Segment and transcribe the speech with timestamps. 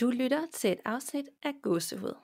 [0.00, 2.14] Du lytter til et afsnit af Gåsehud.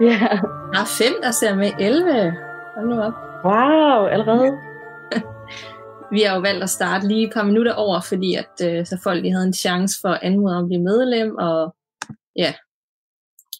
[0.00, 0.18] Ja.
[0.72, 2.30] Der er fem, der ser med 11.
[2.74, 3.12] Hold nu op.
[3.44, 4.50] Wow, allerede.
[6.14, 9.00] Vi har jo valgt at starte lige et par minutter over, fordi at øh, så
[9.02, 11.74] folk lige havde en chance for at anmode om at blive medlem, og
[12.36, 12.54] ja,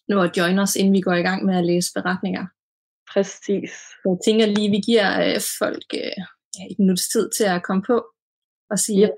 [0.09, 2.45] nu at join os, inden vi går i gang med at læse beretninger.
[3.15, 3.71] Præcis.
[4.05, 6.19] Jeg tænker lige, vi giver øh, folk øh,
[6.55, 7.97] ja, et minuts tid til at komme på
[8.71, 9.11] og sige Yep.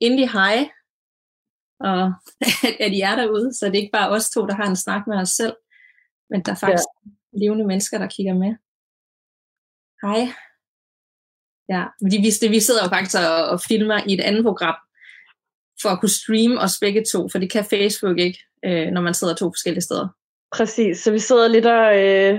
[0.00, 0.56] endelig hej,
[1.80, 2.00] og
[2.84, 5.02] at I er derude, så det er ikke bare os to, der har en snak
[5.06, 5.56] med os selv,
[6.30, 7.10] men der er faktisk ja.
[7.42, 8.52] levende mennesker, der kigger med.
[10.04, 10.20] Hej.
[11.74, 14.78] Ja, fordi vi, vi sidder jo faktisk og, og filmer i et andet program,
[15.82, 19.14] for at kunne streame os begge to, for det kan Facebook ikke, øh, når man
[19.14, 20.08] sidder to forskellige steder.
[20.56, 20.98] Præcis.
[20.98, 22.38] Så vi sidder lidt og øh,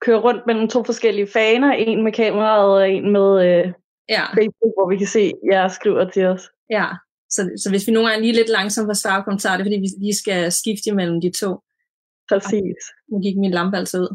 [0.00, 1.72] kører rundt mellem to forskellige faner.
[1.72, 3.72] En med kameraet og en med øh,
[4.08, 6.42] Ja, Facebook, hvor vi kan se, at jer skriver til os.
[6.70, 6.86] ja.
[7.30, 9.56] Så, så hvis vi nogle gange er lige lidt langsomt på at svare på kommentarer,
[9.56, 11.50] det er fordi, vi lige skal skifte imellem de to.
[12.30, 12.80] Præcis.
[13.10, 14.10] Nu gik min lampe altså ud.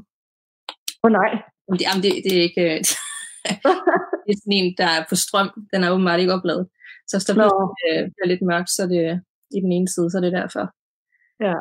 [1.04, 1.32] Åh oh, nej.
[1.66, 2.66] Jamen, det, jamen, det, det er ikke...
[2.72, 2.80] øh,
[4.26, 5.50] det er sådan en, der er på strøm.
[5.74, 6.66] Den er åbenbart ikke opladet.
[7.08, 9.22] Så hvis der pludselig øh, bliver lidt mørkt, så er det
[9.58, 10.66] i den ene side, så er det derfor.
[11.48, 11.58] Ja.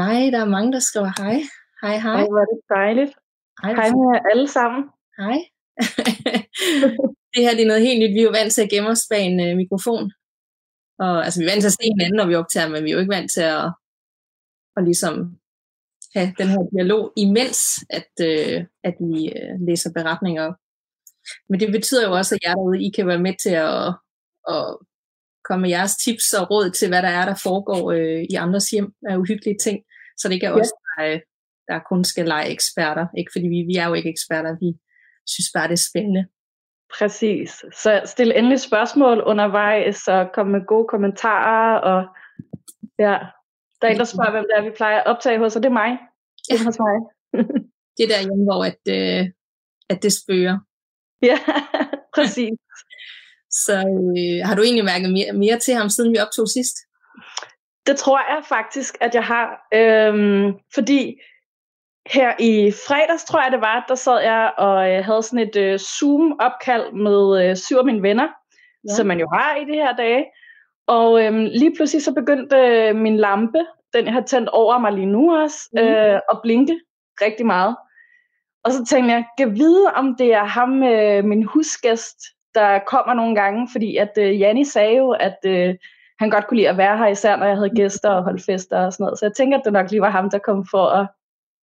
[0.00, 1.36] Nej, der er mange, der skriver hej.
[1.82, 2.20] Hej, hej.
[2.20, 3.12] Ej, hvor er det dejligt.
[3.62, 4.82] Hej, Hej med jer alle sammen.
[5.18, 5.38] hej.
[7.32, 8.14] det her det er noget helt nyt.
[8.14, 10.12] Vi er jo vant til at gemme os bag en øh, mikrofon.
[10.98, 12.94] Og, altså, vi er vant til at se hinanden, når vi optager, men vi er
[12.94, 13.64] jo ikke vant til at,
[14.76, 15.14] at ligesom
[16.14, 17.60] have den her dialog, imens
[17.98, 20.54] at, øh, at vi øh, læser beretninger op.
[21.48, 23.88] Men det betyder jo også, at jer derude, I kan være med til at,
[24.54, 24.76] at
[25.44, 28.70] komme med jeres tips og råd til, hvad der er, der foregår øh, i andres
[28.70, 29.78] hjem af uhyggelige ting.
[30.18, 30.60] Så det er Ja.
[30.60, 31.20] os, der, øh,
[31.72, 33.06] der kun skal lege eksperter.
[33.18, 34.70] Ikke fordi vi, vi er jo ikke eksperter, vi
[35.26, 36.26] synes bare, det er spændende.
[36.98, 37.50] Præcis.
[37.82, 41.78] Så stil endelig spørgsmål undervejs, og kom med gode kommentarer.
[41.78, 41.98] Og
[42.98, 43.18] ja,
[43.78, 45.68] der er en, der spørger, hvem det er, vi plejer at optage hos, og det
[45.68, 45.90] er mig.
[46.48, 46.96] Det er hos mig.
[47.96, 49.30] Det er derhjemme, hvor at, øh,
[49.88, 50.58] at det spøger.
[51.22, 51.38] Ja,
[52.16, 52.58] præcis.
[53.50, 53.76] Så
[54.18, 56.76] øh, har du egentlig mærket mere, mere til ham, siden vi optog sidst?
[57.86, 59.46] Det tror jeg faktisk, at jeg har.
[59.74, 61.20] Øhm, fordi
[62.06, 65.56] her i fredags, tror jeg det var, der sad jeg og øh, havde sådan et
[65.56, 68.28] øh, Zoom-opkald med øh, syv af mine venner,
[68.88, 68.94] Ja.
[68.94, 70.24] som man jo har i de her dage.
[70.86, 73.58] Og øhm, lige pludselig så begyndte øh, min lampe,
[73.94, 76.80] den jeg har tændt over mig lige nu også, øh, at blinke
[77.22, 77.76] rigtig meget.
[78.64, 82.16] Og så tænkte jeg, kan vide, om det er ham, øh, min husgæst,
[82.54, 85.74] der kommer nogle gange, fordi at øh, Janni sagde jo, at øh,
[86.18, 88.84] han godt kunne lide at være her, især når jeg havde gæster og holdt fester
[88.84, 89.18] og sådan noget.
[89.18, 91.06] Så jeg tænker, at det nok lige var ham, der kom for at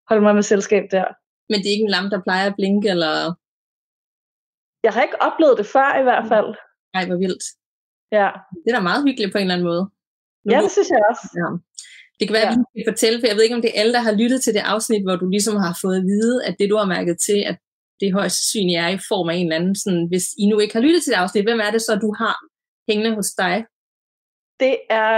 [0.09, 1.05] holde mig med selskab der.
[1.49, 3.13] Men det er ikke en lampe, der plejer at blinke, eller...
[4.85, 6.49] Jeg har ikke oplevet det før i hvert fald.
[6.97, 7.43] Ej, hvor vildt.
[8.17, 8.27] Ja,
[8.63, 9.83] Det er da meget hyggeligt på en eller anden måde.
[10.45, 11.25] Nu ja det synes jeg også.
[11.41, 11.47] Ja.
[12.17, 12.63] Det kan være, at Ja.
[12.73, 14.53] vi kan fortælle, for jeg ved ikke, om det er alle, der har lyttet til
[14.57, 17.39] det afsnit, hvor du ligesom har fået at vide, at det, du har mærket til,
[17.51, 17.55] at
[18.01, 20.75] det højst sandsynligt er i form af en eller anden, sådan, hvis I nu ikke
[20.77, 22.35] har lyttet til det afsnit, hvem er det så, du har
[22.89, 23.55] hængende hos dig?
[24.59, 25.11] Det er,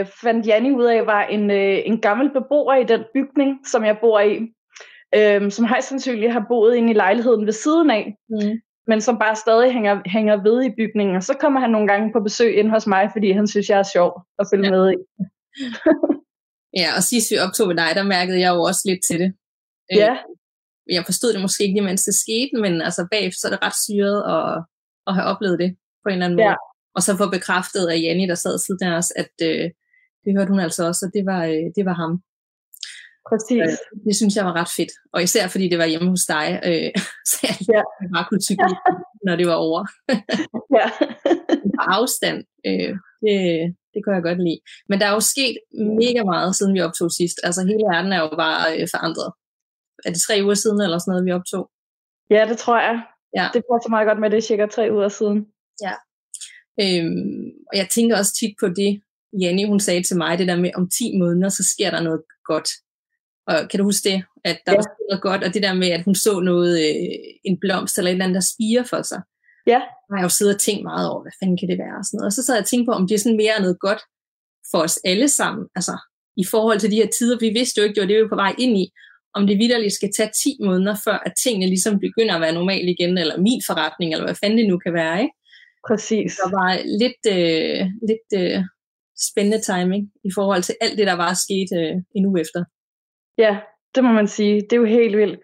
[0.00, 3.84] øh, fandt Janni ud af, var en, øh, en gammel beboer i den bygning, som
[3.84, 4.34] jeg bor i,
[5.14, 8.60] øh, som højst sandsynligt har boet inde i lejligheden ved siden af, Mm.
[8.86, 11.16] men som bare stadig hænger, hænger ved i bygningen.
[11.16, 13.78] Og så kommer han nogle gange på besøg ind hos mig, fordi han synes, jeg
[13.78, 14.70] er sjov at følge Ja.
[14.70, 14.96] med i.
[16.76, 19.30] Ja, og sidst vi optog ved dig, der mærkede jeg jo også lidt til det.
[19.92, 20.16] Øh, Ja,
[20.96, 23.62] Jeg forstod det måske ikke lige, mens det skete, men altså bagefter så er det
[23.66, 24.64] ret syret at,
[25.06, 25.70] at have oplevet det
[26.02, 26.48] på en eller anden måde.
[26.48, 26.54] Ja.
[26.98, 29.64] Og så få bekræftet af Janni, der sad siden af os, at øh,
[30.24, 32.12] det hørte hun altså også, og det var, øh, det var ham.
[33.28, 33.70] præcis.
[34.06, 34.92] Det synes jeg var ret fedt.
[35.14, 36.90] Og især fordi det var hjemme hos dig, øh,
[37.30, 37.82] så jeg Ja.
[38.14, 38.74] bare kunne cykle,
[39.26, 39.80] når det var over.
[40.78, 40.86] Ja.
[41.76, 42.38] På afstand,
[42.68, 42.92] øh,
[43.22, 43.36] det,
[43.92, 44.60] det kunne jeg godt lide.
[44.88, 45.56] Men der er jo sket
[46.02, 47.36] mega meget, siden vi optog sidst.
[47.46, 49.30] Altså hele verden er jo bare øh, forandret.
[50.06, 51.64] Er det tre uger siden, eller sådan noget, vi optog?
[52.30, 52.96] ja, det tror jeg.
[53.38, 53.46] Ja.
[53.54, 55.38] Det passer meget godt med, det cirka tre uger siden.
[56.80, 59.00] Øhm, og jeg tænker også tit på det,
[59.40, 62.22] Janni, hun sagde til mig, det der med, om 10 måneder, så sker der noget
[62.44, 62.68] godt.
[63.46, 64.24] Og kan du huske det?
[64.44, 64.76] At der Ja.
[64.76, 64.76] ja.
[64.76, 68.10] var noget godt, og det der med, at hun så noget, øh, en blomst eller
[68.10, 69.20] et eller andet, der spiger for sig.
[69.66, 69.80] Ja.
[70.06, 71.96] Der har jeg jo siddet og tænkt meget over, hvad fanden kan det være?
[72.00, 72.26] Og, sådan noget.
[72.30, 74.02] og så sad jeg og tænkte på, om det er sådan mere noget godt
[74.70, 75.64] for os alle sammen.
[75.78, 75.94] Altså,
[76.42, 78.34] i forhold til de her tider, vi vidste jo ikke, det var det, vi var
[78.36, 78.86] på vej ind i.
[79.34, 82.90] Om det vidderligt skal tage 10 måneder, før at tingene ligesom begynder at være normale
[82.96, 85.34] igen, eller min forretning, eller hvad fanden det nu kan være, ikke?
[85.86, 86.36] Præcis.
[86.36, 86.70] der var
[87.02, 87.80] lidt, øh,
[88.10, 88.64] lidt øh,
[89.30, 92.64] spændende timing i forhold til alt det, der var sket øh, en uge efter.
[93.38, 93.60] Ja,
[93.94, 94.60] det må man sige.
[94.60, 95.40] Det er jo helt vildt.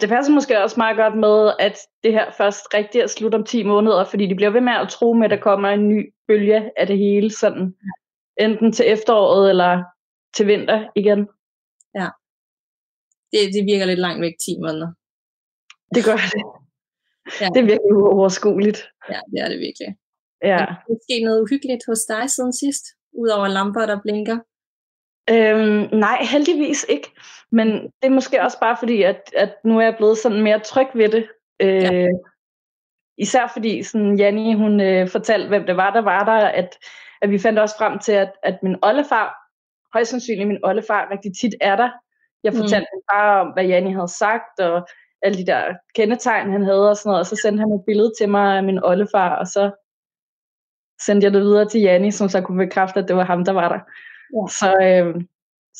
[0.00, 3.44] Det passer måske også meget godt med, at det her først rigtig er slut om
[3.44, 6.14] 10 måneder, fordi de bliver ved med at tro med, at der kommer en ny
[6.28, 7.74] bølge af det hele, sådan
[8.40, 9.84] enten til efteråret eller
[10.36, 11.28] til vinter igen.
[11.94, 12.08] Ja.
[13.32, 14.90] Det, det virker lidt langt væk, 10 måneder.
[15.94, 16.42] Det gør det.
[17.40, 17.46] Ja.
[17.54, 18.78] Det er virkelig uoverskueligt.
[19.12, 19.96] Ja, det er det virkelig.
[20.42, 20.58] Ja.
[20.62, 22.84] Er der sket noget uhyggeligt hos dig siden sidst?
[23.12, 24.38] Udover lamper, der blinker?
[25.30, 27.08] Øhm, nej, heldigvis ikke.
[27.52, 30.60] Men det er måske også bare fordi, at, at nu er jeg blevet sådan mere
[30.60, 31.28] tryg ved det.
[31.60, 32.08] Øh, ja.
[33.18, 36.78] Især fordi sådan, Janni, hun øh, fortalte, hvem det var, der var der, at,
[37.22, 39.36] at vi fandt også frem til, at, at min oldefar,
[39.94, 41.90] højst sandsynligt min oldefar, rigtig tit er der.
[42.44, 42.58] Jeg mm.
[42.58, 43.02] fortalte mm.
[43.12, 44.86] bare om, hvad Janni havde sagt, og
[45.22, 45.62] alle de der
[45.94, 48.64] kendetegn, han havde og sådan noget, og så sendte han et billede til mig af
[48.64, 49.64] min oldefar, og så
[51.06, 53.52] sendte jeg det videre til Janni, som så kunne bekræfte, at det var ham, der
[53.52, 53.80] var der.
[54.36, 54.42] Ja.
[54.60, 55.24] Så, øh,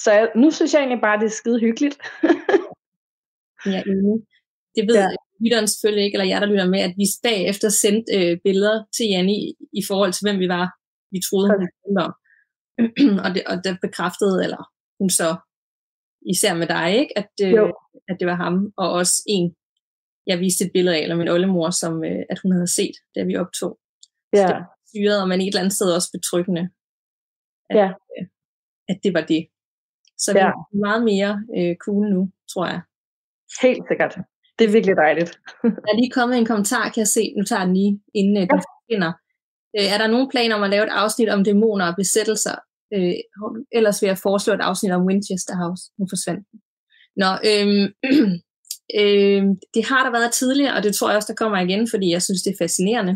[0.03, 1.97] så jeg, nu synes jeg egentlig bare, at det er skide hyggeligt.
[3.75, 4.19] ja, enig.
[4.77, 5.09] Det ved ja.
[5.41, 9.07] lytteren selvfølgelig ikke, eller jeg, der lytter med, at vi bagefter sendte øh, billeder til
[9.07, 9.39] Janni
[9.81, 10.67] i forhold til, hvem vi var.
[11.13, 11.49] Vi troede,
[11.85, 12.15] hun var om.
[13.25, 14.63] og, det, og det bekræftede, eller
[15.01, 15.29] hun så
[16.33, 17.19] især med dig, ikke?
[17.19, 17.71] At, øh,
[18.09, 19.55] at det var ham, og også en,
[20.27, 23.25] jeg viste et billede af, eller min oldemor, som øh, at hun havde set, da
[23.25, 23.79] vi optog.
[24.33, 24.47] Ja.
[24.47, 26.65] Så det syret, og man et eller andet sted også betryggende,
[27.71, 27.89] at, ja.
[27.89, 28.27] øh,
[28.89, 29.43] at det var det.
[30.19, 30.39] Så ja.
[30.39, 32.81] det er meget mere øh, cool nu, tror jeg.
[33.63, 34.15] Helt sikkert.
[34.59, 35.31] Det er virkelig dejligt.
[35.83, 37.35] der er lige kommet en kommentar, kan jeg se.
[37.37, 38.59] Nu tager den lige, inden øh, du
[38.91, 39.13] finder.
[39.77, 42.57] Øh, er der nogen planer om at lave et afsnit om dæmoner og besættelser?
[42.95, 43.15] Øh,
[43.73, 45.83] ellers vil jeg foreslå et afsnit om Winchester House.
[45.99, 46.61] Nu forsvandt den.
[47.23, 47.85] Nå, øhm,
[49.01, 49.43] øh,
[49.75, 52.23] det har der været tidligere, og det tror jeg også, der kommer igen, fordi jeg
[52.23, 53.15] synes, det er fascinerende.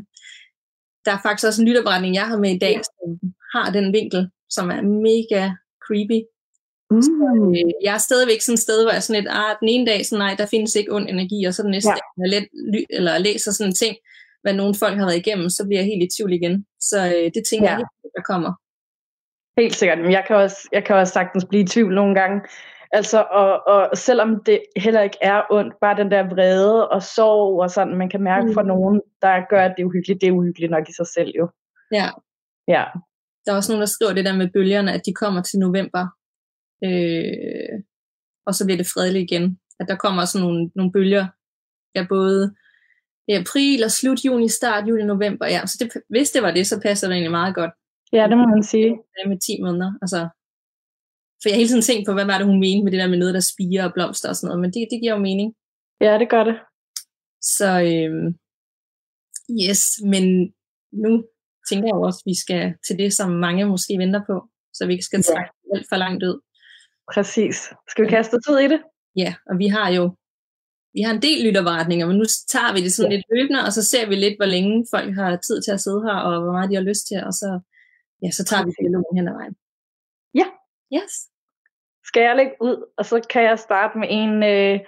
[1.05, 3.08] Der er faktisk også en lytterberetning, jeg har med i dag, som
[3.55, 5.43] har den vinkel, som er mega
[5.87, 6.20] creepy.
[6.91, 7.02] Mm.
[7.02, 7.12] Så,
[7.56, 10.06] øh, jeg er stadigvæk sådan et sted, hvor jeg sådan lidt, ah, den ene dag,
[10.06, 11.94] så nej, der findes ikke ond energi, og så den næste ja.
[11.94, 13.97] dag, når jeg let, eller læser sådan en ting,
[14.43, 16.67] hvad nogle folk har været igennem, så bliver jeg helt i tvivl igen.
[16.81, 17.76] Så øh, det tænker ja.
[17.76, 17.87] jeg
[18.17, 18.52] der kommer.
[19.61, 19.99] Helt sikkert.
[19.99, 22.41] Men jeg kan også, jeg kan også sagtens blive i tvivl nogle gange.
[22.92, 27.62] Altså, og, og selvom det heller ikke er ondt, bare den der vrede og sorg
[27.62, 28.54] og sådan, man kan mærke mm.
[28.54, 31.32] for nogen, der gør, at det er uhyggeligt, det er uhyggeligt nok i sig selv
[31.38, 31.48] jo.
[31.92, 32.08] Ja.
[32.69, 32.84] Ja.
[33.44, 36.04] Der er også nogen, der skriver det der med bølgerne, at de kommer til november,
[36.84, 37.75] øh,
[38.46, 39.58] og så bliver det fredeligt igen.
[39.81, 41.26] At der kommer sådan nogle, nogle bølger,
[41.94, 42.54] ja, både
[43.28, 45.46] i april og slut juni, start juli, november.
[45.46, 47.70] Ja, så det, hvis det var det, så passer det egentlig meget godt.
[48.12, 48.98] Ja, det må man sige.
[49.26, 49.92] Med 10 måneder.
[50.02, 50.28] Altså,
[51.40, 53.12] for jeg har hele tiden tænkt på, hvad var det, hun mente med det der
[53.12, 55.48] med noget, der spiger og blomster og sådan noget, men det, det giver jo mening.
[56.00, 56.56] Ja, det gør det.
[57.56, 58.28] Så øhm,
[59.62, 59.82] yes,
[60.12, 60.25] men
[61.04, 61.12] nu
[61.69, 64.37] tænker jeg også, at vi skal til det, som mange måske venter på,
[64.76, 65.76] så vi ikke skal trække ja.
[65.76, 66.37] alt for langt ud.
[67.14, 67.56] Præcis.
[67.90, 68.81] Skal vi kaste tid i det?
[69.16, 70.04] Ja, og vi har jo
[70.94, 73.16] vi har en del lyttervaretninger, men nu tager vi det sådan ja.
[73.16, 76.02] lidt løbende, og så ser vi lidt, hvor længe folk har tid til at sidde
[76.06, 77.48] her, og hvor meget de har lyst til, og så,
[78.25, 79.54] ja, så tager vi dialogen hen ad vejen.
[80.40, 80.46] Ja.
[80.94, 81.12] Yes.
[82.04, 84.81] Skal jeg lægge ud, og så kan jeg starte med en, øh,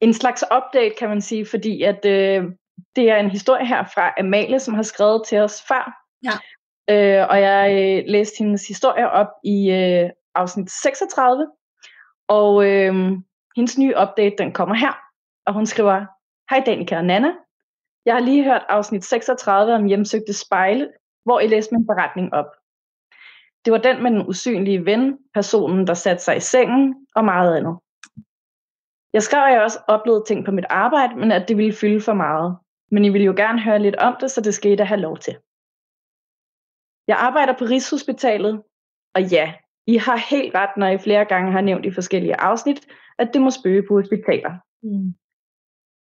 [0.00, 2.44] en slags update, kan man sige, fordi at øh,
[2.96, 6.04] det er en historie her fra Amalie, som har skrevet til os før.
[6.24, 6.32] Ja.
[6.90, 11.46] Øh, og jeg øh, læste hendes historie op i øh, afsnit 36,
[12.28, 12.94] og øh,
[13.56, 14.92] hendes nye update, den kommer her.
[15.46, 16.06] Og hun skriver,
[16.50, 17.32] Hej Danika og Nana.
[18.06, 20.92] Jeg har lige hørt afsnit 36 om hjemsøgte spejle,
[21.24, 22.46] hvor I læste min beretning op.
[23.64, 27.56] Det var den med den usynlige ven, personen, der satte sig i sengen og meget
[27.56, 27.78] andet.
[29.12, 32.00] Jeg skrev, at jeg også oplevede ting på mit arbejde, men at det ville fylde
[32.00, 32.56] for meget.
[32.90, 35.18] Men I ville jo gerne høre lidt om det, så det skete at have lov
[35.18, 35.36] til.
[37.08, 38.62] Jeg arbejder på Rigshospitalet,
[39.14, 39.54] og ja,
[39.86, 42.86] I har helt ret, når I flere gange har nævnt i forskellige afsnit,
[43.18, 44.52] at det må spøge på hospitaler.
[44.82, 45.14] Mm.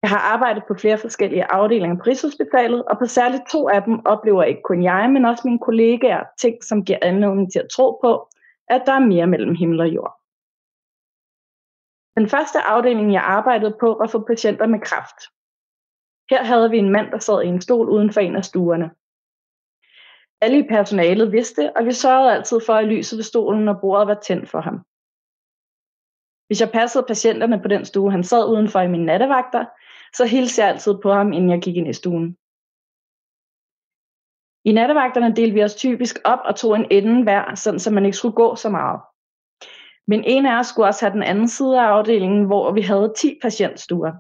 [0.04, 4.06] Jeg har arbejdet på flere forskellige afdelinger på Rigshospitalet, og på særligt to af dem
[4.06, 7.98] oplever ikke kun jeg, men også mine kollegaer ting, som giver anledning til at tro
[8.04, 8.28] på,
[8.68, 10.14] at der er mere mellem himmel og jord.
[12.16, 15.20] Den første afdeling, jeg arbejdede på, var for patienter med kræft.
[16.30, 18.90] Her havde vi en mand, der sad i en stol uden for en af stuerne.
[20.40, 24.08] Alle i personalet vidste, og vi sørgede altid for, at lyset ved stolen og bordet
[24.08, 24.76] var tændt for ham.
[26.46, 29.64] Hvis jeg passede patienterne på den stue, han sad udenfor i mine nattevagter,
[30.16, 32.36] så hilste jeg altid på ham, inden jeg gik ind i stuen.
[34.64, 38.04] I nattevagterne delte vi os typisk op og tog en ende hver, sådan så man
[38.04, 39.00] ikke skulle gå så meget.
[40.06, 43.12] Men en af os skulle også have den anden side af afdelingen, hvor vi havde
[43.16, 44.12] 10 patientstuer.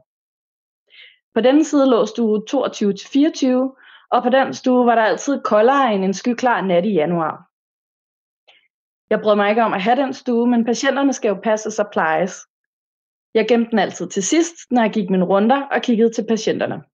[1.34, 6.04] På den side lå stue 22-24, og på den stue var der altid koldere end
[6.04, 7.34] en skyklar nat i januar.
[9.10, 11.90] Jeg brød mig ikke om at have den stue, men patienterne skal jo passe og
[11.92, 12.34] plejes.
[13.34, 16.84] Jeg gemte den altid til sidst, når jeg gik mine runder og kiggede til patienterne.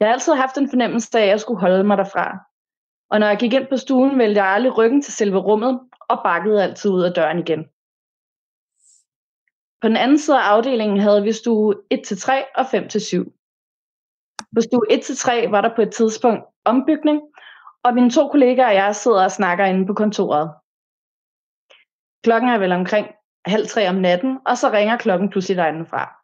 [0.00, 2.38] Jeg har altid haft en fornemmelse af, at jeg skulle holde mig derfra.
[3.10, 6.20] Og når jeg gik ind på stuen, vælte jeg aldrig ryggen til selve rummet og
[6.24, 7.64] bakkede altid ud af døren igen.
[9.80, 13.36] På den anden side af afdelingen havde vi stue 1-3 og 5-7.
[14.54, 17.22] På stue 1-3 var der på et tidspunkt ombygning,
[17.82, 20.50] og mine to kollegaer og jeg sidder og snakker inde på kontoret.
[22.24, 23.06] Klokken er vel omkring
[23.44, 26.20] halv tre om natten, og så ringer klokken pludselig derindefra.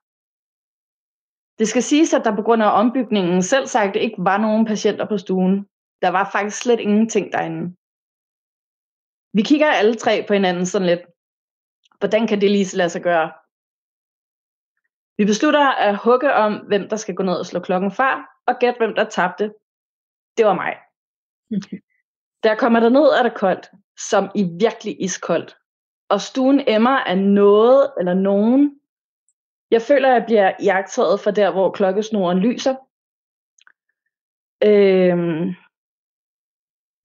[1.58, 5.06] Det skal siges, at der på grund af ombygningen selv sagt ikke var nogen patienter
[5.08, 5.68] på stuen.
[6.02, 7.76] Der var faktisk slet ingenting derinde.
[9.32, 11.00] Vi kigger alle tre på hinanden sådan lidt.
[11.99, 13.32] Hvordan kan det lige lade sig gøre?
[15.18, 18.11] Vi beslutter at hugge om, hvem der skal gå ned og slå klokken fra,
[18.46, 19.54] og gætte, hvem der tabte.
[20.37, 20.73] Det var mig.
[22.42, 23.70] Da jeg kommer derned, er det koldt,
[24.11, 25.56] som i virkelig iskoldt.
[26.08, 28.80] Og stuen emmer af noget eller nogen.
[29.70, 32.75] Jeg føler, at jeg bliver jagtet fra der, hvor klokkesnoren lyser.
[34.64, 35.54] Øhm,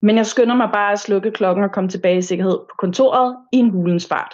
[0.01, 3.47] men jeg skynder mig bare at slukke klokken og komme tilbage i sikkerhed på kontoret
[3.53, 4.33] i en hulens fart.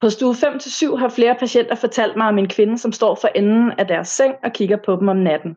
[0.00, 3.70] På stue 5-7 har flere patienter fortalt mig om en kvinde, som står for enden
[3.70, 5.54] af deres seng og kigger på dem om natten.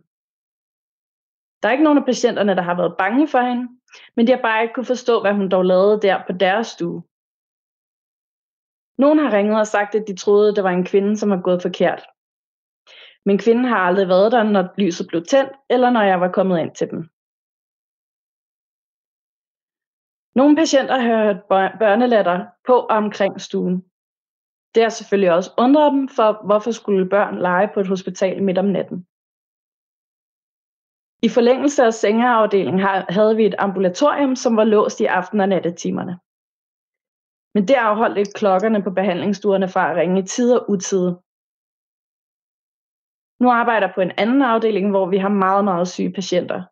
[1.61, 3.76] Der er ikke nogen af patienterne, der har været bange for hende,
[4.15, 7.03] men de har bare ikke kunne forstå, hvad hun dog lavede der på deres stue.
[8.98, 11.62] Nogen har ringet og sagt, at de troede, det var en kvinde, som var gået
[11.62, 12.01] forkert.
[13.25, 16.60] Men kvinden har aldrig været der, når lyset blev tændt, eller når jeg var kommet
[16.60, 17.10] ind til dem.
[20.36, 21.44] Nogle patienter har hørt
[21.79, 23.82] børnelatter på omkring stuen.
[24.75, 28.58] Det har selvfølgelig også undret dem, for hvorfor skulle børn lege på et hospital midt
[28.58, 29.08] om natten.
[31.21, 36.19] I forlængelse af sengeafdelingen havde vi et ambulatorium, som var låst i aften- og nattetimerne.
[37.53, 41.05] Men det afholdt ikke klokkerne på behandlingsstuerne fra at ringe i tid og utid.
[43.41, 46.63] Nu arbejder jeg på en anden afdeling, hvor vi har meget, meget syge patienter.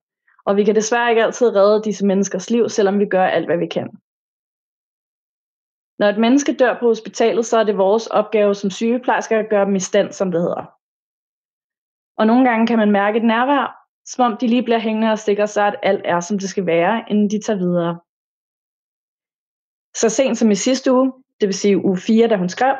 [0.45, 3.57] Og vi kan desværre ikke altid redde disse menneskers liv, selvom vi gør alt, hvad
[3.57, 3.89] vi kan.
[5.99, 9.65] Når et menneske dør på hospitalet, så er det vores opgave som sygeplejersker at gøre
[9.65, 10.65] dem i stand, som det hedder.
[12.17, 15.19] Og nogle gange kan man mærke et nærvær, som om de lige bliver hængende og
[15.19, 17.99] stikker sig, at alt er, som det skal være, inden de tager videre.
[19.95, 22.75] Så sent som i sidste uge, det vil sige uge 4, da hun skrev,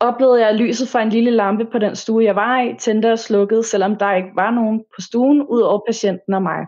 [0.00, 3.12] oplevede jeg, at lyset fra en lille lampe på den stue, jeg var i, tændte
[3.12, 6.66] og slukkede, selvom der ikke var nogen på stuen, ud over patienten og mig.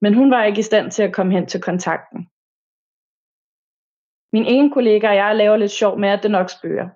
[0.00, 2.18] Men hun var ikke i stand til at komme hen til kontakten.
[4.32, 6.88] Min ene kollega og jeg laver lidt sjov med, at det nok spørger.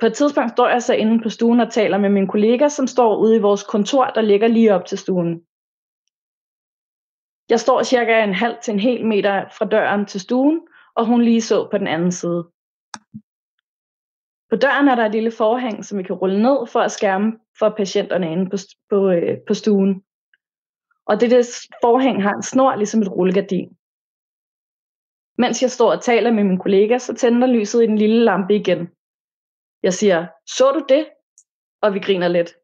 [0.00, 2.86] På et tidspunkt står jeg så inde på stuen og taler med min kollega, som
[2.86, 5.42] står ude i vores kontor, der ligger lige op til stuen.
[7.48, 10.60] Jeg står cirka en halv til en hel meter fra døren til stuen,
[10.94, 12.50] og hun lige så på den anden side.
[14.50, 17.38] På døren er der et lille forhæng, som vi kan rulle ned for at skærme
[17.58, 18.56] for patienterne inde på,
[18.90, 20.04] på, øh, på stuen.
[21.06, 21.46] Og det, det
[21.84, 23.76] forhæng har en snor, ligesom et rullegardin.
[25.38, 28.54] Mens jeg står og taler med min kollega, så tænder lyset i den lille lampe
[28.54, 28.88] igen.
[29.82, 31.08] Jeg siger, så du det?
[31.82, 32.54] Og vi griner lidt.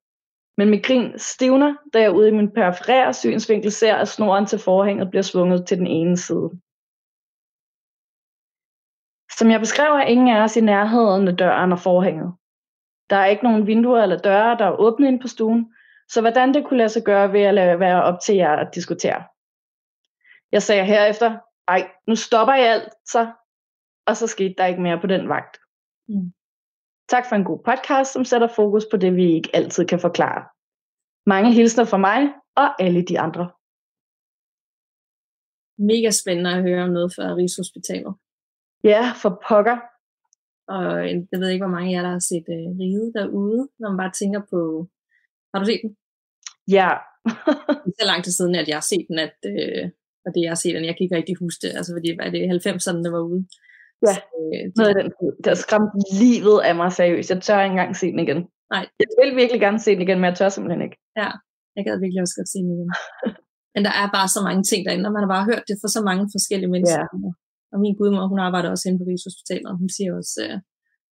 [0.57, 4.59] Men mit grin stivner, da jeg ude i min perforære synsvinkel ser, at snoren til
[4.59, 6.51] forhænget bliver svunget til den ene side.
[9.39, 12.35] Som jeg beskrev, er ingen af os i nærheden af døren og forhænget.
[13.11, 15.75] Der er ikke nogen vinduer eller døre, der er åbne ind på stuen,
[16.09, 18.75] så hvordan det kunne lade sig gøre, ved at lade være op til jer at
[18.75, 19.25] diskutere.
[20.53, 21.39] Jeg sagde herefter,
[21.69, 23.33] ej, nu stopper jeg alt, så,
[24.07, 25.59] og så skete der ikke mere på den vagt.
[26.09, 26.33] Mm.
[27.15, 30.43] Tak for en god podcast, som sætter fokus på det, vi ikke altid kan forklare.
[31.33, 32.21] Mange hilsner fra mig
[32.63, 33.45] og alle de andre.
[35.91, 38.15] Mega spændende at høre om noget fra Rigshospitalet.
[38.93, 39.79] Ja, for pokker.
[40.75, 40.85] Og
[41.33, 44.01] jeg ved ikke, hvor mange af jer, der har set uh, Ride derude, når man
[44.03, 44.61] bare tænker på...
[45.51, 45.93] Har du set den?
[46.77, 46.91] Ja.
[47.83, 49.85] det er så lang tid siden, at jeg har set den, at, uh,
[50.25, 52.29] og det jeg har set den, jeg kan ikke rigtig huske det, altså fordi var
[52.35, 53.43] det 90'erne, der var ude.
[54.09, 55.09] Ja, øh, noget af den
[55.43, 55.93] Det har skræmt
[56.23, 57.31] livet af mig seriøst.
[57.31, 58.41] Jeg tør ikke engang se den igen.
[58.75, 58.85] Nej.
[59.01, 60.97] Jeg vil virkelig gerne se den igen, men jeg tør simpelthen ikke.
[61.21, 61.31] Ja,
[61.77, 62.91] jeg gad virkelig også godt se den igen.
[63.75, 65.89] men der er bare så mange ting derinde, og man har bare hørt det fra
[65.97, 67.07] så mange forskellige mennesker.
[67.27, 67.31] Ja.
[67.73, 70.57] Og min gudmor, hun arbejder også inde på Rigshospitalet, og hun siger også, øh,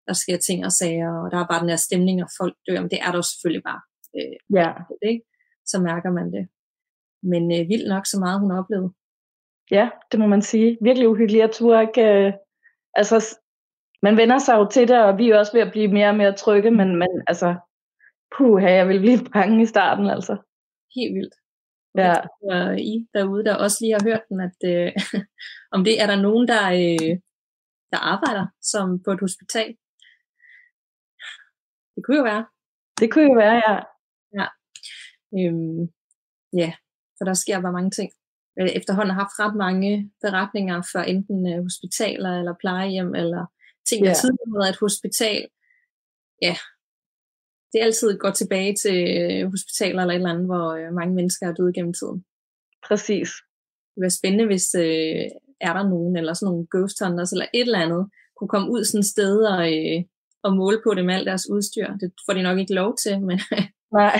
[0.09, 2.80] der sker ting og sager, og der er bare den her stemning, og folk dør.
[2.82, 3.82] Men det er der jo selvfølgelig bare.
[4.16, 4.68] Øh, ja.
[5.02, 5.14] Det,
[5.70, 6.44] så mærker man det.
[7.32, 8.90] Men øh, vildt nok så meget, hun har oplevet.
[9.76, 10.78] Ja, det må man sige.
[10.88, 11.44] Virkelig uhyggeligt.
[11.47, 12.02] Jeg tror ikke...
[12.12, 12.32] Øh,
[12.94, 13.38] altså,
[14.02, 16.16] man vender sig jo til det, og vi er også ved at blive mere og
[16.16, 17.56] mere trygge, men, men altså,
[18.37, 20.37] puh, jeg vil blive bange i starten, altså.
[20.97, 21.35] Helt vildt.
[21.94, 22.14] Ja.
[22.42, 24.92] Og I derude, der også lige har hørt den, at øh,
[25.75, 27.12] om det er der nogen, der, øh,
[27.92, 29.76] der arbejder som på et hospital.
[31.94, 32.47] Det kunne jo være.
[33.00, 33.76] Det kunne jo være, ja.
[34.38, 34.47] Ja.
[35.38, 35.82] Øhm,
[36.52, 36.73] ja,
[37.18, 38.12] for der sker bare mange ting.
[38.61, 43.43] Jeg efterhånden har haft ret mange beretninger for enten øh, hospitaler eller plejehjem, eller
[43.88, 44.14] ting, der Ja.
[44.14, 45.43] tidligere har været et hospital.
[46.43, 46.55] Ja,
[47.73, 51.14] det er altid går tilbage til øh, hospitaler eller et eller andet, hvor øh, mange
[51.14, 52.25] mennesker er døde gennem tiden.
[52.88, 53.31] Præcis.
[53.31, 55.25] Det ville være spændende, hvis øh,
[55.61, 58.85] er der nogen, eller sådan nogle ghost hunters, eller et eller andet, kunne komme ud
[58.85, 59.99] sådan et sted og, øh,
[60.43, 61.88] og måle på det med alt deres udstyr.
[62.00, 63.40] Det får de nok ikke lov til, men
[63.93, 64.17] Nej.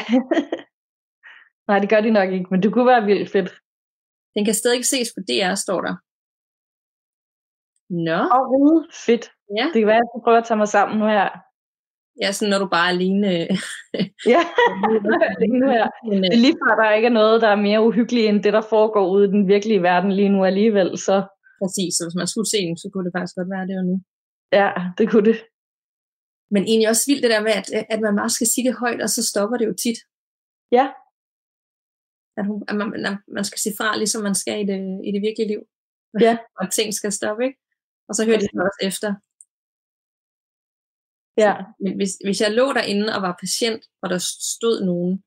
[1.69, 3.51] Nej, det gør de nok ikke, men det kunne være vildt fedt.
[4.35, 5.95] Den kan stadig ses på DR, står der.
[8.09, 9.25] Nå, Og ride, fedt.
[9.59, 9.67] Ja.
[9.73, 11.29] Det kan være, at jeg skal prøve at tage mig sammen nu her.
[12.23, 13.27] ja, sådan når du bare er alene.
[13.39, 13.49] øh,
[14.35, 14.43] Ja,
[15.43, 15.87] lige nu her.
[16.09, 18.43] men, Det øh, er lige før, der ikke er noget, der er mere uhyggeligt end
[18.45, 20.89] det, der foregår ude i den virkelige verden lige nu alligevel.
[21.07, 21.15] Så
[21.63, 23.87] præcis, så hvis man skulle se den, så kunne det faktisk godt være det var
[23.91, 23.97] nu.
[24.61, 24.69] ja,
[24.99, 25.39] det kunne det.
[26.55, 29.01] Men egentlig også vildt det der med, at, at man bare skal sige det højt,
[29.07, 29.99] og så stopper det jo tit.
[30.79, 30.85] Ja,
[32.37, 35.11] At, hun, at man, at man skal sige fra, ligesom man skal i det, i
[35.13, 35.63] det virkelige liv.
[36.21, 36.39] Ja.
[36.61, 37.59] og ting skal stoppe, ikke?
[38.09, 39.11] Og så hører de så også efter.
[41.45, 44.19] ja, Men hvis, hvis jeg lå derinde og var patient, og der
[44.55, 45.25] stod nogen,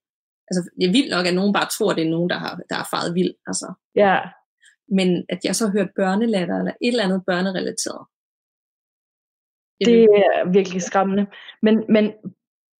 [0.50, 2.53] altså det er vildt nok, at nogen bare tror, at det er nogen, der har,
[2.69, 3.74] der har faret vild, altså.
[3.95, 4.17] ja.
[4.88, 8.05] Men at jeg så hørte børnelatter, eller et eller andet børnerelateret.
[9.86, 11.25] Det er virkelig skræmmende.
[11.62, 12.13] Men, men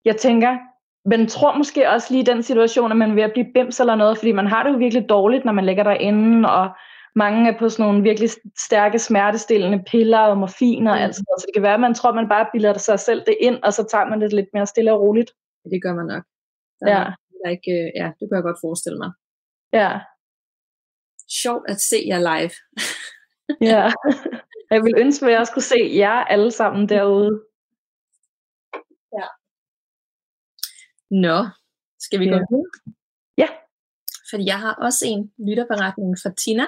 [0.06, 0.58] jeg tænker,
[1.06, 3.80] man tror måske også lige i den situation, at man er ved at blive bims
[3.80, 6.70] eller noget, fordi man har det jo virkelig dårligt, når man ligger derinde, og
[7.16, 8.30] mange er på sådan nogle virkelig
[8.68, 11.02] stærke smertestillende piller og morfin og Mm.
[11.04, 11.42] alt sådan noget.
[11.42, 13.64] Så det kan være, at man tror, at man bare bilder sig selv det ind,
[13.64, 15.32] og så tager man det lidt mere stille og roligt.
[15.72, 16.24] det gør man nok.
[16.80, 17.04] Der er Ja,
[17.40, 19.12] der er ikke, øh, ja, det kan jeg godt forestille mig.
[19.74, 20.00] ja,
[21.44, 22.54] Sjovt at se jer live.
[23.72, 23.92] ja.
[24.72, 27.42] Jeg vil ønske, at jeg også kunne se jer alle sammen derude.
[31.22, 31.38] Nå,
[32.00, 32.46] skal vi gå Ja.
[32.50, 32.72] videre?
[33.38, 33.48] Ja.
[34.30, 36.66] Fordi jeg har også en lytterberetning fra Tina,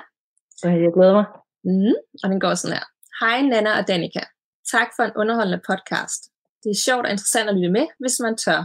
[0.59, 1.25] Så jeg glæder mig.
[1.63, 2.85] Mm, og den går sådan her.
[3.21, 4.23] Hej Nana og Danika.
[4.71, 6.21] Tak for en underholdende podcast.
[6.63, 8.61] Det er sjovt og interessant at lytte med, hvis man tør.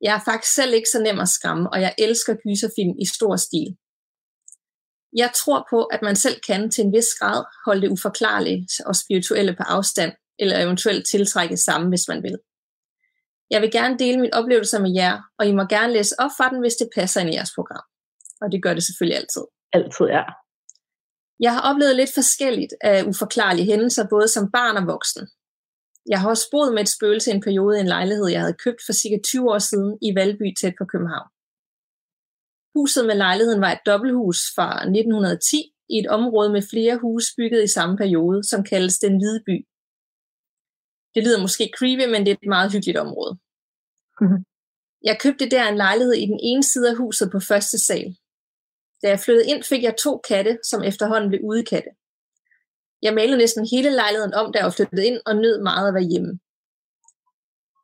[0.00, 3.36] Jeg er faktisk selv ikke så nem at skræmme, og jeg elsker gyserfilm i stor
[3.36, 3.68] stil.
[5.22, 8.96] Jeg tror på, at man selv kan til en vis grad holde det uforklarlige og
[8.96, 12.38] spirituelle på afstand, eller eventuelt tiltrække sammen, hvis man vil.
[13.50, 16.48] Jeg vil gerne dele mine oplevelser med jer, og I må gerne læse op fra
[16.48, 17.84] den, hvis det passer ind i jeres program.
[18.42, 19.44] Og det gør det selvfølgelig altid.
[19.72, 20.24] Altid, ja.
[21.40, 25.24] Jeg har oplevet lidt forskelligt af uforklarlige hændelser, både som barn og voksen.
[26.10, 28.62] Jeg har også boet med et spøgelse i en periode i en lejlighed, jeg havde
[28.64, 31.28] købt for cirka 20 år siden i Valby tæt på København.
[32.76, 37.64] Huset med lejligheden var et dobbelthus fra 1910 i et område med flere huse bygget
[37.64, 39.67] i samme periode, som kaldes Den Hvide By.
[41.18, 43.32] Det lyder måske creepy, men det er et meget hyggeligt område.
[44.20, 44.44] Mhm.
[45.04, 48.16] Jeg købte der en lejlighed i den ene side af huset på første sal.
[49.02, 51.90] Da jeg flyttede ind, fik jeg to katte, som efterhånden blev udekatte.
[53.02, 55.94] Jeg malede næsten hele lejligheden om, da jeg var flyttet ind, og nød meget at
[55.94, 56.32] være hjemme.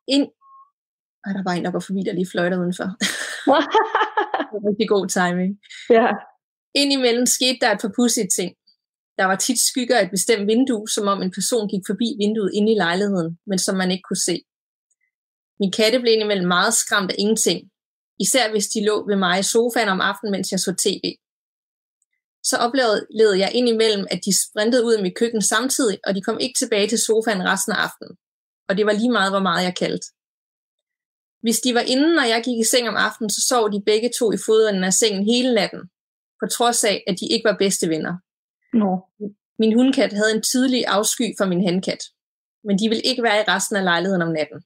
[0.08, 0.26] Ind...
[1.26, 2.88] Ej, der var en, der går forbi, der lige fløjter udenfor.
[4.50, 5.60] Det var rigtig god timing.
[5.90, 6.08] ja,
[6.74, 8.50] Indimellem skete der et par pudsige ting.
[9.18, 12.50] Der var tit skygger af et bestemt vindue, som om en person gik forbi vinduet
[12.54, 14.36] inde i lejligheden, men som man ikke kunne se.
[15.60, 17.70] Min katte blev indimellem meget skræmt af ingenting,
[18.20, 21.04] især hvis de lå ved mig i sofaen om aftenen, mens jeg så tv.
[22.42, 26.38] Så oplevede jeg indimellem, at de sprintede ud af mit køkken samtidig, og de kom
[26.40, 28.16] ikke tilbage til sofaen resten af aftenen.
[28.68, 30.06] Og det var lige meget, hvor meget jeg kaldte.
[31.44, 34.10] Hvis de var inde, når jeg gik i seng om aftenen, så sov de begge
[34.18, 35.82] to i fodenden af sengen hele natten,
[36.40, 38.14] på trods af, at de ikke var bedste venner.
[38.80, 38.90] Nå.
[39.58, 42.02] Min hundkat havde en tydelig afsky for min hankat,
[42.64, 44.60] men de ville ikke være i resten af lejligheden om natten.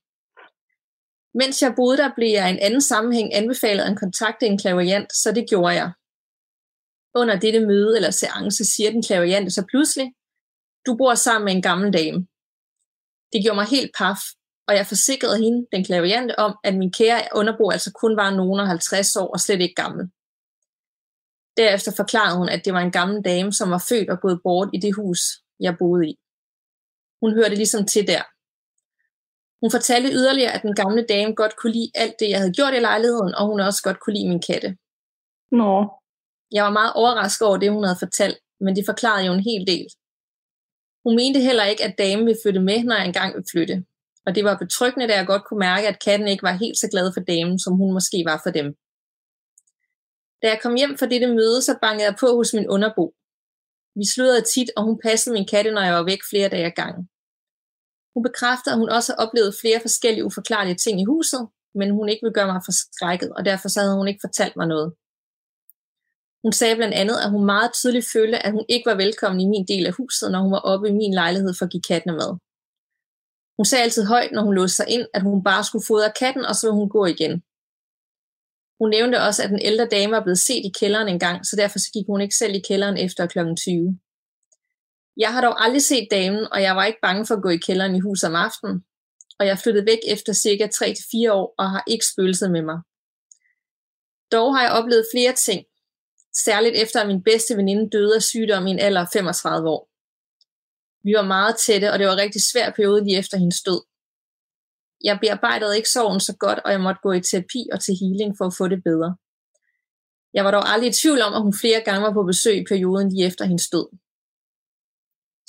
[1.34, 5.10] Mens jeg boede der, blev jeg i en anden sammenhæng anbefalet at kontakte en klaverjant,
[5.22, 5.92] så det gjorde jeg.
[7.14, 10.12] Under dette møde eller seance siger den klaverjante så pludselig,
[10.86, 12.26] du bor sammen med en gammel dame.
[13.32, 14.20] Det gjorde mig helt paf,
[14.68, 18.60] og jeg forsikrede hende, den klaverjante, om, at min kære underbo altså kun var nogen
[18.60, 20.10] af 50 år og slet ikke gammel.
[21.58, 24.70] Derefter forklarede hun, at det var en gammel dame, som var født og gået bort
[24.74, 25.20] i det hus,
[25.60, 26.14] jeg boede i.
[27.22, 28.22] Hun hørte ligesom til der.
[29.62, 32.74] Hun fortalte yderligere, at den gamle dame godt kunne lide alt det, jeg havde gjort
[32.74, 34.76] i lejligheden, og hun også godt kunne lide min katte.
[35.50, 35.72] Nå.
[36.52, 39.66] Jeg var meget overrasket over det, hun havde fortalt, men det forklarede jo en hel
[39.66, 39.86] del.
[41.04, 43.84] Hun mente heller ikke, at damen ville flytte med, når jeg engang ville flytte.
[44.26, 46.88] Og det var betryggende, da jeg godt kunne mærke, at katten ikke var helt så
[46.90, 48.76] glad for damen, som hun måske var for dem.
[50.42, 53.04] Da jeg kom hjem fra dette møde, så bankede jeg på hos min underbo.
[53.98, 56.76] Vi sludrede tit, og hun passede min katte, når jeg var væk flere dage ad
[56.82, 57.04] gangen.
[58.14, 61.42] Hun bekræfter, at hun også har oplevet flere forskellige uforklarlige ting i huset,
[61.78, 64.66] men hun ikke vil gøre mig forskrækket, og derfor så havde hun ikke fortalt mig
[64.74, 64.88] noget.
[66.44, 69.48] Hun sagde blandt andet, at hun meget tydeligt følte, at hun ikke var velkommen i
[69.54, 72.14] min del af huset, når hun var oppe i min lejlighed for at give kattene
[72.20, 72.32] mad.
[73.58, 76.44] Hun sagde altid højt, når hun låste sig ind, at hun bare skulle fodre katten,
[76.44, 77.42] og så ville hun gå igen.
[78.80, 81.56] Hun nævnte også, at den ældre dame var blevet set i kælderen en gang, så
[81.56, 83.38] derfor så gik hun ikke selv i kælderen efter kl.
[83.56, 83.98] 20.
[85.16, 87.56] Jeg har dog aldrig set damen, og jeg var ikke bange for at gå i
[87.56, 88.84] kælderen i huset om aftenen,
[89.38, 92.78] og jeg flyttede væk efter cirka 3-4 år og har ikke spøgelset med mig.
[94.32, 95.64] Dog har jeg oplevet flere ting,
[96.44, 99.88] særligt efter at min bedste veninde døde af sygdom i en alder af 35 år.
[101.04, 103.80] Vi var meget tætte, og det var en rigtig svær periode lige efter hendes død.
[105.04, 108.34] Jeg bearbejdede ikke sorgen så godt, og jeg måtte gå i terapi og til healing
[108.38, 109.16] for at få det bedre.
[110.34, 112.68] Jeg var dog aldrig i tvivl om, at hun flere gange var på besøg i
[112.68, 113.88] perioden lige efter hendes død.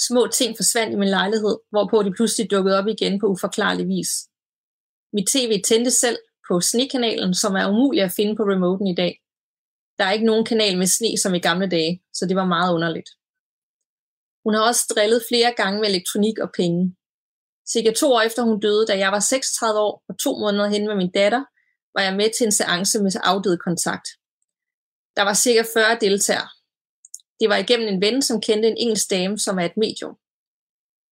[0.07, 4.11] Små ting forsvandt i min lejlighed, hvorpå de pludselig dukkede op igen på uforklarlig vis.
[5.13, 9.13] Mit tv tændte selv på snekanalen, som er umulig at finde på remoten i dag.
[9.97, 12.73] Der er ikke nogen kanal med sne som i gamle dage, så det var meget
[12.73, 13.09] underligt.
[14.43, 16.95] Hun har også drillet flere gange med elektronik og penge.
[17.73, 20.87] Cirka to år efter hun døde, da jeg var 36 år og to måneder hen
[20.87, 21.43] med min datter,
[21.95, 24.07] var jeg med til en seance med afdød kontakt.
[25.15, 26.49] Der var cirka 40 deltagere.
[27.39, 30.15] Det var igennem en ven, som kendte en engelsk dame, som er et medium.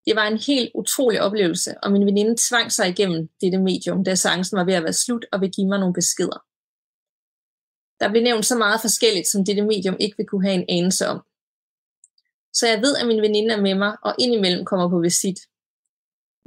[0.06, 4.16] Det var en helt utrolig oplevelse, og min veninde tvang sig igennem dette medium, da
[4.16, 6.40] seancen var ved at være slut og ville give mig nogle beskeder.
[8.00, 11.08] Der blev nævnt så meget forskelligt, som dette medium ikke vil kunne have en anelse
[11.08, 11.20] om.
[12.54, 15.40] Så jeg ved, at min veninde er med mig, og indimellem kommer på visit.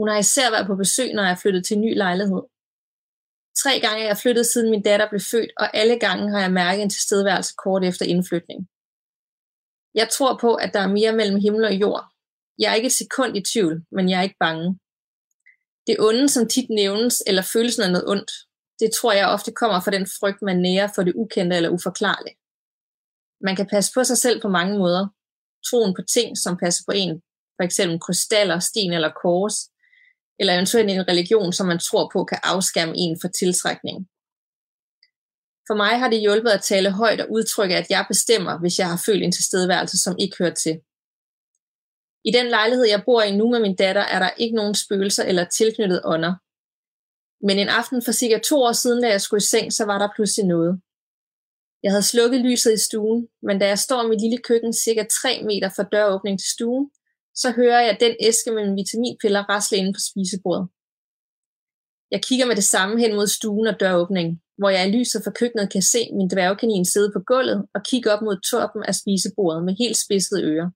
[0.00, 2.42] Hun har især været på besøg, når jeg er flyttet til en ny lejlighed.
[3.62, 6.52] Tre gange er jeg flyttet, siden min datter blev født, og alle gange har jeg
[6.52, 8.60] mærket en tilstedeværelse kort efter indflytning.
[9.94, 12.04] Jeg tror på, at der er mere mellem himmel og jord.
[12.58, 14.78] Jeg er ikke et sekund i tvivl, men jeg er ikke bange.
[15.86, 18.30] Det onde, som tit nævnes, eller følelsen af noget ondt,
[18.80, 22.36] det tror jeg ofte kommer fra den frygt, man nærer for det ukendte eller uforklarlige.
[23.40, 25.04] Man kan passe på sig selv på mange måder.
[25.68, 27.22] Troen på ting, som passer på en,
[27.56, 29.56] for eksempel krystaller, sten eller kors,
[30.40, 33.98] eller eventuelt en religion, som man tror på kan afskærme en for tiltrækning.
[35.68, 38.88] For mig har det hjulpet at tale højt og udtrykke, at jeg bestemmer, hvis jeg
[38.92, 40.74] har følt en tilstedeværelse, som ikke hører til.
[42.28, 45.24] I den lejlighed, jeg bor i nu med min datter, er der ikke nogen spøgelser
[45.24, 46.34] eller tilknyttet ånder.
[47.46, 49.98] Men en aften for cirka to år siden, da jeg skulle i seng, så var
[49.98, 50.80] der pludselig noget.
[51.82, 55.02] Jeg havde slukket lyset i stuen, men da jeg står i mit lille køkken cirka
[55.22, 56.90] 3 meter fra døråbningen til stuen,
[57.34, 60.68] så hører jeg den æske med mine vitaminpiller rasle inde på spisebordet.
[62.10, 65.36] Jeg kigger med det samme hen mod stuen og døråbningen, hvor jeg i lyset fra
[65.40, 69.64] køkkenet kan se min dværgkanin sidde på gulvet og kigge op mod toppen af spisebordet
[69.64, 70.70] med helt spidsede ører.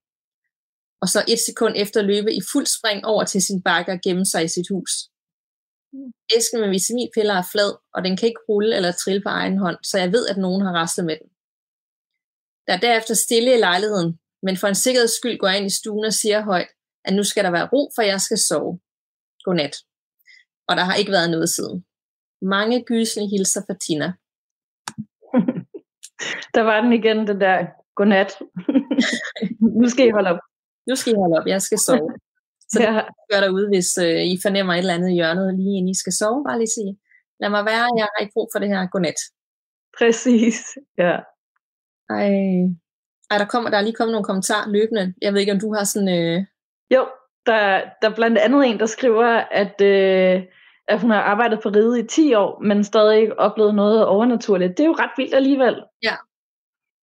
[1.03, 4.27] Og så et sekund efter løbe i fuld spring over til sin bakke og gemme
[4.27, 4.93] sig i sit hus.
[6.37, 9.79] Æsken med vitaminpiller er flad, og den kan ikke rulle eller trille på egen hånd,
[9.83, 11.29] så jeg ved, at nogen har raslet med den.
[12.67, 15.79] Der er derefter stille i lejligheden, men for en sikkerheds skyld går jeg ind i
[15.81, 16.71] stuen og siger højt,
[17.05, 18.81] at nu skal der være ro, for jeg skal sove.
[19.45, 19.75] Godnat.
[20.69, 21.85] Og der har ikke været noget siden.
[22.43, 24.09] Mange gysende hilser fra Tina.
[26.55, 27.67] der var den igen, den der
[27.99, 28.31] godnat.
[29.81, 30.41] nu skal I holde op.
[30.89, 32.11] Nu skal I holde op, jeg skal sove.
[32.71, 33.03] Så det ja.
[33.31, 36.13] gør derude, hvis øh, I fornemmer et eller andet i hjørnet, lige inden I skal
[36.13, 36.93] sove, bare lige sige,
[37.41, 39.21] lad mig være, jeg har ikke brug for det her, godnat.
[39.99, 40.57] Præcis,
[40.99, 41.15] ja.
[42.11, 42.31] Ej,
[43.31, 45.15] ej der, kommer, der er lige kommet nogle kommentarer løbende.
[45.23, 46.09] Jeg ved ikke, om du har sådan...
[46.09, 46.45] Øh...
[46.95, 47.07] Jo,
[47.47, 49.27] der, der er blandt andet en, der skriver,
[49.63, 50.43] at, øh,
[50.89, 54.77] at hun har arbejdet på ride i 10 år, men stadig ikke oplevet noget overnaturligt.
[54.77, 55.77] Det er jo ret vildt alligevel.
[56.03, 56.15] Ja,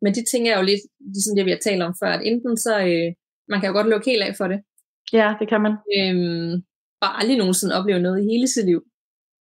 [0.02, 2.58] men det tænker jeg jo lidt, ligesom det vi har talt om før, at enten
[2.58, 3.14] så, øh,
[3.48, 4.60] man kan jo godt lukke helt af for det,
[5.14, 5.74] Ja, det kan man.
[5.98, 6.54] Øhm,
[7.04, 8.82] og aldrig nogensinde opleve noget i hele sit liv.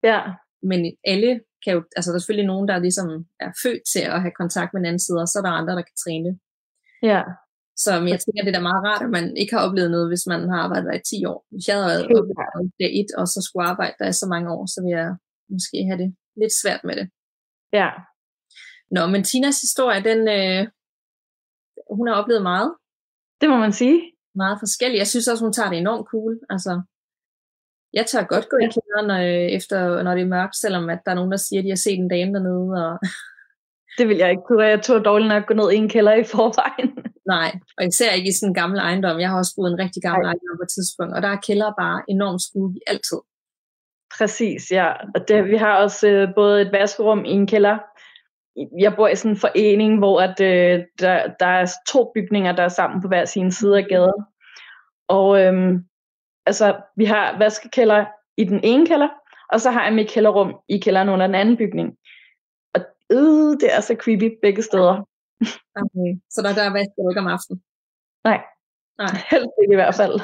[0.03, 0.21] Ja.
[0.63, 3.09] Men alle kan jo, altså der er selvfølgelig nogen, der ligesom
[3.41, 5.75] er født til at have kontakt med den anden side, og så er der andre,
[5.79, 6.35] der kan træne det.
[7.03, 7.23] Ja.
[7.85, 10.27] Så jeg tænker, det er da meget rart, at man ikke har oplevet noget, hvis
[10.33, 11.39] man har arbejdet der i 10 år.
[11.53, 14.65] Hvis jeg havde oplevet det et, og så skulle arbejde der i så mange år,
[14.75, 15.09] så vil jeg
[15.55, 16.11] måske have det
[16.41, 17.07] lidt svært med det.
[17.73, 17.89] Ja.
[18.95, 20.63] Nå, men Tinas historie, den, øh,
[21.99, 22.71] hun har oplevet meget.
[23.41, 23.99] Det må man sige
[24.35, 24.99] meget forskellige.
[24.99, 26.41] Jeg synes også, hun tager det enormt cool.
[26.51, 26.83] Altså,
[27.93, 31.11] jeg tør godt gå i kælderen, øh, efter, når det er mørkt, selvom at der
[31.11, 32.69] er nogen, der siger, at de har set en dame dernede.
[32.87, 32.99] Og...
[33.99, 34.65] det vil jeg ikke kunne.
[34.65, 36.91] Jeg tog dårligt nok gå ned i en kælder i forvejen.
[37.35, 39.21] Nej, og især ikke i sådan en gammel ejendom.
[39.21, 40.31] Jeg har også boet en rigtig gammel Nej.
[40.31, 43.21] ejendom på et tidspunkt, og der er kælder bare enormt spooky altid.
[44.19, 44.89] Præcis, ja.
[45.15, 47.79] Og det, vi har også øh, både et vaskerum i en kælder,
[48.79, 52.63] jeg bor i sådan en forening, hvor at, øh, der, der er to bygninger, der
[52.63, 54.25] er sammen på hver sin side af gaden.
[55.09, 55.85] Og øhm,
[56.47, 58.05] altså, vi har vaskekælder
[58.37, 59.09] i den ene kælder,
[59.53, 61.95] og så har jeg mit kælderrum i kælderen under den anden bygning.
[63.15, 64.97] Øh, det er så creepy begge steder.
[65.83, 66.11] Okay.
[66.35, 67.61] Så der, der vasker ikke om aftenen?
[68.29, 68.41] Nej.
[69.03, 69.15] Nej.
[69.31, 70.17] Helst ikke i hvert fald.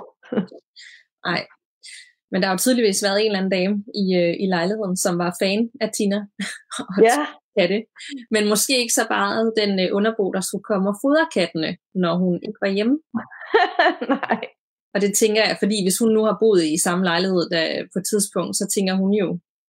[1.29, 1.43] Nej.
[2.31, 5.19] Men der har jo tydeligvis været en eller anden dame i, øh, i lejligheden, som
[5.19, 6.21] var fan af Tina.
[6.79, 7.19] og Ja,
[7.59, 7.79] katte.
[8.31, 12.15] Men måske ikke så bare den øh, underbo, der skulle komme og fodre kattene, når
[12.23, 12.97] hun ikke var hjemme.
[14.23, 14.41] nej.
[14.95, 17.99] Og det tænker jeg, fordi hvis hun nu har boet i samme lejlighed der, på
[17.99, 19.29] et tidspunkt, så tænker hun jo,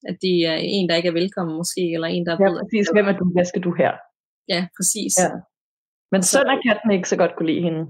[0.09, 2.87] at det er en, der ikke er velkommen måske, eller en, der er Ja, præcis.
[2.95, 3.25] Hvem er du?
[3.35, 3.91] Hvad skal du her?
[4.53, 5.13] Ja, præcis.
[5.23, 5.29] Ja.
[6.11, 7.83] Men søn af katten ikke så godt kunne lide hende.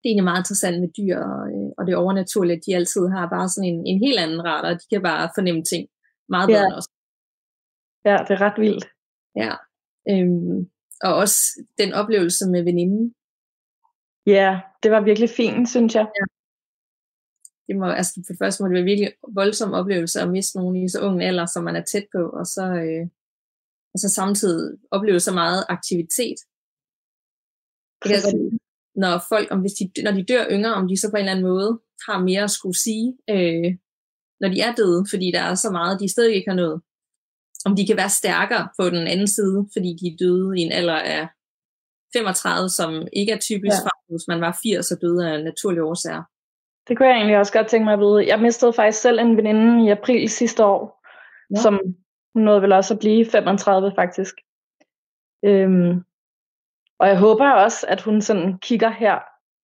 [0.00, 3.04] Det er egentlig meget interessant med dyr og, øh, og det overnaturlige, at de altid
[3.16, 5.82] har bare sådan en, en helt anden og de kan bare fornemme ting
[6.28, 6.76] meget bedre Ja.
[6.78, 6.86] os.
[8.08, 8.84] Ja, det er ret vildt.
[9.42, 9.52] Ja.
[10.10, 10.58] Øhm,
[11.06, 11.38] og også
[11.80, 13.14] den oplevelse med veninden.
[14.26, 16.06] Ja, det var virkelig fint, synes jeg.
[17.68, 20.76] Det må, altså for det første må det være virkelig voldsom oplevelse at miste nogen
[20.76, 23.04] i så ung alder, som man er tæt på, og så, øh,
[23.94, 26.38] og så samtidig opleve så meget aktivitet.
[28.02, 28.60] Det kan godt
[29.02, 31.32] når folk, om hvis de, når de dør yngre, om de så på en eller
[31.32, 33.68] anden måde har mere at skulle sige, øh,
[34.40, 36.80] når de er døde, fordi der er så meget, de stadig ikke har nået.
[37.64, 40.72] Om de kan være stærkere på den anden side, fordi de er døde i en
[40.72, 41.28] alder af
[42.12, 43.84] 35, som ikke er typisk ja.
[43.84, 46.22] fra, hvis man var 80 og døde af naturlige årsager.
[46.88, 48.26] Det kunne jeg egentlig også godt tænke mig at vide.
[48.28, 51.04] Jeg mistede faktisk selv en veninde i april sidste år,
[51.50, 51.60] Ja.
[51.62, 51.74] som
[52.34, 54.34] hun nåede vel også at blive 35 faktisk.
[55.44, 56.04] Øhm,
[56.98, 59.18] og jeg håber også, at hun sådan kigger her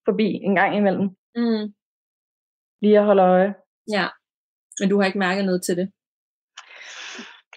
[0.09, 1.75] forbi en gang imellem, Mm.
[2.83, 3.55] lige at holde øje.
[3.93, 4.07] Ja,
[4.81, 5.93] men du har ikke mærket noget til det.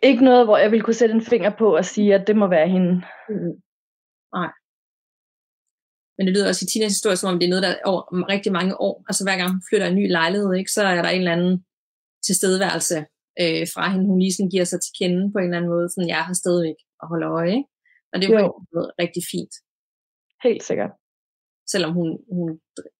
[0.03, 2.47] Ikke noget, hvor jeg ville kunne sætte en finger på og sige, at det må
[2.47, 2.91] være hende.
[3.30, 3.62] Mm.
[4.34, 4.51] Nej.
[6.17, 8.30] Men det lyder også i Tinas historie, som om det er noget, der er over
[8.34, 8.95] rigtig mange år.
[9.10, 11.65] Altså hver gang hun flytter en ny lejlighed, ikke, så er der en eller anden
[12.27, 12.97] tilstedeværelse
[13.41, 14.06] øh, fra hende.
[14.12, 15.89] Hun lige sådan giver sig til kende på en eller anden måde.
[15.89, 17.53] Sådan, jeg har stadigvæk at holde øje.
[17.58, 17.69] Ikke?
[18.12, 19.53] Og det er jo, måde rigtig fint.
[20.45, 20.91] Helt sikkert.
[21.71, 22.49] Selvom hun, hun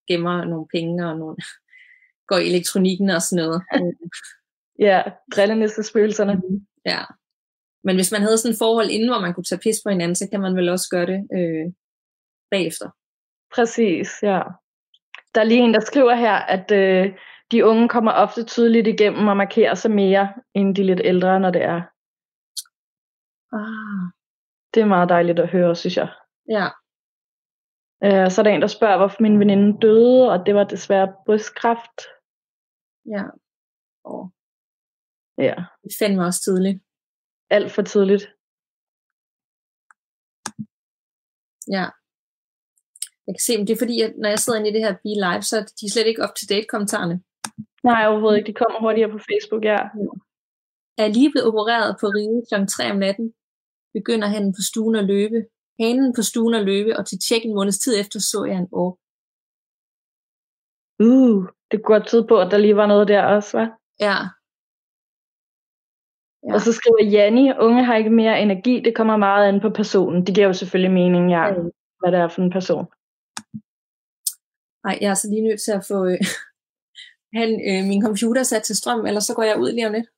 [0.10, 1.38] gemmer nogle penge og nogle,
[2.30, 3.62] går i elektronikken og sådan noget.
[4.80, 5.02] Ja,
[5.36, 6.42] drillenisse spøgelserne.
[6.86, 7.02] ja.
[7.84, 10.16] Men hvis man havde sådan et forhold inden, hvor man kunne tage pis på hinanden,
[10.16, 11.66] så kan man vel også gøre det øh,
[12.52, 12.90] bagefter.
[13.58, 14.42] Præcis, ja.
[15.36, 17.18] Der er lige en, der skriver her, at øh,
[17.52, 21.52] de unge kommer ofte tydeligt igennem og markerer sig mere, end de lidt ældre, når
[21.52, 21.82] det er.
[23.54, 24.12] Ah.
[24.74, 26.10] Det er meget dejligt at høre, synes jeg.
[26.50, 26.68] Ja,
[28.04, 31.14] Øh, så er der en, der spørger, hvorfor min veninde døde, og det var desværre
[31.26, 31.98] brystkræft.
[33.06, 33.24] ja.
[34.04, 34.32] Og
[35.38, 36.84] Ja, det fandt mig også tidligt.
[37.50, 38.24] alt for tidligt.
[41.72, 41.86] Ja.
[43.28, 44.94] Jeg kan se, men det er fordi, at når jeg sidder inde i det her
[45.04, 47.16] Be Live, så er de slet ikke up-to-date kommentarerne.
[47.90, 48.48] Nej, overhovedet ikke.
[48.52, 49.80] De kommer hurtigere på Facebook, ja.
[51.04, 52.56] Er lige blevet opereret på ride kl.
[52.66, 53.28] 3 om natten.
[53.98, 55.40] Begynder han på stuen at løbe.
[55.80, 58.70] Hanen på stuen at løbe, og til tjek en måneds tid efter så jeg en
[58.84, 58.92] år.
[61.08, 61.40] Uh,
[61.72, 63.70] det kunne godt tyde på, at der lige var noget der også, hva'?
[64.00, 64.18] Ja,
[66.48, 66.54] Ja.
[66.54, 70.26] Og så skriver Janni, unge har ikke mere energi, det kommer meget an på personen.
[70.26, 71.54] Det giver jo selvfølgelig mening, ja, Ja.
[72.00, 72.86] hvad det er for en person.
[74.86, 76.20] Nej, jeg er så lige nødt til at få øh,
[77.40, 80.10] han, øh, min computer sat til strøm, eller så går jeg ud lige om lidt.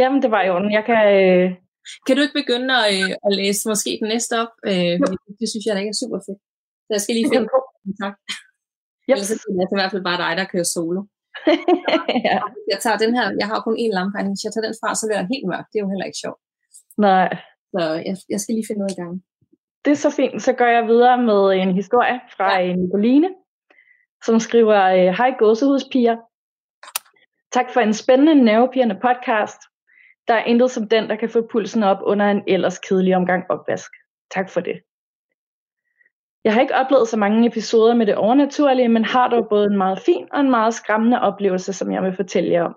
[0.00, 0.72] Jamen, det var i orden.
[0.78, 1.00] Jeg kan...
[1.18, 1.46] Øh...
[2.06, 4.52] Kan du ikke begynde at, øh, at læse måske den næste op?
[4.70, 4.96] Øh,
[5.40, 6.40] det synes jeg da ikke er super fedt.
[6.86, 7.58] Så jeg skal lige finde på.
[8.02, 8.14] tak.
[9.08, 9.14] Yep.
[9.14, 11.00] Ellers er det i hvert fald bare dig, der kører solo.
[12.28, 12.38] ja.
[12.72, 14.88] Jeg tager den her, jeg har kun én lampe herinde, hvis jeg tager den fra,
[14.94, 15.66] så bliver den helt mørk.
[15.70, 16.40] Det er jo heller ikke sjovt.
[17.08, 17.28] Nej,
[17.74, 19.14] Så jeg, jeg skal lige finde noget i gang.
[19.86, 20.42] Det er så fint.
[20.42, 22.74] Så går jeg videre med en historie fra ja.
[22.74, 23.34] Nicoline,
[24.24, 26.16] som skriver, øh, Hej gåsehudspiger.
[27.52, 29.60] Tak for en spændende, nervepirrende podcast.
[30.28, 33.44] Der er intet som den, der kan få pulsen op under en ellers kedelig omgang
[33.50, 33.90] opvask.
[34.30, 34.80] Tak for det.
[36.44, 39.78] Jeg har ikke oplevet så mange episoder med det overnaturlige, men har dog både en
[39.78, 42.76] meget fin og en meget skræmmende oplevelse, som jeg vil fortælle jer om.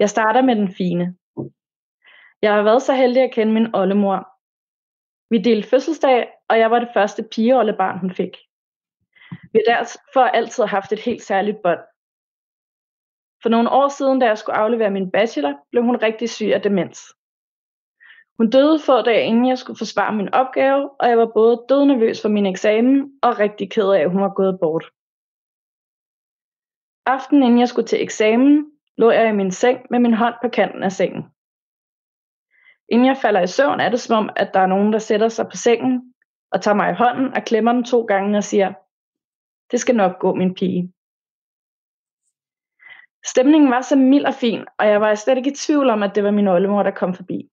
[0.00, 1.16] Jeg starter med den fine.
[2.42, 4.33] Jeg har været så heldig at kende min oldemor.
[5.34, 8.36] Vi delte fødselsdag, og jeg var det første pigeoldebarn, hun fik.
[9.52, 11.78] Vi har derfor altid haft et helt særligt bånd.
[13.42, 16.62] For nogle år siden, da jeg skulle aflevere min bachelor, blev hun rigtig syg af
[16.62, 16.98] demens.
[18.36, 22.22] Hun døde få dage inden jeg skulle forsvare min opgave, og jeg var både dødnervøs
[22.22, 24.84] for min eksamen og rigtig ked af, at hun var gået bort.
[27.06, 30.48] Aftenen inden jeg skulle til eksamen, lå jeg i min seng med min hånd på
[30.48, 31.33] kanten af sengen.
[32.88, 35.28] Inden jeg falder i søvn, er det som om, at der er nogen, der sætter
[35.28, 36.14] sig på sengen
[36.50, 38.72] og tager mig i hånden og klemmer den to gange og siger,
[39.70, 40.92] det skal nok gå, min pige.
[43.26, 46.14] Stemningen var så mild og fin, og jeg var slet ikke i tvivl om, at
[46.14, 47.50] det var min oldemor, der kom forbi.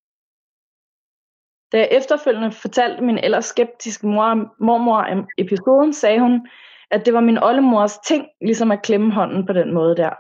[1.72, 6.48] Da jeg efterfølgende fortalte min ellers skeptiske mor, mormor om episoden, sagde hun,
[6.92, 10.14] at det var min oldemors ting, ligesom at klemme hånden på den måde der.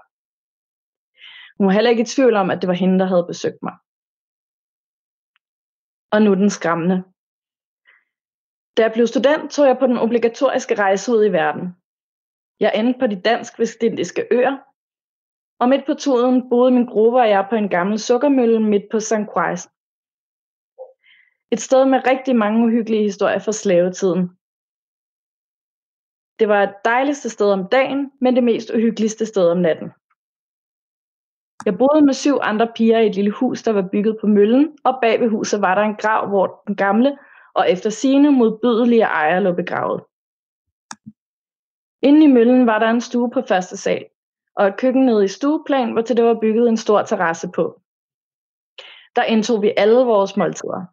[1.57, 3.73] Hun var heller ikke i tvivl om, at det var hende, der havde besøgt mig.
[6.11, 7.03] Og nu den skræmmende.
[8.77, 11.75] Da jeg blev student, tog jeg på den obligatoriske rejse ud i verden.
[12.59, 14.57] Jeg endte på de dansk-vestindiske øer,
[15.59, 18.99] og midt på turen boede min gruppe og jeg på en gammel sukkermølle midt på
[18.99, 19.27] St.
[19.31, 19.67] Croix.
[21.51, 24.23] Et sted med rigtig mange uhyggelige historier fra slavetiden.
[26.39, 29.91] Det var et dejligste sted om dagen, men det mest uhyggeligste sted om natten.
[31.65, 34.77] Jeg boede med syv andre piger i et lille hus, der var bygget på møllen,
[34.83, 37.17] og bag ved huset var der en grav, hvor den gamle
[37.55, 40.03] og efter sine modbydelige ejer lå begravet.
[42.01, 44.05] Inde i møllen var der en stue på første sal,
[44.55, 47.81] og et køkken nede i stueplan, hvor til det var bygget en stor terrasse på.
[49.15, 50.85] Der indtog vi alle vores måltider.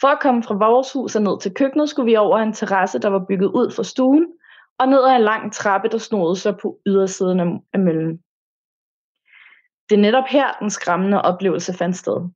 [0.00, 2.98] For at komme fra vores hus og ned til køkkenet, skulle vi over en terrasse,
[2.98, 4.32] der var bygget ud for stuen,
[4.78, 8.22] og ned ad en lang trappe, der snodede sig på ydersiden af møllen.
[9.88, 12.28] Det er netop her, den skræmmende oplevelse fandt sted.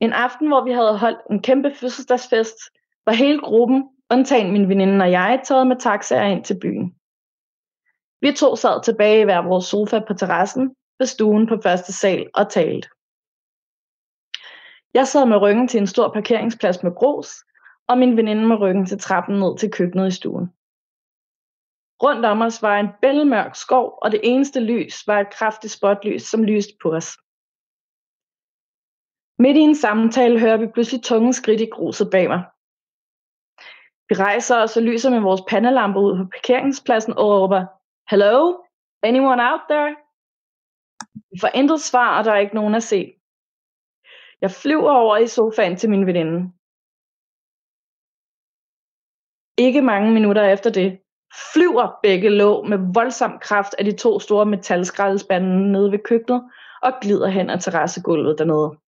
[0.00, 2.58] En aften, hvor vi havde holdt en kæmpe fødselsdagsfest,
[3.06, 6.94] var hele gruppen, undtagen min veninde og jeg, taget med taxaer ind til byen.
[8.20, 12.30] Vi to sad tilbage i hver vores sofa på terrassen ved stuen på første sal
[12.34, 12.88] og talte.
[14.94, 17.28] Jeg sad med ryggen til en stor parkeringsplads med grus,
[17.88, 20.48] og min veninde med ryggen til trappen ned til køkkenet i stuen.
[22.04, 26.22] Rundt om os var en bælmørk skov, og det eneste lys var et kraftigt spotlys,
[26.22, 27.08] som lyste på os.
[29.42, 32.42] Midt i en samtale hører vi pludselig tunge skridt i gruset bag mig.
[34.08, 37.60] Vi rejser os og lyser med vores pandelampe ud på parkeringspladsen og råber,
[38.10, 38.36] Hello?
[39.08, 39.90] Anyone out there?
[41.30, 43.00] Vi får intet svar, og der er ikke nogen at se.
[44.42, 46.38] Jeg flyver over i sofaen til min veninde.
[49.66, 50.90] Ikke mange minutter efter det,
[51.52, 56.50] flyver begge låg med voldsom kraft af de to store metalskraldespande nede ved køkkenet
[56.82, 58.78] og glider hen ad terrassegulvet dernede.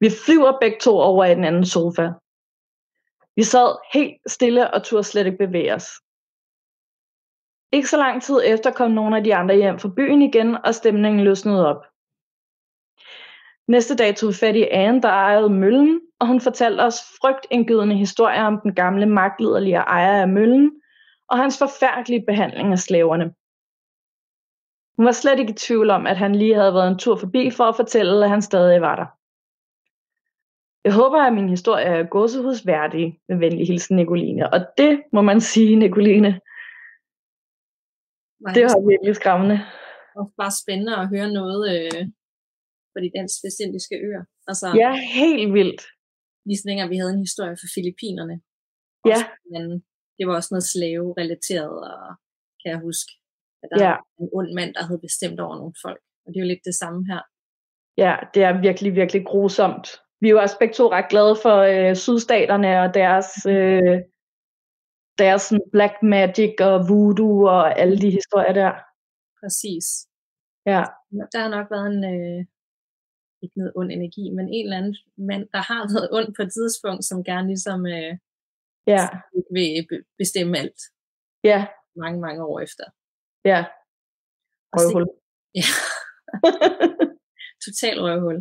[0.00, 2.10] Vi flyver begge to over i den anden sofa.
[3.36, 5.88] Vi sad helt stille og turde slet ikke bevæge os.
[7.72, 10.74] Ikke så lang tid efter kom nogle af de andre hjem fra byen igen, og
[10.74, 11.86] stemningen løsnede op.
[13.68, 17.96] Næste dag tog vi fat i Anne, der ejede møllen, og hun fortalte os frygtindgydende
[17.96, 20.81] historier om den gamle magtliderlige ejer af møllen,
[21.32, 23.26] og hans forfærdelige behandling af slaverne.
[24.96, 27.50] Hun var slet ikke i tvivl om, at han lige havde været en tur forbi
[27.56, 29.08] for at fortælle, at han stadig var der.
[30.86, 34.52] Jeg håber, at min historie er gåsehusværdig, med venlig hilsen Nicoline.
[34.54, 36.30] Og det må man sige, Nicoline.
[38.44, 39.58] Nej, det var virkelig skræmmende.
[40.16, 42.02] Og bare spændende at høre noget øh,
[42.92, 44.24] på de dansk vestindiske øer.
[44.50, 44.90] Altså, ja,
[45.20, 45.82] helt vildt.
[46.46, 48.36] Lige så vi havde en historie for Filippinerne.
[49.10, 49.20] Ja.
[49.52, 49.64] Men
[50.22, 52.06] det var også noget slave-relateret, og
[52.60, 53.10] kan jeg huske,
[53.62, 53.90] at der ja.
[53.90, 56.02] var en ond mand, der havde bestemt over nogle folk.
[56.24, 57.22] Og det er jo lidt det samme her.
[58.04, 59.86] Ja, det er virkelig, virkelig grusomt.
[60.20, 63.98] Vi er jo også begge to ret glade for øh, sydstaterne og deres, øh,
[65.18, 68.72] deres sådan, black magic og voodoo og alle de historier der.
[69.40, 69.86] Præcis.
[70.66, 70.82] Ja.
[71.32, 72.40] Der har nok været en, øh,
[73.42, 74.96] ikke noget ond energi, men en eller anden
[75.30, 78.14] mand, der har været ond på et tidspunkt, som gerne ligesom øh,
[78.86, 79.08] ja.
[79.54, 79.86] vil
[80.18, 80.80] bestemme alt.
[81.44, 81.66] Ja.
[81.96, 82.84] Mange, mange år efter.
[83.44, 83.64] Ja.
[84.76, 85.06] Røvhul.
[85.54, 85.68] Ja.
[87.64, 88.38] Total røvhul.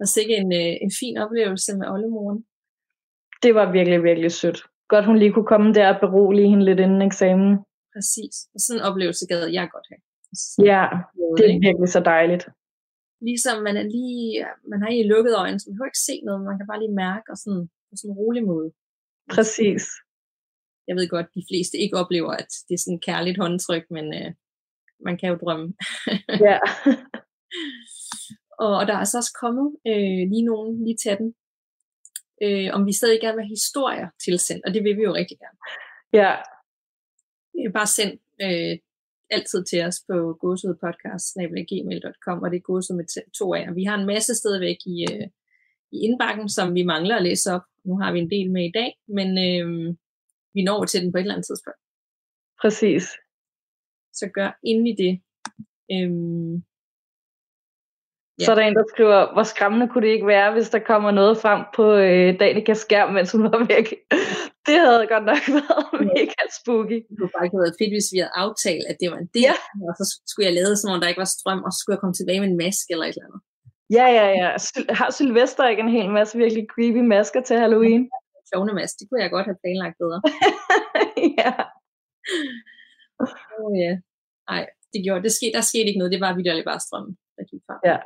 [0.00, 2.38] og sikke en, øh, en fin oplevelse med oldemoren.
[3.42, 4.60] Det var virkelig, virkelig sødt.
[4.88, 7.52] Godt, hun lige kunne komme der og berolige hende lidt inden eksamen.
[7.94, 8.34] Præcis.
[8.54, 10.02] Og sådan en oplevelse gad jeg godt have.
[10.70, 10.84] Ja,
[11.36, 12.44] det er virkelig så dejligt.
[13.28, 16.46] Ligesom man er lige, man har i lukket øjne, så man kan ikke se noget,
[16.50, 18.72] man kan bare lige mærke, og sådan, på sådan en rolig måde.
[19.34, 19.84] Præcis.
[20.88, 24.06] Jeg ved godt, de fleste ikke oplever, at det er sådan et kærligt håndtryk, men
[24.14, 24.30] øh,
[25.06, 25.74] man kan jo drømme.
[26.46, 26.58] ja.
[28.64, 31.34] og, og der er altså også kommet øh, lige nogen, lige til den,
[32.44, 35.38] øh, om vi stadig gerne vil have historier tilsendt, og det vil vi jo rigtig
[35.38, 35.58] gerne.
[36.12, 36.30] Ja.
[37.66, 38.78] er bare send øh,
[39.30, 43.04] altid til os på gåsødpodcast.gmail.com, og det er gåsød med
[43.38, 43.68] to af.
[43.68, 45.26] Og vi har en masse stadigvæk i, øh,
[45.92, 47.62] i indbakken, som vi mangler at læse op.
[47.86, 49.94] Nu har vi en del med i dag, men øh,
[50.54, 51.80] vi når til den på et eller andet tidspunkt.
[52.62, 53.04] Præcis.
[54.12, 55.14] Så gør endelig det.
[55.92, 56.62] Øhm,
[58.40, 58.44] Ja.
[58.44, 61.10] Så er der en, der skriver, hvor skræmmende kunne det ikke være, hvis der kommer
[61.20, 63.86] noget frem på øh, Danikas skærm, mens hun var væk.
[64.66, 66.98] det havde godt nok været mega spooky.
[67.08, 69.50] Det kunne faktisk have været fedt, hvis vi havde aftalt, at det var en del,
[69.50, 69.56] ja.
[69.88, 72.02] og så skulle jeg lade som om der ikke var strøm, og så skulle jeg
[72.02, 73.40] komme tilbage med en maske eller et eller andet.
[73.96, 74.48] Ja, ja, ja.
[75.00, 78.02] Har Sylvester ikke en hel masse virkelig creepy masker til Halloween?
[78.48, 80.20] Klovne maske, det kunne jeg godt have planlagt bedre.
[81.40, 81.52] ja.
[83.22, 83.92] Oh, ja.
[84.50, 84.62] Nej,
[84.92, 87.62] det gjorde, det skete, der skete ikke noget, det var vidderligt bare strømmen, der gik
[87.66, 87.76] fra.
[87.90, 87.98] Ja.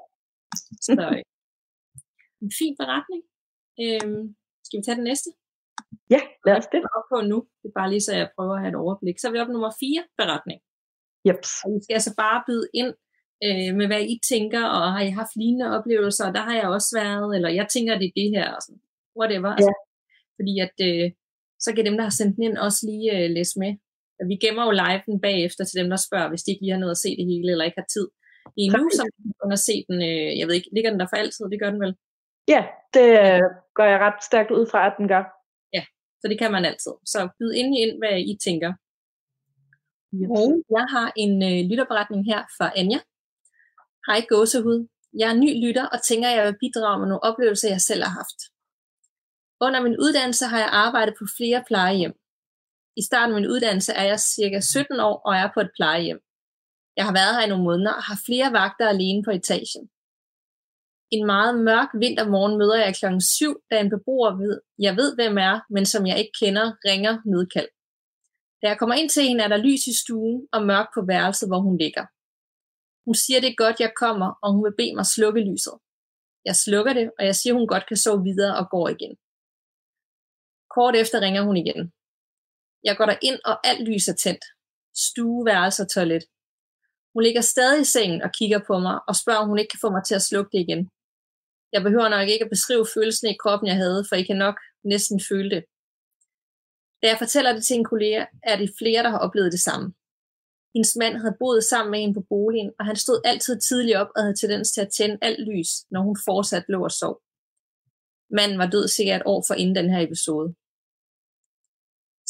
[0.87, 0.93] Så,
[2.45, 3.22] en fin beretning.
[3.82, 4.24] Øhm,
[4.66, 5.28] skal vi tage den næste?
[6.14, 6.80] Ja, lad os det.
[6.85, 7.39] Jeg op på nu.
[7.61, 9.16] Det er bare lige så jeg prøver at have et overblik.
[9.18, 10.61] Så er vi op nummer 4 beretning.
[11.28, 11.41] Yep.
[11.64, 12.91] Og vi skal altså bare byde ind
[13.47, 16.91] øh, med, hvad I tænker, og har I haft lignende oplevelser, der har jeg også
[17.01, 18.82] været, eller jeg tænker, det er det her, og sådan,
[19.18, 19.51] whatever.
[19.51, 19.55] Ja.
[19.59, 19.74] Altså,
[20.37, 21.07] fordi at, øh,
[21.64, 23.72] så kan dem, der har sendt den ind, også lige øh, læse med.
[24.30, 26.85] Vi gemmer jo live den bagefter til dem, der spørger, hvis de ikke lige har
[26.85, 28.07] noget at se det hele, eller ikke har tid
[28.62, 29.07] i nu, som
[29.41, 31.45] man har set den, øh, jeg ved ikke, ligger den der for altid?
[31.53, 31.95] Det gør den vel?
[32.55, 32.62] Ja,
[32.95, 33.43] det øh,
[33.76, 35.24] går jeg ret stærkt ud fra, at den gør.
[35.76, 35.82] Ja,
[36.20, 36.95] så det kan man altid.
[37.12, 38.72] Så byd ind ind, hvad I tænker.
[40.16, 40.28] Yes.
[40.39, 43.01] Og jeg har en øh, lytterberetning her fra Anja.
[44.09, 44.89] Hej gåsehud.
[45.19, 48.03] Jeg er ny lytter og tænker, at jeg vil bidrage med nogle oplevelser, jeg selv
[48.03, 48.39] har haft.
[49.61, 52.15] Under min uddannelse har jeg arbejdet på flere plejehjem.
[52.97, 56.21] I starten af min uddannelse er jeg cirka 17 år og er på et plejehjem.
[56.97, 59.85] Jeg har været her i nogle måneder og har flere vagter alene på etagen.
[61.11, 65.39] En meget mørk vintermorgen møder jeg klokken 7, da en beboer ved, jeg ved hvem
[65.39, 67.71] er, men som jeg ikke kender, ringer nedkald.
[68.63, 71.49] Da jeg kommer ind til hende, er der lys i stuen og mørk på værelset,
[71.49, 72.05] hvor hun ligger.
[73.07, 75.77] Hun siger, det er godt, jeg kommer, og hun vil bede mig slukke lyset.
[76.45, 79.15] Jeg slukker det, og jeg siger, hun godt kan sove videre og går igen.
[80.75, 81.93] Kort efter ringer hun igen.
[82.85, 84.45] Jeg går der ind, og alt lys er tændt.
[85.07, 86.25] Stue, værelse og toilet.
[87.15, 89.85] Hun ligger stadig i sengen og kigger på mig og spørger, om hun ikke kan
[89.85, 90.91] få mig til at slukke det igen.
[91.73, 94.57] Jeg behøver nok ikke at beskrive følelsen i kroppen, jeg havde, for I kan nok
[94.85, 95.63] næsten føle det.
[97.03, 99.95] Da jeg fortæller det til en kollega, er det flere, der har oplevet det samme.
[100.75, 104.11] Hendes mand havde boet sammen med hende på boligen, og han stod altid tidligt op
[104.16, 107.14] og havde tendens til at tænde alt lys, når hun fortsat lå og sov.
[108.37, 110.55] Manden var død sikkert et år for inden den her episode.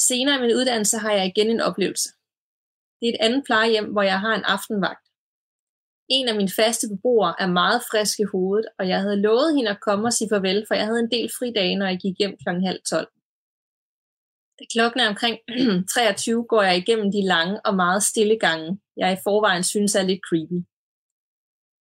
[0.09, 2.09] Senere i min uddannelse har jeg igen en oplevelse.
[2.99, 5.05] Det er et andet plejehjem, hvor jeg har en aftenvagt.
[6.09, 9.70] En af mine faste beboere er meget frisk i hovedet, og jeg havde lovet hende
[9.70, 12.36] at komme og sige farvel, for jeg havde en del fridage, når jeg gik hjem
[12.42, 12.49] kl.
[12.66, 13.09] halv 12.
[14.59, 15.36] Da klokken er omkring
[15.94, 20.02] 23, går jeg igennem de lange og meget stille gange, jeg i forvejen synes er
[20.02, 20.59] lidt creepy.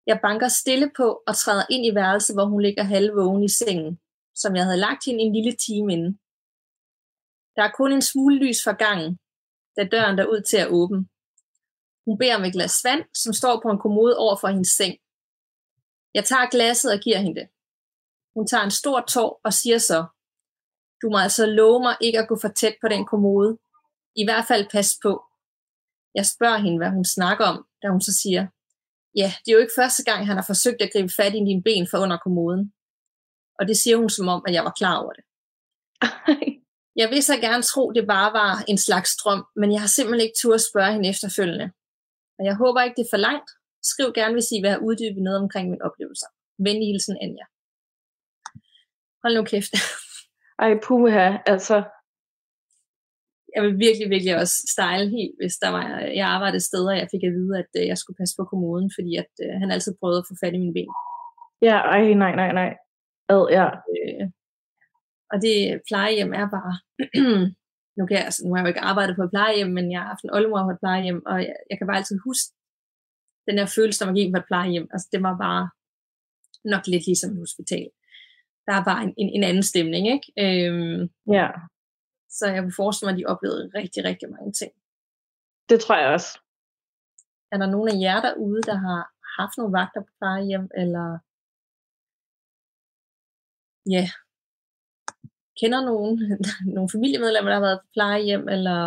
[0.07, 4.01] Jeg banker stille på og træder ind i værelset, hvor hun ligger halvvågen i sengen,
[4.35, 6.13] som jeg havde lagt hende en lille time inden.
[7.57, 9.19] Der er kun en smule lys fra gangen,
[9.77, 11.01] da døren der ud til at åbne.
[12.07, 14.95] Hun beder om et glas vand, som står på en kommode over for hendes seng.
[16.15, 17.49] Jeg tager glasset og giver hende det.
[18.37, 19.99] Hun tager en stor tår og siger så,
[21.03, 23.59] du må altså love mig ikke at gå for tæt på den kommode.
[24.17, 25.13] I hvert fald pas på.
[26.15, 28.43] Jeg spørger hende, hvad hun snakker om, da hun så siger,
[29.17, 31.63] ja, det er jo ikke første gang, han har forsøgt at gribe fat i dine
[31.63, 32.73] ben for under kommoden.
[33.59, 35.25] Og det siger hun som om, at jeg var klar over det.
[37.01, 40.25] Jeg vil så gerne tro, det bare var en slags drøm, men jeg har simpelthen
[40.27, 41.67] ikke tur at spørge hende efterfølgende.
[42.39, 43.51] Og jeg håber ikke, det er for langt.
[43.83, 46.29] Skriv gerne, hvis I vil have uddybet noget omkring mine oplevelser.
[46.67, 47.47] Venlig hilsen, Anja.
[49.23, 49.73] Hold nu kæft.
[50.65, 51.77] Ej, puha, altså.
[53.55, 55.85] Jeg vil virkelig, virkelig også style helt, hvis der var,
[56.21, 58.91] jeg arbejdede steder, og jeg fik at vide, at øh, jeg skulle passe på kommoden,
[58.97, 60.93] fordi at, øh, han altid prøvede at få fat i mine ben.
[61.69, 62.71] Ja, ej, nej, nej, nej.
[63.35, 63.67] Ad, ja.
[63.93, 64.25] Øh,
[65.33, 65.55] og det
[65.89, 66.75] plejehjem er bare,
[67.97, 70.01] nu, kan jeg, altså, nu har jeg jo ikke arbejdet på et plejehjem, men jeg
[70.01, 72.49] har haft en oldemor på et plejehjem, og jeg, jeg kan bare altid huske
[73.49, 74.87] den her følelse, når man gik på et plejehjem.
[74.93, 75.65] Altså det var bare
[76.73, 77.89] nok lidt ligesom et hospital.
[78.71, 80.27] Der er bare en, en, en anden stemning, ikke?
[80.45, 81.01] Øhm,
[81.39, 81.49] ja.
[82.39, 84.73] Så jeg vil forestille mig, at de oplevede rigtig, rigtig mange ting.
[85.71, 86.31] Det tror jeg også.
[87.53, 89.01] Er der nogen af jer derude, der har
[89.39, 91.07] haft nogle vagter på plejehjem, eller
[93.95, 94.05] ja,
[95.61, 96.13] kender nogen,
[96.77, 98.79] nogle familiemedlemmer, der har været på plejehjem, eller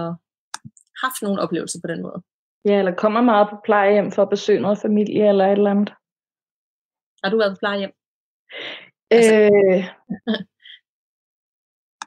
[1.03, 2.19] haft nogle oplevelser på den måde.
[2.65, 5.93] Ja, eller kommer meget på plejehjem for at besøge noget familie eller et eller andet.
[7.23, 7.93] Har du været på plejehjem?
[9.13, 9.35] Altså...
[9.35, 9.83] Øh,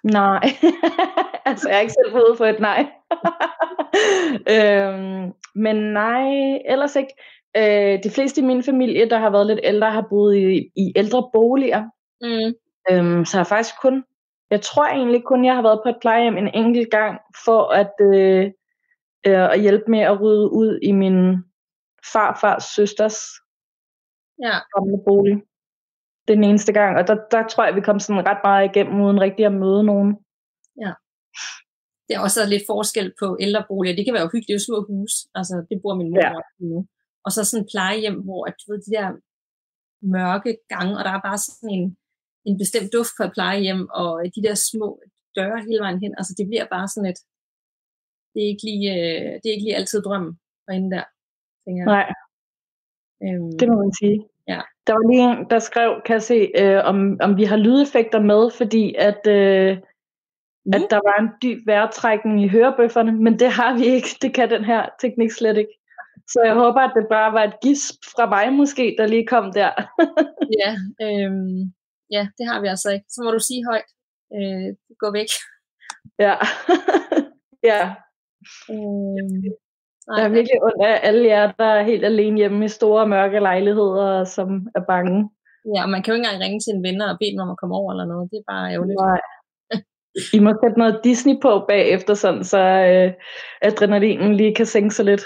[0.04, 0.44] nej.
[1.48, 2.86] altså, jeg er ikke selv fået for et nej.
[4.56, 7.14] øhm, men nej, ellers ikke.
[7.56, 10.92] Øh, de fleste i min familie, der har været lidt ældre, har boet i, i
[10.96, 11.84] ældre boliger.
[12.20, 12.54] Mm.
[12.90, 14.04] Øhm, så har jeg faktisk kun
[14.50, 17.92] jeg tror egentlig kun, jeg har været på et plejehjem en enkelt gang, for at,
[18.00, 18.44] øh,
[19.26, 21.36] øh, at hjælpe med at rydde ud i min
[22.12, 23.18] farfars søsters
[24.42, 24.58] Ja.
[24.74, 25.42] gamle bolig.
[26.28, 29.20] Den eneste gang, og der, der tror jeg, vi kom sådan ret meget igennem, uden
[29.20, 30.10] rigtig at møde nogen.
[32.06, 33.96] Det er også lidt forskel på ældreboliger.
[33.96, 35.12] Det kan være uhyggeligt, det er små hus.
[35.38, 36.32] Altså, det bor min mor Ja.
[36.36, 36.42] ja.
[36.70, 36.78] nu.
[37.24, 39.08] Og så sådan et plejehjem, hvor at, du ved, de der
[40.16, 41.84] mørke gange, og der er bare sådan en,
[42.48, 44.88] en bestemt duft på et plejehjem, og de der små
[45.38, 46.12] døre hele vejen hen.
[46.18, 47.20] Altså, det bliver bare sådan et...
[48.32, 50.32] Det er ikke lige, øh, det er ikke lige altid drømmen
[50.66, 51.04] derinde der,
[51.64, 51.90] tænker jeg.
[51.94, 52.06] Nej,
[53.24, 54.18] Øhm, det må man sige.
[54.86, 58.20] Der var lige en, der skrev, kan jeg se, øh, om, om vi har lydeffekter
[58.20, 59.78] med, fordi at, øh,
[60.74, 60.86] at Nu?
[60.90, 64.08] der var en dyb vejrtrækning i hørebøfferne, men det har vi ikke.
[64.22, 65.74] Det kan den her teknik slet ikke.
[66.28, 69.52] Så jeg håber, at det bare var et gisp fra mig måske, der lige kom
[69.52, 69.70] der.
[70.62, 70.70] ja,
[71.02, 71.72] øhm,
[72.10, 73.06] ja, det har vi altså ikke.
[73.08, 73.90] Så må du sige højt.
[74.36, 75.30] Øh, gå væk.
[76.18, 76.34] ja.
[77.70, 77.94] ja.
[78.70, 79.65] Øhm,
[80.16, 83.40] Jeg er virkelig ondt af alle jer, der er helt alene hjemme i store mørke
[83.40, 84.48] lejligheder, som
[84.78, 85.30] er bange.
[85.74, 87.54] Ja, og man kan jo ikke engang ringe til en ven og bede dem om
[87.54, 88.30] at komme over eller noget.
[88.30, 88.98] Det er bare ærgerligt.
[89.06, 89.20] Nej.
[90.36, 92.60] I må sætte noget Disney på bagefter, sådan, så
[92.92, 93.08] øh,
[93.68, 95.24] adrenalinen lige kan sænke sig lidt.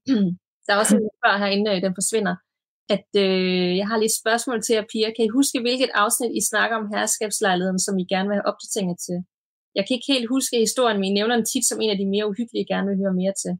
[0.66, 2.34] Der er også en før herinde, øh, den forsvinder,
[2.96, 5.10] at øh, jeg har lidt spørgsmål til jer, piger.
[5.16, 8.96] Kan I huske, hvilket afsnit I snakker om herskabslejligheden, som I gerne vil have opdateringer
[9.06, 9.18] til?
[9.76, 12.12] Jeg kan ikke helt huske historien, men I nævner den tit som en af de
[12.14, 13.52] mere uhyggelige, jeg gerne vil høre mere til.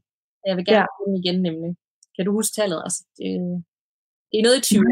[0.45, 0.85] Jeg vil gerne Ja.
[0.99, 1.05] ja.
[1.05, 1.75] den igen, nemlig.
[2.15, 2.81] Kan du huske tallet?
[2.85, 3.25] Altså, det,
[4.29, 4.83] det er noget i 20.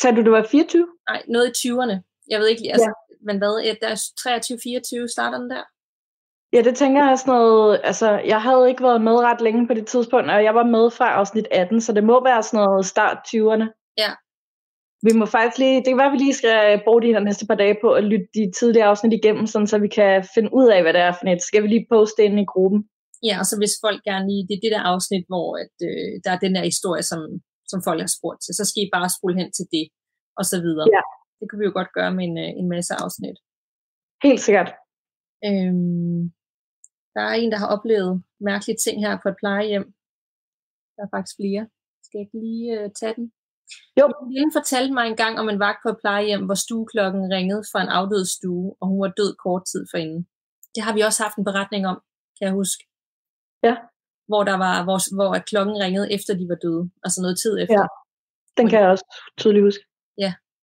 [0.00, 0.88] Sagde du, det var 24?
[1.08, 1.96] Nej, noget i 20'erne.
[2.30, 5.64] Jeg ved ikke lige, altså, men hvad, ja, der er 23-24, starter den der?
[6.52, 9.74] Ja, det tænker jeg sådan noget, altså jeg havde ikke været med ret længe på
[9.74, 12.86] det tidspunkt, og jeg var med fra afsnit 18, så det må være sådan noget
[12.86, 13.92] start 20'erne.
[13.98, 14.10] Ja.
[15.06, 17.46] Vi må faktisk lige, det kan være, at vi lige skal bruge de her næste
[17.46, 20.68] par dage på at lytte de tidligere afsnit igennem, sådan, så vi kan finde ud
[20.74, 21.42] af, hvad det er for net.
[21.42, 22.80] Skal vi lige poste ind i gruppen?
[23.28, 26.12] Ja, og så hvis folk gerne lige, det er det der afsnit, hvor at, øh,
[26.24, 27.20] der er den der historie, som,
[27.70, 29.84] som folk har spurgt til, så skal I bare spole hen til det,
[30.38, 30.86] og så videre.
[30.96, 31.02] Ja.
[31.38, 33.36] Det kan vi jo godt gøre med en, øh, en masse afsnit.
[34.26, 34.70] Helt sikkert.
[35.48, 36.20] Øhm,
[37.14, 39.86] der er en, der har oplevet mærkelige ting her på et plejehjem.
[40.94, 41.62] Der er faktisk flere.
[42.04, 43.26] Skal jeg ikke lige øh, tage den?
[44.00, 44.04] Jo.
[44.34, 47.88] Lille fortalte mig engang om en vagt på et plejehjem, hvor stueklokken ringede fra en
[47.98, 50.22] afdød stue, og hun var død kort tid forinden.
[50.74, 51.96] Det har vi også haft en beretning om,
[52.36, 52.82] kan jeg huske.
[53.62, 53.74] Ja.
[54.30, 56.90] Hvor, der var, hvor, hvor at klokken ringede efter de var døde.
[57.04, 57.80] Altså noget tid efter.
[57.80, 57.86] Ja.
[58.58, 59.06] Den kan jeg også
[59.40, 59.84] tydeligt huske.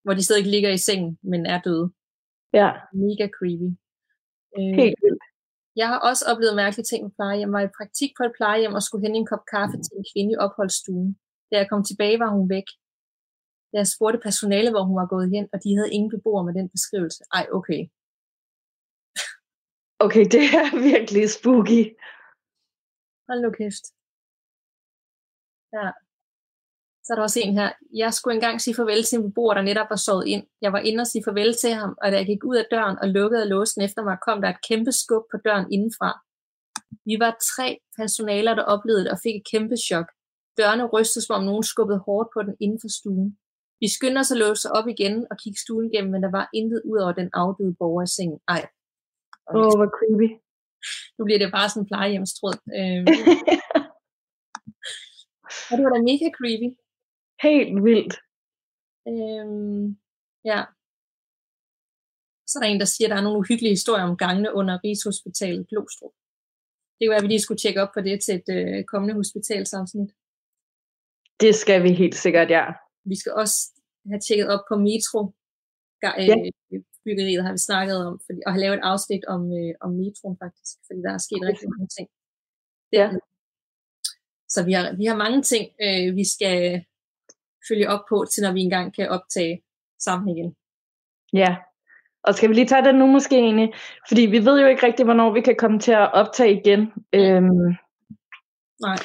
[0.03, 1.87] Hvor de stadig ligger i sengen, men er døde.
[2.59, 2.69] Ja,
[3.03, 3.69] Mega creepy.
[4.57, 5.23] Øh, helt vildt.
[5.81, 7.49] Jeg har også oplevet mærkelige ting på plejehjem.
[7.49, 10.05] Jeg var i praktik på et plejehjem og skulle hente en kop kaffe til en
[10.11, 11.09] kvinde i opholdsstuen.
[11.49, 12.67] Da jeg kom tilbage, var hun væk.
[13.77, 16.67] Jeg spurgte personale, hvor hun var gået hen, og de havde ingen beboere med den
[16.75, 17.21] beskrivelse.
[17.37, 17.81] Ej, okay.
[20.05, 21.81] Okay, det er virkelig spooky.
[23.27, 23.85] Hold nu kæft.
[25.75, 25.87] Ja.
[27.03, 27.69] Så er der også en her.
[28.03, 30.43] Jeg skulle engang sige farvel til en beboer, der netop var sovet ind.
[30.61, 32.97] Jeg var inde og sige farvel til ham, og da jeg gik ud af døren
[33.01, 36.09] og lukkede låsen efter mig, kom der et kæmpe skub på døren indenfra.
[37.09, 37.67] Vi var tre
[37.97, 40.07] personaler, der oplevede det og fik et kæmpe chok.
[40.57, 43.37] Dørene rystede, som om nogen skubbede hårdt på den inden for stuen.
[43.81, 46.81] Vi skyndte os at låse op igen og kigge stuen igennem, men der var intet
[46.89, 48.39] ud over den afdøde borger i sengen.
[48.55, 48.63] Ej.
[49.55, 50.29] Åh, oh, hvor creepy.
[51.17, 52.57] Nu bliver det bare sådan en plejehjemstråd.
[52.77, 53.05] Øhm,
[55.69, 56.69] og det var da mega creepy.
[57.45, 58.15] helt vildt.
[59.11, 59.85] Øhm,
[60.51, 60.59] ja.
[62.47, 64.75] Så er der en, der siger, at der er nogle uhyggelige historier om gangene under
[64.83, 66.15] Rigshospitalet Glostrup.
[66.95, 69.15] Det kan være, at vi lige skulle tjekke op på det til et øh, kommende
[69.21, 70.11] hospitalsafsnit.
[71.43, 72.65] Det skal vi helt sikkert, ja.
[73.11, 73.57] Vi skal også
[74.11, 75.19] have tjekket op på metro.
[76.19, 76.35] Øh, Ja.
[77.05, 80.37] Byggeriet har vi snakket om, fordi, og har lavet et afsnit om, øh, om metroen
[80.43, 82.07] faktisk, fordi der er sket rigtig mange ting.
[82.99, 83.07] Ja.
[84.53, 86.85] Så vi har, vi har mange ting, øh, vi skal
[87.67, 89.63] følge op på, til når vi engang kan optage
[89.99, 90.55] sammen igen.
[91.33, 91.51] Ja.
[92.23, 93.69] Og skal vi lige tage den nu måske egentlig?
[94.07, 96.81] Fordi vi ved jo ikke rigtig, hvornår vi kan komme til at optage igen.
[97.13, 97.69] Øhm,
[98.85, 98.97] Nej.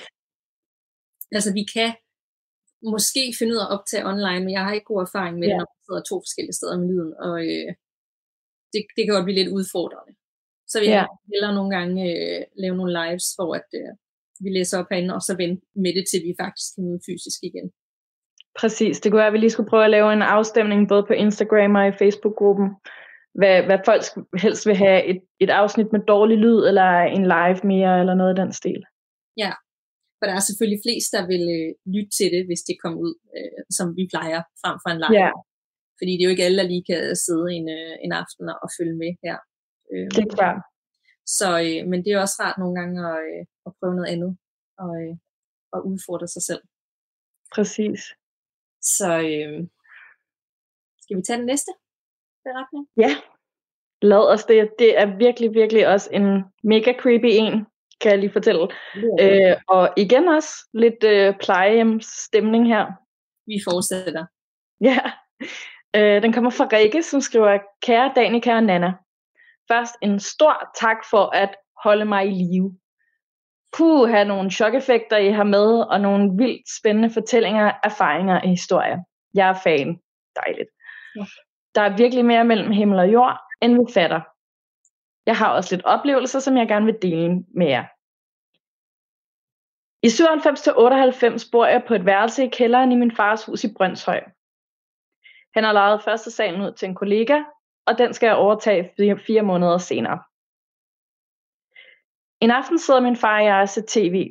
[1.32, 1.94] Altså, vi kan
[2.94, 5.52] måske finde ud af at optage online, men jeg har ikke god erfaring med Ja.
[5.52, 7.68] det, når man sidder to forskellige steder med lyden, og øh,
[8.72, 10.12] det, det kan godt blive lidt udfordrende.
[10.72, 10.92] Så vi Ja.
[11.00, 11.06] ja.
[11.32, 13.90] hellere nogle gange øh, lave nogle lives, hvor at, øh,
[14.44, 17.38] vi læser op herinde, og så vente med det, til vi faktisk kan møde fysisk
[17.50, 17.66] igen.
[18.60, 19.00] præcis.
[19.00, 21.74] Det kunne være, at vi lige skulle prøve at lave en afstemning både på Instagram
[21.74, 22.68] og i Facebook-gruppen.
[23.34, 24.02] Hvad, hvad folk
[24.42, 25.04] helst vil have.
[25.04, 28.82] Et, et afsnit med dårlig lyd, eller en live mere, eller noget af den stil.
[30.20, 33.14] For der er selvfølgelig flest, der vil øh, lytte til det, hvis det kommer ud,
[33.36, 35.20] øh, som vi plejer, frem for en live.
[35.22, 35.30] Ja,
[35.98, 38.68] Fordi det er jo ikke alle, der lige kan sidde en, øh, en aften og
[38.78, 39.36] følge med her.
[39.92, 40.60] Øh, det er klart.
[41.38, 44.32] Så, øh, men det er også rart nogle gange at, øh, at prøve noget andet.
[44.84, 45.14] Og, øh,
[45.76, 46.62] at udfordre sig selv.
[47.54, 48.00] Præcis.
[48.98, 49.58] Så øh,
[51.02, 51.72] skal vi tage den næste
[52.44, 52.84] beretning?
[53.04, 53.12] Ja,
[54.02, 54.70] lad os det.
[54.78, 56.26] Det er virkelig, virkelig også en
[56.62, 57.66] mega creepy en,
[58.00, 58.68] kan jeg lige fortælle.
[59.20, 62.86] Øh, og igen også lidt øh, plejehjemsstemning her.
[63.46, 64.26] Vi fortsætter.
[64.80, 65.00] Ja,
[65.96, 68.92] øh, den kommer fra Rikke, som skriver, Kære Danika og Nana,
[69.72, 72.78] først en stor tak for at holde mig i live.
[73.76, 78.98] Puh, have nogle chok-effekter, I har med, og nogle vildt spændende fortællinger, erfaringer og historier.
[79.34, 80.00] Jeg er fan.
[80.36, 80.68] Dejligt.
[81.16, 81.24] Ja.
[81.74, 84.20] Der er virkelig mere mellem himmel og jord, end vi fatter.
[85.26, 87.84] Jeg har også lidt oplevelser, som jeg gerne vil dele med jer.
[90.02, 94.20] I 97-98 bor jeg på et værelse i kælderen i min fars hus i Brøndshøj.
[95.54, 97.42] Han har lejet første salen ud til en kollega,
[97.86, 100.22] og den skal jeg overtage fire, fire måneder senere.
[102.40, 104.30] En aften sidder min far og jeg og ser tv.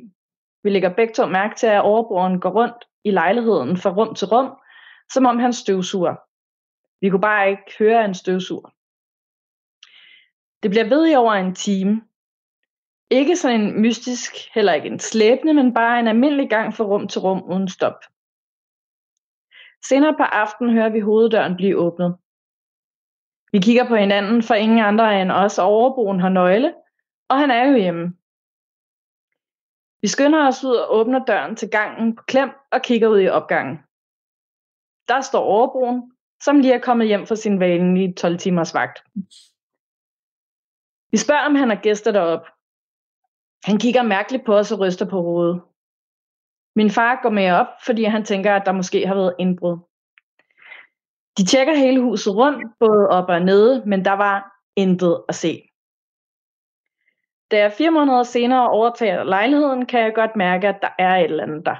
[0.62, 4.26] Vi lægger begge to mærke til, at overbrugeren går rundt i lejligheden fra rum til
[4.26, 4.58] rum,
[5.12, 6.14] som om han støvsuger.
[7.00, 8.70] Vi kunne bare ikke høre en støvsuger.
[10.62, 12.02] Det bliver ved i over en time.
[13.10, 17.08] Ikke sådan en mystisk, heller ikke en slæbende, men bare en almindelig gang fra rum
[17.08, 18.04] til rum uden stop.
[19.88, 22.16] Senere på aftenen hører vi hoveddøren blive åbnet.
[23.52, 26.74] Vi kigger på hinanden, for ingen andre end os overboen har nøgle,
[27.28, 28.14] og han er jo hjemme.
[30.02, 33.28] Vi skynder os ud og åbner døren til gangen på klem og kigger ud i
[33.28, 33.78] opgangen.
[35.08, 39.04] Der står overbroen, som lige er kommet hjem fra sin vanlige 12 timers vagt.
[41.10, 42.46] Vi spørger, om han har gæster derop.
[43.64, 45.62] Han kigger mærkeligt på os og ryster på hovedet.
[46.76, 49.78] Min far går med op, fordi han tænker, at der måske har været indbrud.
[51.38, 55.62] De tjekker hele huset rundt, både op og nede, men der var intet at se.
[57.50, 61.24] Da jeg fire måneder senere overtager lejligheden, kan jeg godt mærke, at der er et
[61.24, 61.76] eller andet der.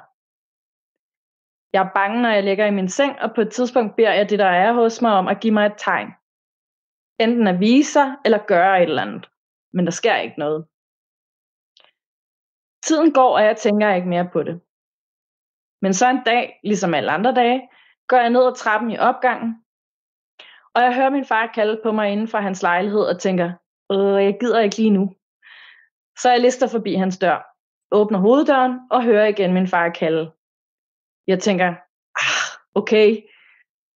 [1.73, 4.31] Jeg er bange, når jeg ligger i min seng, og på et tidspunkt beder jeg
[4.31, 6.09] det, der er hos mig, om at give mig et tegn.
[7.21, 9.31] Enten at vise sig, eller gøre et eller andet.
[9.73, 10.67] Men der sker ikke noget.
[12.83, 14.61] Tiden går, og jeg tænker ikke mere på det.
[15.83, 17.69] Men så en dag, ligesom alle andre dage,
[18.09, 19.65] går jeg ned ad trappen i opgangen,
[20.75, 23.53] og jeg hører min far kalde på mig inden for hans lejlighed og tænker,
[23.93, 25.15] øh, jeg gider ikke lige nu.
[26.19, 27.57] Så jeg lister forbi hans dør,
[27.91, 30.33] åbner hoveddøren og hører igen min far kalde.
[31.27, 31.69] Jeg tænker,
[32.25, 33.17] ah, okay,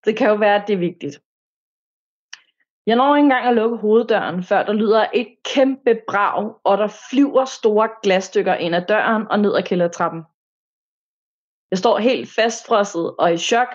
[0.05, 1.21] det kan jo være, at det er vigtigt.
[2.85, 6.87] Jeg når ikke engang at lukke hoveddøren, før der lyder et kæmpe brag, og der
[7.11, 10.21] flyver store glasstykker ind ad døren og ned ad kældertrappen.
[11.71, 13.67] Jeg står helt fastfrosset og i chok,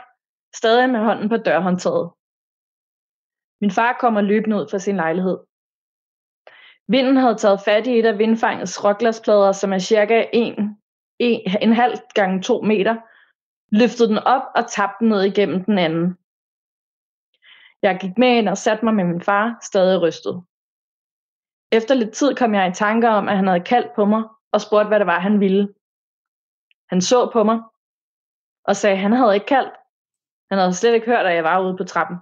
[0.54, 2.10] stadig med hånden på dørhåndtaget.
[3.60, 5.38] Min far kommer løbende ud fra sin lejlighed.
[6.88, 10.76] Vinden havde taget fat i et af vindfangets råglasplader, som er cirka 1,
[11.18, 12.96] 1, en halv gange 2 meter,
[13.72, 16.18] løftede den op og tabte den ned igennem den anden.
[17.82, 20.44] Jeg gik med ind og satte mig med min far, stadig rystet.
[21.72, 24.22] Efter lidt tid kom jeg i tanker om, at han havde kaldt på mig
[24.52, 25.74] og spurgt, hvad det var, han ville.
[26.88, 27.60] Han så på mig
[28.64, 29.74] og sagde, at han havde ikke kaldt.
[30.50, 32.16] Han havde slet ikke hørt, at jeg var ude på trappen.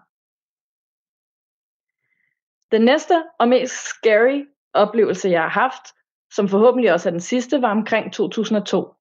[2.70, 5.84] Den næste og mest scary oplevelse, jeg har haft,
[6.32, 8.94] som forhåbentlig også er den sidste, var omkring 2002.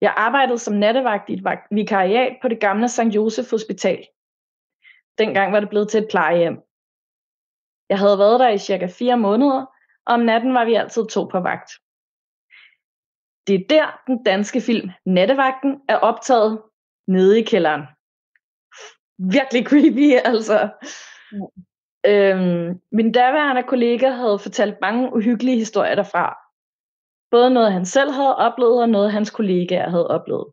[0.00, 3.14] Jeg arbejdede som nattevagt i et vikariat på det gamle St.
[3.14, 4.06] Josef Hospital.
[5.20, 6.56] Dengang var det blevet til et plejehjem.
[7.90, 9.60] Jeg havde været der i cirka fire måneder,
[10.06, 11.70] og om natten var vi altid to på vagt.
[13.46, 16.62] Det er der, den danske film Nattevagten er optaget
[17.08, 17.82] nede i kælderen.
[19.36, 20.58] Virkelig creepy, altså.
[22.06, 26.26] Øhm, min daværende kollega havde fortalt mange uhyggelige historier derfra.
[27.30, 30.52] Både noget, han selv havde oplevet, og noget, hans kollegaer havde oplevet.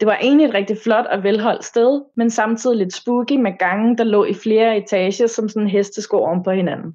[0.00, 3.96] Det var egentlig et rigtig flot og velholdt sted, men samtidig lidt spooky med gange,
[3.96, 6.92] der lå i flere etager som sådan en hestesko oven på hinanden.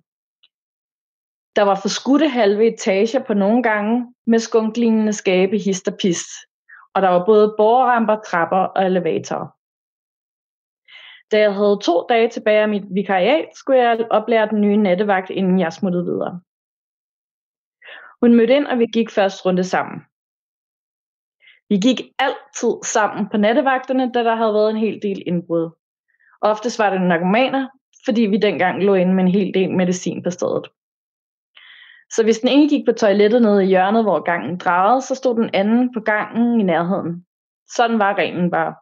[1.56, 6.28] Der var forskudte halve etager på nogle gange med skunklignende skabe hist og pist,
[6.94, 9.48] og der var både borramper, trapper og elevatorer.
[11.32, 15.30] Da jeg havde to dage tilbage af mit vikariat, skulle jeg oplære den nye nattevagt,
[15.30, 16.42] inden jeg smuttede videre.
[18.22, 20.02] Hun mødte ind, og vi gik først runde sammen.
[21.70, 25.70] Vi gik altid sammen på nattevagterne, da der havde været en hel del indbrud.
[26.42, 27.68] Oftest var det narkomaner,
[28.06, 30.66] fordi vi dengang lå inde med en hel del medicin på stedet.
[32.12, 35.36] Så hvis den ene gik på toilettet nede i hjørnet, hvor gangen drejede, så stod
[35.36, 37.26] den anden på gangen i nærheden.
[37.76, 38.76] Sådan var reglen bare.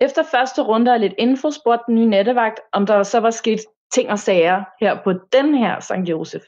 [0.00, 3.60] Efter første runde af lidt info spurgte den nye nattevagt, om der så var sket
[3.92, 6.08] ting og sager her på den her St.
[6.10, 6.42] Josef.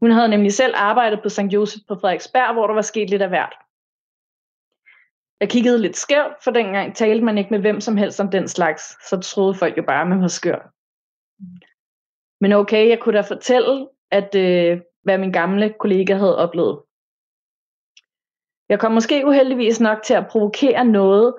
[0.00, 1.40] Hun havde nemlig selv arbejdet på St.
[1.40, 3.54] Joseph på Frederiksberg, hvor der var sket lidt af hvert.
[5.40, 8.48] Jeg kiggede lidt skævt, for dengang talte man ikke med hvem som helst om den
[8.48, 10.72] slags, så troede folk jo bare, at man var skør.
[12.40, 16.82] Men okay, jeg kunne da fortælle, at øh, hvad min gamle kollega havde oplevet.
[18.68, 21.34] Jeg kom måske uheldigvis nok til at provokere noget,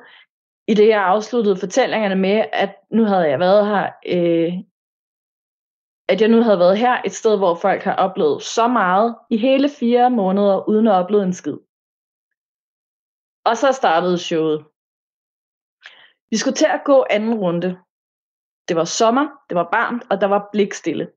[0.68, 4.53] i det jeg afsluttede fortællingerne med, at nu havde jeg været her, øh,
[6.07, 9.37] at jeg nu havde været her et sted, hvor folk har oplevet så meget i
[9.37, 11.57] hele fire måneder, uden at opleve en skid.
[13.45, 14.65] Og så startede showet.
[16.29, 17.79] Vi skulle til at gå anden runde.
[18.67, 21.11] Det var sommer, det var varmt, og der var blikstille.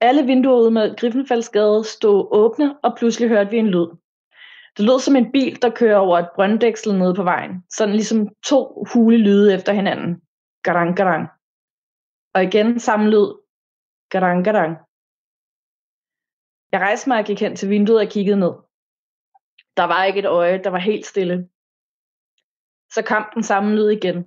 [0.00, 3.86] Alle vinduer ude med Griffenfaldsgade stod åbne, og pludselig hørte vi en lyd.
[4.76, 7.64] Det lød som en bil, der kører over et brønddæksel nede på vejen.
[7.70, 10.22] Sådan ligesom to hule lyde efter hinanden.
[10.62, 11.28] Garang, garang.
[12.36, 13.28] Og igen samme lyd.
[14.10, 14.72] Gadang, gadang.
[16.72, 18.54] Jeg rejste mig og gik hen til vinduet og kiggede ned.
[19.76, 21.48] Der var ikke et øje, der var helt stille.
[22.94, 24.18] Så kom den samme lyd igen.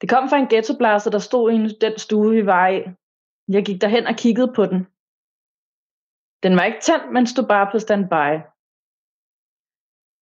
[0.00, 2.78] Det kom fra en ghettoblaster, der stod i den stue, vi var i.
[3.48, 4.80] Jeg gik derhen og kiggede på den.
[6.42, 8.30] Den var ikke tændt, men stod bare på standby.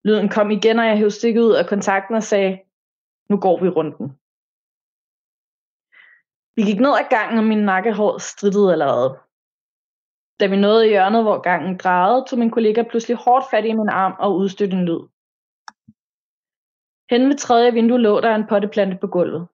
[0.07, 2.61] Lyden kom igen, og jeg hævde stikket ud af kontakten og sagde,
[3.29, 4.22] nu går vi runden.
[6.55, 9.19] Vi gik ned ad gangen, og min nakkehår strittede allerede.
[10.39, 13.89] Da vi nåede hjørnet, hvor gangen drejede, tog min kollega pludselig hårdt fat i min
[13.89, 15.03] arm og udstødte en lyd.
[17.11, 19.47] Hen ved tredje vindue lå der en potteplante på gulvet.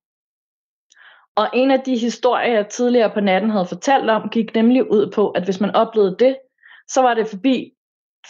[1.36, 5.12] Og en af de historier, jeg tidligere på natten havde fortalt om, gik nemlig ud
[5.12, 6.38] på, at hvis man oplevede det,
[6.88, 7.74] så var det forbi,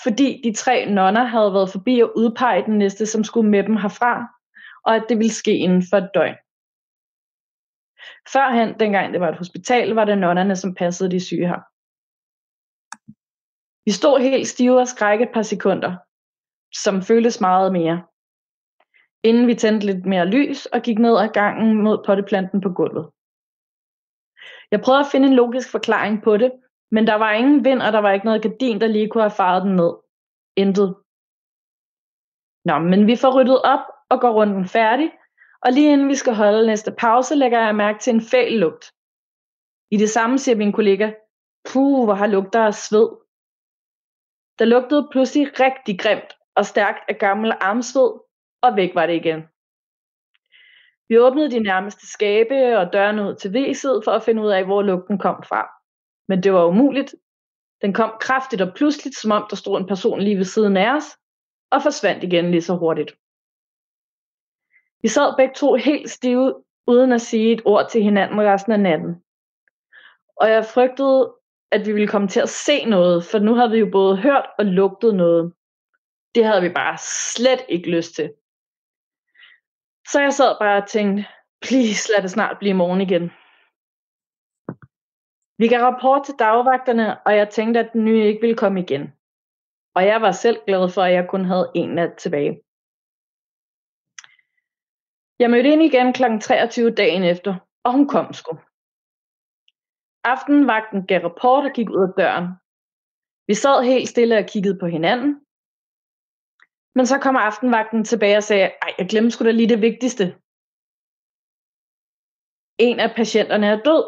[0.03, 3.75] fordi de tre nonner havde været forbi og udpege den næste, som skulle med dem
[3.75, 4.27] herfra,
[4.85, 6.35] og at det ville ske inden for et døgn.
[8.33, 11.61] Førhen, dengang det var et hospital, var det nonnerne, som passede de syge her.
[13.85, 15.97] Vi stod helt stive og skræk et par sekunder,
[16.83, 18.03] som føltes meget mere.
[19.23, 23.05] Inden vi tændte lidt mere lys og gik ned ad gangen mod potteplanten på gulvet.
[24.71, 26.51] Jeg prøvede at finde en logisk forklaring på det,
[26.91, 29.39] men der var ingen vind, og der var ikke noget gardin, der lige kunne have
[29.41, 29.93] faret den ned.
[30.55, 30.95] Intet.
[32.65, 35.11] Nå, men vi får ryddet op og går runden færdig,
[35.61, 38.85] og lige inden vi skal holde næste pause, lægger jeg mærke til en fæl lugt.
[39.91, 41.11] I det samme siger min kollega,
[41.71, 43.09] puh, hvor har lugter af sved.
[44.59, 48.11] Der lugtede pludselig rigtig grimt og stærkt af gammel armsved,
[48.61, 49.41] og væk var det igen.
[51.09, 54.65] Vi åbnede de nærmeste skabe og dørene ud til væset for at finde ud af,
[54.65, 55.61] hvor lugten kom fra.
[56.27, 57.15] Men det var umuligt.
[57.81, 60.95] Den kom kraftigt og pludseligt, som om der stod en person lige ved siden af
[60.95, 61.17] os,
[61.71, 63.11] og forsvandt igen lige så hurtigt.
[65.01, 68.79] Vi sad begge to helt stive, uden at sige et ord til hinanden resten af
[68.79, 69.23] natten.
[70.35, 71.33] Og jeg frygtede,
[71.71, 74.45] at vi ville komme til at se noget, for nu havde vi jo både hørt
[74.59, 75.53] og lugtet noget.
[76.35, 76.97] Det havde vi bare
[77.35, 78.33] slet ikke lyst til.
[80.07, 81.25] Så jeg sad bare og tænkte,
[81.61, 83.31] please lad det snart blive morgen igen.
[85.57, 89.13] Vi gav rapport til dagvagterne, og jeg tænkte, at den nye ikke ville komme igen.
[89.95, 92.61] Og jeg var selv glad for, at jeg kun havde en nat tilbage.
[95.39, 96.23] Jeg mødte ind igen kl.
[96.41, 97.51] 23 dagen efter,
[97.83, 98.53] og hun kom sgu.
[100.33, 102.47] Aftenvagten gav rapport og gik ud af døren.
[103.47, 105.31] Vi sad helt stille og kiggede på hinanden.
[106.95, 110.25] Men så kom aftenvagten tilbage og sagde, ej, jeg glemte sgu da lige det vigtigste.
[112.87, 114.03] En af patienterne er død,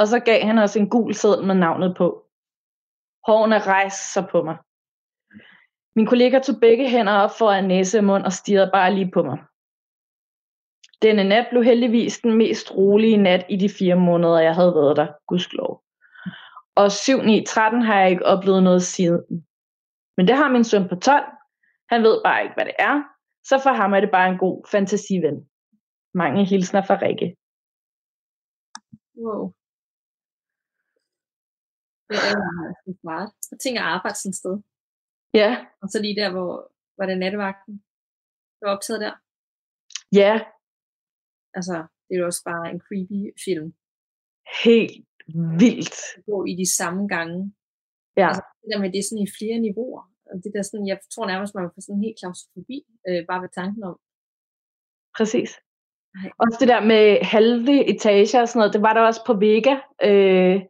[0.00, 2.06] og så gav han os en gul seddel med navnet på.
[3.26, 4.56] Hårene rejste sig på mig.
[5.96, 9.22] Min kollega tog begge hænder op foran næse og mund og stirrede bare lige på
[9.22, 9.38] mig.
[11.02, 14.96] Denne nat blev heldigvis den mest rolige nat i de fire måneder, jeg havde været
[14.96, 15.84] der, gudskelov.
[16.74, 19.46] Og 7 9 13 har jeg ikke oplevet noget siden.
[20.16, 21.24] Men det har min søn på 12.
[21.88, 23.02] Han ved bare ikke, hvad det er.
[23.44, 25.36] Så for ham er det bare en god fantasiven.
[26.14, 27.36] Mange hilsner fra Rikke.
[29.22, 29.52] Wow.
[32.08, 32.16] Det
[32.90, 33.30] er smart.
[33.50, 34.54] Jeg tænker at arbejde sådan et sted.
[35.34, 35.50] Ja.
[35.82, 37.74] Og så lige der, hvor var det nattevagten,
[38.58, 39.14] der var optaget der.
[40.12, 40.40] Ja.
[41.56, 43.68] Altså, det er jo også bare en creepy film.
[44.64, 45.06] Helt
[45.60, 45.96] vildt.
[46.30, 47.38] Gå i de samme gange.
[48.16, 48.28] Ja.
[48.28, 50.02] Altså, det der med, det er sådan i flere niveauer.
[50.30, 52.78] Og det der sådan, jeg tror nærmest, man får sådan helt klaustrofobi,
[53.08, 53.96] øh, bare ved tanken om.
[55.16, 55.50] Præcis.
[56.14, 56.30] Nej.
[56.42, 59.74] Også det der med halve etager og sådan noget, det var der også på Vega.
[60.08, 60.60] Øh,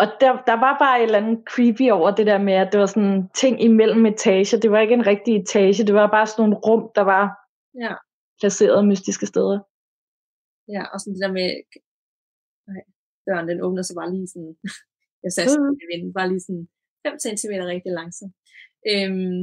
[0.00, 2.80] og der, der var bare et eller andet creepy over det der med, at det
[2.80, 4.58] var sådan ting imellem etager.
[4.58, 7.24] Det var ikke en rigtig etage, det var bare sådan nogle rum, der var
[7.84, 7.94] Ja.
[8.40, 9.58] Placeret mystiske steder.
[10.74, 11.48] Ja, og sådan det der med,
[12.68, 12.82] nej,
[13.26, 14.52] døren den åbner sig bare lige sådan
[15.24, 15.78] Jeg sagde sådan, Mhm.
[15.80, 16.64] jeg vinde, bare lige sådan
[17.06, 18.34] 5 cm rigtig langsomt.
[18.90, 19.42] Øhm,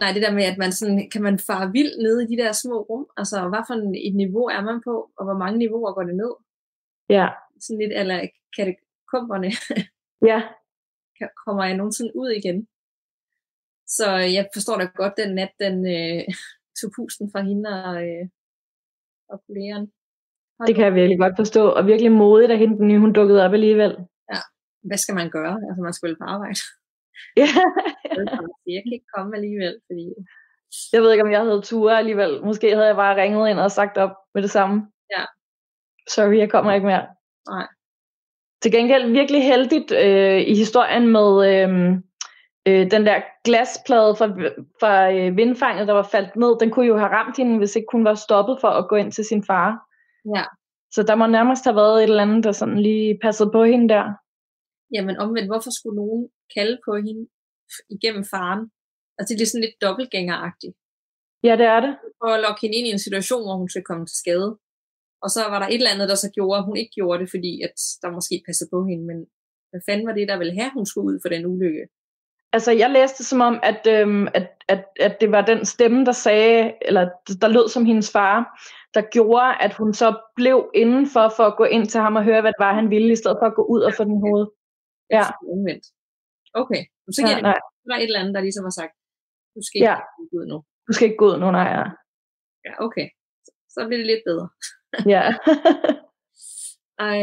[0.00, 2.52] nej, det der med, at man sådan, kan man fare vild nede i de der
[2.52, 3.04] små rum?
[3.20, 3.74] Altså, hvad for
[4.08, 6.32] et niveau er man på, og hvor mange niveauer går det ned?
[7.16, 7.26] Ja,
[7.64, 8.16] Sådan lidt, eller
[8.56, 9.50] katakomberne,
[10.30, 10.38] ja,
[11.44, 12.58] kommer jeg nogensinde ud igen?
[13.96, 16.24] Så jeg forstår da godt, den nat, den øh,
[16.80, 18.24] tog pusten fra hende og, øh,
[19.32, 19.86] og kollegeren.
[20.66, 21.62] det kan jeg virkelig godt forstå.
[21.78, 23.92] Og virkelig modigt af hende, den nye, hun dukkede op alligevel.
[24.88, 25.54] Hvad skal man gøre?
[25.68, 26.60] Altså, man skal vel på arbejde.
[27.40, 27.48] Ja.
[28.74, 30.04] jeg kan ikke komme alligevel, fordi
[30.92, 32.44] Jeg ved ikke, om jeg havde ture alligevel.
[32.44, 34.76] Måske havde jeg bare ringet ind og sagt op med det samme.
[35.16, 35.24] Ja.
[36.08, 37.06] Sorry, jeg kommer ikke mere.
[37.50, 37.66] Nej.
[38.62, 41.68] Til gengæld virkelig heldigt øh, i historien med øh,
[42.68, 44.26] øh, den der glasplade fra,
[44.80, 46.58] fra øh, vindfanget, der var faldt ned.
[46.60, 49.12] Den kunne jo have ramt hende, hvis ikke hun var stoppet for at gå ind
[49.12, 49.68] til sin far.
[50.36, 50.44] Ja.
[50.94, 53.88] Så der må nærmest have været et eller andet, der sådan lige passede på hende
[53.94, 54.04] der.
[54.94, 57.24] Jamen omvendt, hvorfor skulle nogen kalde på hende
[57.96, 58.62] igennem faren?
[59.18, 60.74] Altså det er sådan lidt dobbeltgængeragtigt.
[61.46, 61.92] Ja, det er det.
[62.20, 64.50] For at lokke hende ind i en situation, hvor hun skal komme til skade.
[65.24, 67.28] Og så var der et eller andet, der så gjorde, at hun ikke gjorde det,
[67.34, 69.04] fordi at der måske passede på hende.
[69.10, 69.18] Men
[69.70, 71.84] hvad fanden var det, der ville have, hun skulle ud for den ulykke?
[72.52, 76.04] Altså, jeg læste det som om, at, øhm, at, at, at det var den stemme,
[76.04, 77.08] der sagde, eller
[77.40, 78.36] der lød som hendes far,
[78.94, 82.40] der gjorde, at hun så blev indenfor for at gå ind til ham og høre,
[82.40, 84.46] hvad det var, han ville, i stedet for at gå ud og få den hoved.
[85.10, 85.24] Ja.
[85.52, 85.84] Omvendt.
[86.54, 86.82] Okay,
[87.12, 88.92] så Ja, giver det nej, der er et eller andet, der ligesom har sagt,
[89.56, 89.96] du skal ikke Ja.
[90.32, 90.64] ud nu.
[90.86, 91.68] du skal ikke gå ud nu, nej.
[91.78, 91.84] Ja.
[92.66, 93.08] Ja, okay.
[93.44, 94.48] Så, så bliver det lidt bedre.
[95.14, 95.24] ja.
[97.08, 97.20] Ej,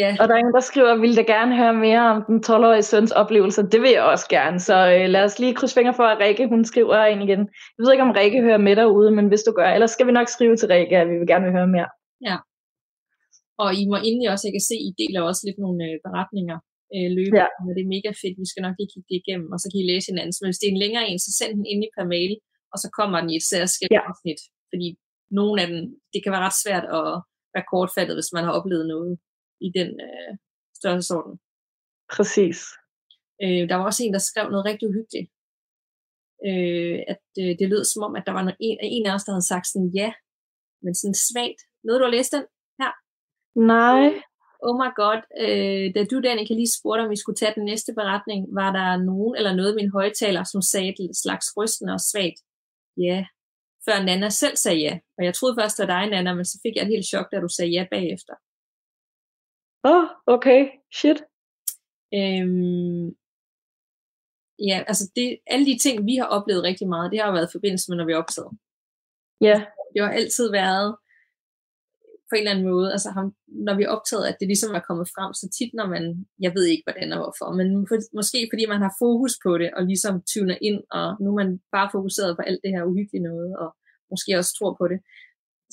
[0.00, 0.10] ja.
[0.20, 3.12] og der er en, der skriver, vil da gerne høre mere om den 12-årige søns
[3.22, 3.62] oplevelser.
[3.72, 6.48] Det vil jeg også gerne, så øh, lad os lige krydse fingre for, at Rikke,
[6.52, 7.42] hun skriver ind igen.
[7.74, 10.12] Jeg ved ikke, om Rikke hører med derude, men hvis du gør, ellers skal vi
[10.18, 11.88] nok skrive til Rikke, at vi vil gerne vil høre mere.
[13.62, 16.58] Og I må endelig også, jeg kan se, I deler også lidt nogle øh, beretninger
[16.94, 17.42] øh, løbende.
[17.44, 17.48] Ja.
[17.66, 17.70] Ja.
[17.76, 18.36] Det er mega fedt.
[18.42, 20.34] Vi skal nok lige kigge det igennem, og så kan I læse hinanden.
[20.40, 22.32] Men hvis det er en længere en, så send den endelig per mail,
[22.72, 24.00] og så kommer den i et særskilt Ja.
[24.00, 24.08] ja.
[24.08, 24.40] afsnit.
[24.70, 24.88] Fordi
[25.38, 25.80] nogle af dem,
[26.12, 27.08] det kan være ret svært at
[27.54, 29.12] være kortfattet, hvis man har oplevet noget
[29.66, 30.32] i den øh,
[30.78, 31.34] størrelsesorden.
[32.14, 32.58] Præcis.
[33.42, 35.28] Øh, der var også en, der skrev noget rigtig uhyggeligt.
[36.48, 39.32] Øh, at øh, det lød som om, at der var en, en af os, der
[39.32, 40.10] havde sagt sådan ja,
[40.84, 41.60] men sådan svagt.
[41.84, 42.44] Noget, du har læst den?
[43.72, 44.04] Nej.
[44.66, 47.90] Oh my god, øh, da du, Danika, lige spurgte, om vi skulle tage den næste
[48.00, 52.02] beretning, var der nogen eller noget i min højtaler, som sagde et slags rystende og
[52.10, 52.38] svagt
[53.06, 53.18] ja,
[53.88, 54.98] før Nana selv sagde ja.
[55.18, 57.40] Og jeg troede først, var dig, Nana, men så fik jeg et helt chok, da
[57.40, 58.34] du sagde ja bagefter.
[59.84, 60.60] Åh, oh, okay.
[60.98, 61.18] Shit.
[62.18, 63.06] Øhm,
[64.68, 67.48] ja, altså det, alle de ting, vi har oplevet rigtig meget, det har jo været
[67.48, 68.52] i forbindelse med, når vi optager.
[69.40, 69.66] Ja.
[69.92, 70.96] Det har altid været
[72.28, 73.26] på en eller anden måde, altså ham,
[73.66, 76.04] når vi optaget, at det ligesom er kommet frem så tit, når man,
[76.44, 79.68] jeg ved ikke hvordan og hvorfor, men for, måske fordi man har fokus på det,
[79.76, 83.26] og ligesom tuner ind, og nu er man bare fokuseret på alt det her uhyggelige
[83.30, 83.68] noget, og
[84.10, 84.98] måske også tror på det.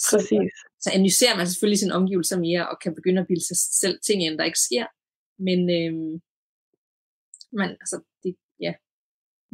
[0.08, 0.52] Så, Præcis.
[0.84, 4.20] så analyserer man selvfølgelig sine omgivelser mere, og kan begynde at bilde sig selv ting
[4.26, 4.86] ind, der ikke sker.
[5.48, 6.14] Men, øhm,
[7.60, 8.32] men altså, det,
[8.66, 8.74] ja.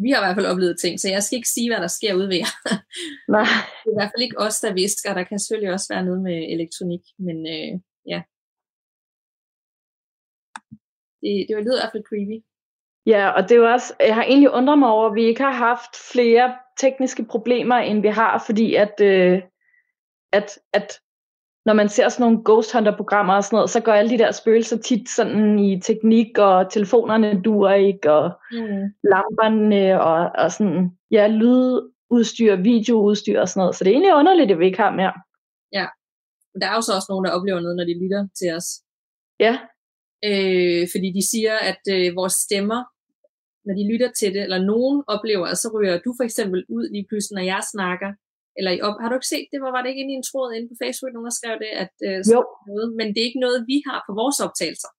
[0.03, 2.13] Vi har i hvert fald oplevet ting, så jeg skal ikke sige, hvad der sker
[2.13, 2.53] ude ved jer.
[3.35, 3.51] Nej.
[3.83, 5.13] Det er i hvert fald ikke os, der visker.
[5.13, 7.71] Der kan selvfølgelig også være noget med elektronik, men øh,
[8.11, 8.19] ja.
[11.21, 12.37] Det, det lyder i hvert fald creepy.
[13.13, 15.43] Ja, og det er jo også, jeg har egentlig undret mig over, at vi ikke
[15.43, 19.41] har haft flere tekniske problemer, end vi har, fordi at, øh,
[20.31, 20.99] at, at
[21.67, 24.31] når man ser sådan nogle Ghost Hunter-programmer og sådan noget, så går alle de der
[24.31, 28.83] spøgelser tit sådan i teknik, og telefonerne duer ikke, og Mm.
[29.13, 33.75] lamperne, og, og sådan, ja, lydudstyr, videoudstyr og sådan noget.
[33.75, 35.13] Så det er egentlig underligt, at vi ikke har mere.
[36.61, 38.67] Der er jo så også nogen, der oplever noget, når de lytter til os.
[39.39, 39.53] Ja,
[40.29, 42.79] Øh, fordi de siger, at øh, vores stemmer,
[43.65, 46.85] når de lytter til det, eller nogen oplever, at så ryger du for eksempel ud
[46.93, 48.09] lige pludselig, når jeg snakker.
[48.57, 49.59] Eller i op, har du ikke set det?
[49.63, 51.71] Var, var det ikke inde i en tråd inde på Facebook, nogen der skrev det?
[51.83, 52.39] At, øh, jo,
[52.69, 54.91] noget, men det er ikke noget, vi har på vores optagelser.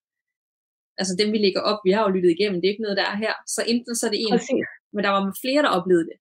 [1.00, 3.06] Altså dem, vi lægger op, vi har jo lyttet igennem, det er ikke noget, der
[3.12, 3.34] er her.
[3.54, 4.68] Så enten så er det en, præcis.
[4.94, 6.18] men der var flere, der oplevede det.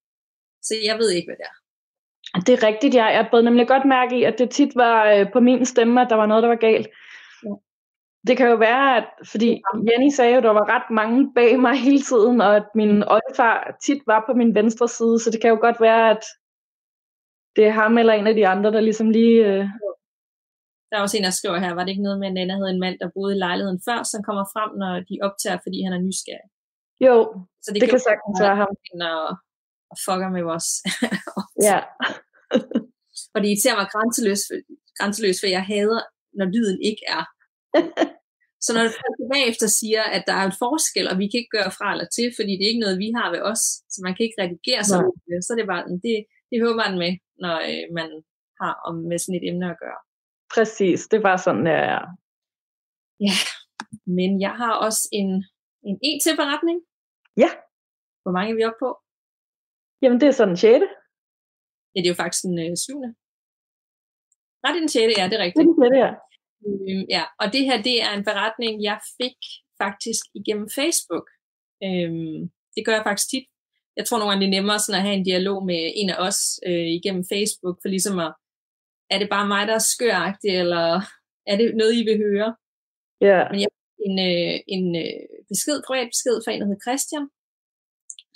[0.68, 1.58] Så jeg ved ikke, hvad det er.
[2.46, 2.96] Det er rigtigt.
[2.96, 6.10] Jeg bød nemlig godt mærke i, at det tit var øh, på min stemme, at
[6.10, 6.88] der var noget, der var galt.
[7.44, 7.54] Ja.
[8.28, 11.60] Det kan jo være, at, fordi Jenny sagde jo, at der var ret mange bag
[11.60, 15.42] mig hele tiden, og at min oldefar tit var på min venstre side, så det
[15.42, 16.24] kan jo godt være, at
[17.58, 19.38] det er ham eller en af de andre, der ligesom lige...
[19.50, 19.64] Øh...
[20.90, 22.74] Der er også en, der skriver her, var det ikke noget med, at Nana havde
[22.76, 25.94] en mand, der boede i lejligheden før, som kommer frem, når de optager, fordi han
[25.94, 26.50] er nysgerrig.
[27.06, 27.16] Jo,
[27.64, 28.74] Så det, det kan sagtens være ham.
[29.12, 29.28] Og,
[29.92, 30.68] og fucker med vores
[31.70, 31.80] Ja,
[33.34, 34.46] Og det irriterer mig grænseløst,
[35.00, 36.02] grænseløst, for jeg hader,
[36.38, 37.24] når lyden ikke er.
[38.66, 41.72] Så når folk bagefter siger, at der er en forskel, og vi kan ikke gøre
[41.78, 44.26] fra eller til, fordi det er ikke noget, vi har ved os, så man kan
[44.26, 46.16] ikke redigere sig ud det, så er det bare, det,
[46.50, 47.12] det hører man med,
[47.44, 48.10] når øh, man
[48.62, 50.00] har om med sådan et emne at gøre.
[50.56, 52.04] Præcis, det var sådan, jeg er.
[53.28, 53.36] Ja,
[54.18, 55.30] men jeg har også en,
[55.88, 56.78] en til beretning.
[57.44, 57.50] Ja.
[58.24, 58.90] Hvor mange er vi oppe på?
[60.02, 60.68] Jamen, det er sådan en 6.
[61.94, 63.10] Ja, det er jo faktisk den øh, syvende.
[64.62, 65.20] Nej, det er den 6.
[65.20, 65.68] Ja, det er rigtigt.
[65.80, 66.14] Det er det, ja.
[66.66, 69.40] Øhm, ja, og det her, det er en beretning, jeg fik
[69.84, 71.28] faktisk igennem Facebook.
[71.86, 72.40] Øhm,
[72.76, 73.48] det gør jeg faktisk tit.
[73.98, 76.18] Jeg tror nogle gange, det er nemmere sådan at have en dialog med en af
[76.28, 78.32] os øh, igennem Facebook, for ligesom at,
[79.14, 80.88] er det bare mig, der er skøragtig, eller
[81.52, 82.50] er det noget, I vil høre?
[83.22, 83.28] Ja.
[83.28, 83.52] Yeah.
[83.52, 83.70] Men jeg
[84.08, 85.22] en, øh, en øh,
[85.52, 87.26] besked, privat besked fra en, der hedder Christian,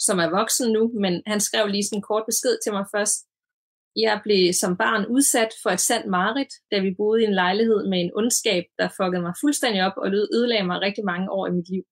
[0.05, 3.17] som er voksen nu, men han skrev lige sådan en kort besked til mig først.
[4.05, 7.81] Jeg blev som barn udsat for et sandt marit, da vi boede i en lejlighed
[7.91, 11.55] med en ondskab, der fuckede mig fuldstændig op og ødelagde mig rigtig mange år i
[11.57, 11.83] mit liv.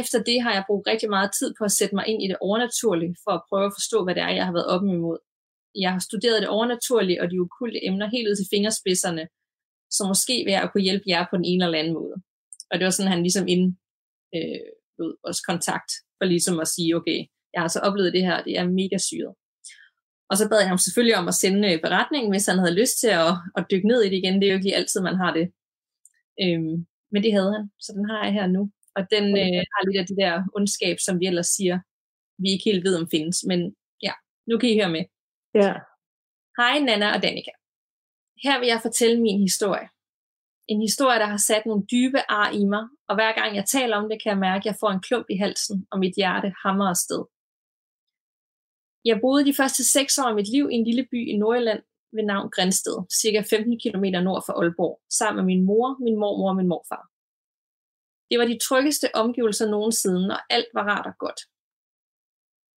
[0.00, 2.38] Efter det har jeg brugt rigtig meget tid på at sætte mig ind i det
[2.40, 5.18] overnaturlige, for at prøve at forstå, hvad det er, jeg har været op imod.
[5.84, 9.24] Jeg har studeret det overnaturlige og de okulte emner helt ud til fingerspidserne,
[9.96, 12.16] så måske vil jeg kunne hjælpe jer på den ene eller anden måde.
[12.70, 13.64] Og det var sådan, han ligesom ind
[14.36, 14.68] øh,
[15.24, 17.18] vores kontakt, for ligesom at sige, okay,
[17.54, 19.34] jeg har så oplevet det her, det er mega syret.
[20.30, 22.96] Og så bad jeg ham selvfølgelig om at sende øh, beretningen, hvis han havde lyst
[23.02, 24.34] til at, at dykke ned i det igen.
[24.34, 25.46] Det er jo ikke lige altid, man har det.
[26.42, 26.76] Øhm,
[27.12, 28.62] men det havde han, så den har jeg her nu.
[28.96, 31.76] Og den øh, har lidt af det der ondskab, som vi ellers siger,
[32.42, 33.44] vi ikke helt ved, om findes.
[33.50, 33.60] Men
[34.02, 34.12] ja,
[34.48, 35.04] nu kan I høre med.
[35.54, 35.72] Ja.
[36.58, 37.54] Hej Nana og Danika.
[38.44, 39.88] Her vil jeg fortælle min historie.
[40.68, 43.96] En historie, der har sat nogle dybe ar i mig, og hver gang jeg taler
[43.96, 46.54] om det, kan jeg mærke, at jeg får en klump i halsen, og mit hjerte
[46.62, 47.22] hammer afsted.
[49.04, 51.82] Jeg boede de første seks år af mit liv i en lille by i Nordjylland
[52.12, 56.48] ved navn Grænsted, cirka 15 km nord for Aalborg, sammen med min mor, min mormor
[56.48, 57.11] og min morfar.
[58.32, 61.40] Det var de tryggeste omgivelser nogensinde, og alt var rart og godt.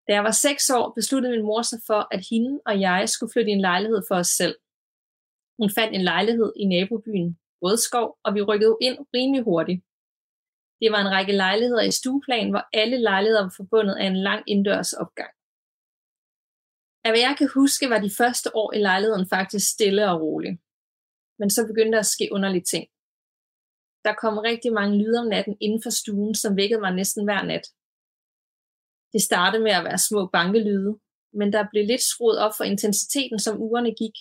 [0.05, 3.33] Da jeg var seks år, besluttede min mor sig for, at hende og jeg skulle
[3.33, 4.55] flytte i en lejlighed for os selv.
[5.59, 7.29] Hun fandt en lejlighed i nabobyen
[7.63, 9.81] Rødskov, og vi rykkede ind rimelig hurtigt.
[10.81, 14.41] Det var en række lejligheder i stueplan, hvor alle lejligheder var forbundet af en lang
[14.51, 15.31] indendørs opgang.
[17.05, 20.53] Af hvad jeg kan huske, var de første år i lejligheden faktisk stille og rolig.
[21.39, 22.85] Men så begyndte der at ske underlige ting.
[24.05, 27.43] Der kom rigtig mange lyde om natten inden for stuen, som vækkede mig næsten hver
[27.51, 27.65] nat.
[29.13, 30.91] Det startede med at være små bankelyde,
[31.39, 34.15] men der blev lidt skruet op for intensiteten, som ugerne gik,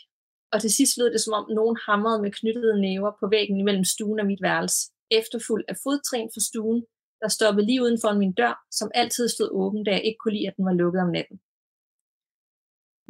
[0.52, 3.84] og til sidst lød det, som om nogen hamrede med knyttede næver på væggen imellem
[3.84, 4.80] stuen og mit værelse,
[5.20, 6.80] efterfulgt af fodtrin fra stuen,
[7.22, 10.36] der stoppede lige uden for min dør, som altid stod åben, da jeg ikke kunne
[10.36, 11.36] lide, at den var lukket om natten.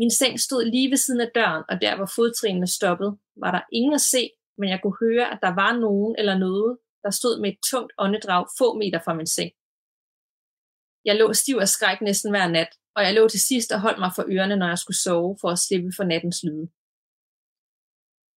[0.01, 3.13] Min seng stod lige ved siden af døren, og der hvor fodtrinene stoppede,
[3.43, 4.23] var der ingen at se,
[4.59, 7.93] men jeg kunne høre, at der var nogen eller noget, der stod med et tungt
[7.99, 9.53] åndedrag få meter fra min seng.
[11.05, 13.99] Jeg lå stiv af skræk næsten hver nat, og jeg lå til sidst og holdt
[13.99, 16.67] mig for ørerne, når jeg skulle sove, for at slippe for nattens lyde.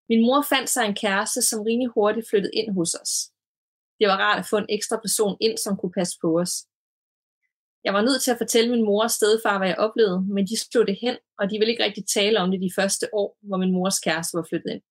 [0.08, 3.12] Min mor fandt sig en kæreste, som rimelig hurtigt flyttede ind hos os.
[3.98, 6.52] Det var rart at få en ekstra person ind, som kunne passe på os.
[7.86, 10.56] Jeg var nødt til at fortælle min mor og stedfar, hvad jeg oplevede, men de
[10.60, 13.56] slog det hen, og de ville ikke rigtig tale om det de første år, hvor
[13.56, 14.82] min mors kæreste var flyttet ind.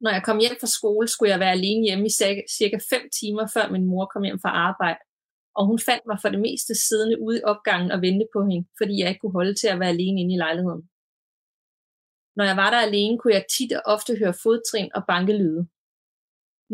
[0.00, 2.12] Når jeg kom hjem fra skole, skulle jeg være alene hjemme i
[2.58, 5.00] cirka 5 timer, før min mor kom hjem fra arbejde,
[5.58, 8.68] og hun fandt mig for det meste siddende ude i opgangen og vente på hende,
[8.78, 10.82] fordi jeg ikke kunne holde til at være alene inde i lejligheden.
[12.38, 15.62] Når jeg var der alene, kunne jeg tit og ofte høre fodtrin og bankelyde.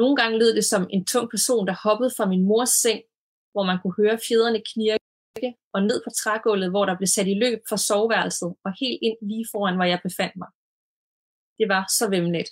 [0.01, 3.01] Nogle gange lød det som en tung person, der hoppede fra min mors seng,
[3.53, 7.41] hvor man kunne høre fjederne knirke, og ned på trægulvet, hvor der blev sat i
[7.45, 10.51] løb for soveværelset, og helt ind lige foran, hvor jeg befandt mig.
[11.59, 12.51] Det var så vemmeligt.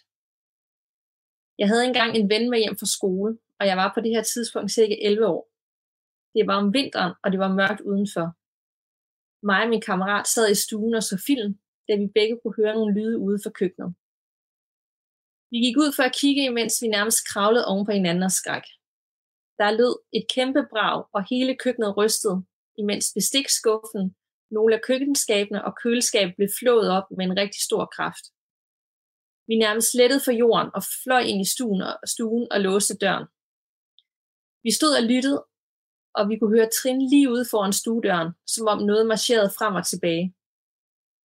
[1.59, 4.23] Jeg havde engang en ven med hjem fra skole, og jeg var på det her
[4.23, 5.43] tidspunkt cirka 11 år.
[6.35, 8.27] Det var om vinteren, og det var mørkt udenfor.
[9.47, 12.75] Mig og min kammerat sad i stuen og så film, da vi begge kunne høre
[12.75, 13.95] nogle lyde ude fra køkkenet.
[15.51, 18.67] Vi gik ud for at kigge, imens vi nærmest kravlede oven på hinanden og skræk.
[19.59, 22.45] Der lød et kæmpe brag, og hele køkkenet rystede,
[22.79, 24.17] imens bestikskuffen,
[24.51, 28.25] nogle af køkkenskabene og køleskabet blev flået op med en rigtig stor kraft.
[29.49, 33.27] Vi nærmest slettede for jorden og fløj ind i stuen og, stuen og låste døren.
[34.65, 35.39] Vi stod og lyttede,
[36.19, 39.87] og vi kunne høre trin lige ude foran stuedøren, som om noget marcherede frem og
[39.87, 40.27] tilbage.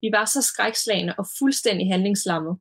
[0.01, 2.53] Vi var så skrækslagende og fuldstændig handlingslammet.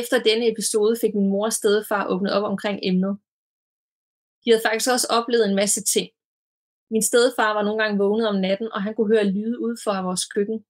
[0.00, 3.14] Efter denne episode fik min mor og stedfar åbnet op omkring emnet.
[4.42, 6.08] De havde faktisk også oplevet en masse ting.
[6.90, 10.02] Min stedfar var nogle gange vågnet om natten, og han kunne høre lyde ud fra
[10.02, 10.64] vores køkken.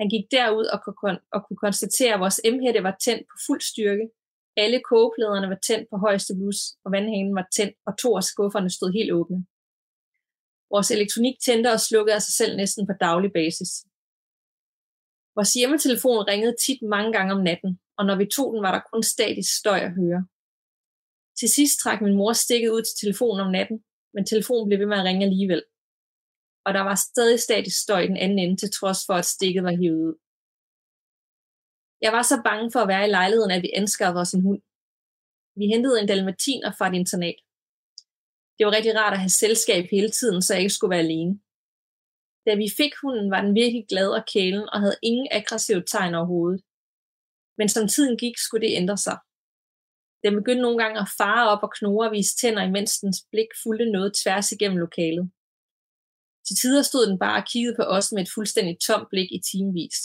[0.00, 3.60] Han gik derud og, kunne, og kunne konstatere, at vores emhætte var tændt på fuld
[3.60, 4.06] styrke,
[4.56, 8.70] Alle kogepladerne var tændt på højeste blus, og vandhanen var tændt, og to af skufferne
[8.70, 9.46] stod helt åbne.
[10.70, 13.70] Vores elektronik tændte og slukkede af sig selv næsten på daglig basis.
[15.36, 18.88] Vores hjemmetelefon ringede tit mange gange om natten, og når vi tog den, var der
[18.92, 20.20] kun statisk støj at høre.
[21.38, 23.78] Til sidst trak min mor stikket ud til telefonen om natten,
[24.14, 25.62] men telefonen blev ved med at ringe alligevel.
[26.66, 29.62] Og der var stadig statisk støj i den anden ende, til trods for, at stikket
[29.68, 30.16] var hivet ud.
[32.04, 34.62] Jeg var så bange for at være i lejligheden, at vi anskaffede os en hund.
[35.60, 37.38] Vi hentede en dalmatiner fra et internat.
[38.56, 41.34] Det var rigtig rart at have selskab hele tiden, så jeg ikke skulle være alene.
[42.46, 46.14] Da vi fik hunden, var den virkelig glad og kælen og havde ingen aggressive tegn
[46.14, 46.60] overhovedet.
[47.58, 49.18] Men som tiden gik, skulle det ændre sig.
[50.24, 53.50] Den begyndte nogle gange at fare op og knurre og vise tænder, imens dens blik
[53.62, 55.30] fulgte noget tværs igennem lokalet.
[56.46, 59.40] Til tider stod den bare og kiggede på os med et fuldstændig tomt blik i
[59.50, 59.96] timevis.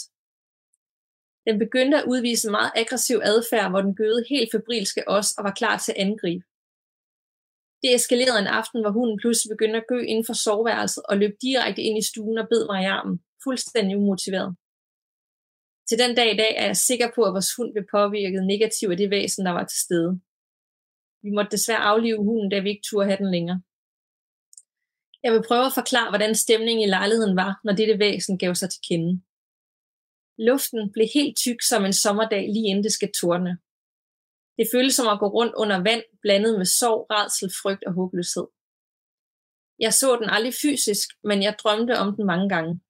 [1.46, 5.44] Den begyndte at udvise en meget aggressiv adfærd, hvor den gøede helt febrilsk os og
[5.44, 6.44] var klar til at angribe.
[7.82, 11.34] Det eskalerede en aften, hvor hunden pludselig begyndte at gø inden for soveværelset og løb
[11.42, 14.56] direkte ind i stuen og bed mig i armen, fuldstændig umotiveret.
[15.88, 18.92] Til den dag i dag er jeg sikker på, at vores hund blev påvirket negativt
[18.92, 20.20] af det væsen, der var til stede.
[21.22, 23.62] Vi måtte desværre aflive hunden, da vi ikke turde have den længere.
[25.24, 28.70] Jeg vil prøve at forklare, hvordan stemningen i lejligheden var, når dette væsen gav sig
[28.70, 29.22] til kende.
[30.38, 33.58] Luften blev helt tyk som en sommerdag lige inden det skal tordne.
[34.58, 38.46] Det føltes som at gå rundt under vand, blandet med sorg, rædsel, frygt og håbløshed.
[39.78, 42.80] Jeg så den aldrig fysisk, men jeg drømte om den mange gange.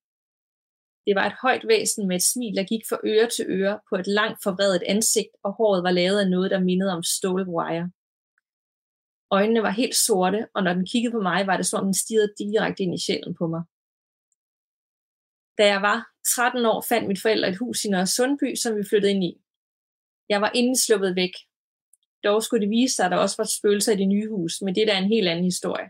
[1.07, 3.95] Det var et højt væsen med et smil, der gik fra øre til øre på
[3.97, 7.91] et langt forvredet ansigt, og håret var lavet af noget, der mindede om stålwire.
[9.37, 11.95] Øjnene var helt sorte, og når den kiggede på mig, var det som om den
[11.95, 13.63] stirrede direkte ind i sjælen på mig.
[15.59, 15.99] Da jeg var
[16.35, 19.33] 13 år, fandt mit forældre et hus i Nørre Sundby, som vi flyttede ind i.
[20.29, 21.35] Jeg var inden sluppet væk.
[22.25, 24.75] Dog skulle det vise sig, at der også var spøgelser i det nye hus, men
[24.75, 25.89] det er en helt anden historie.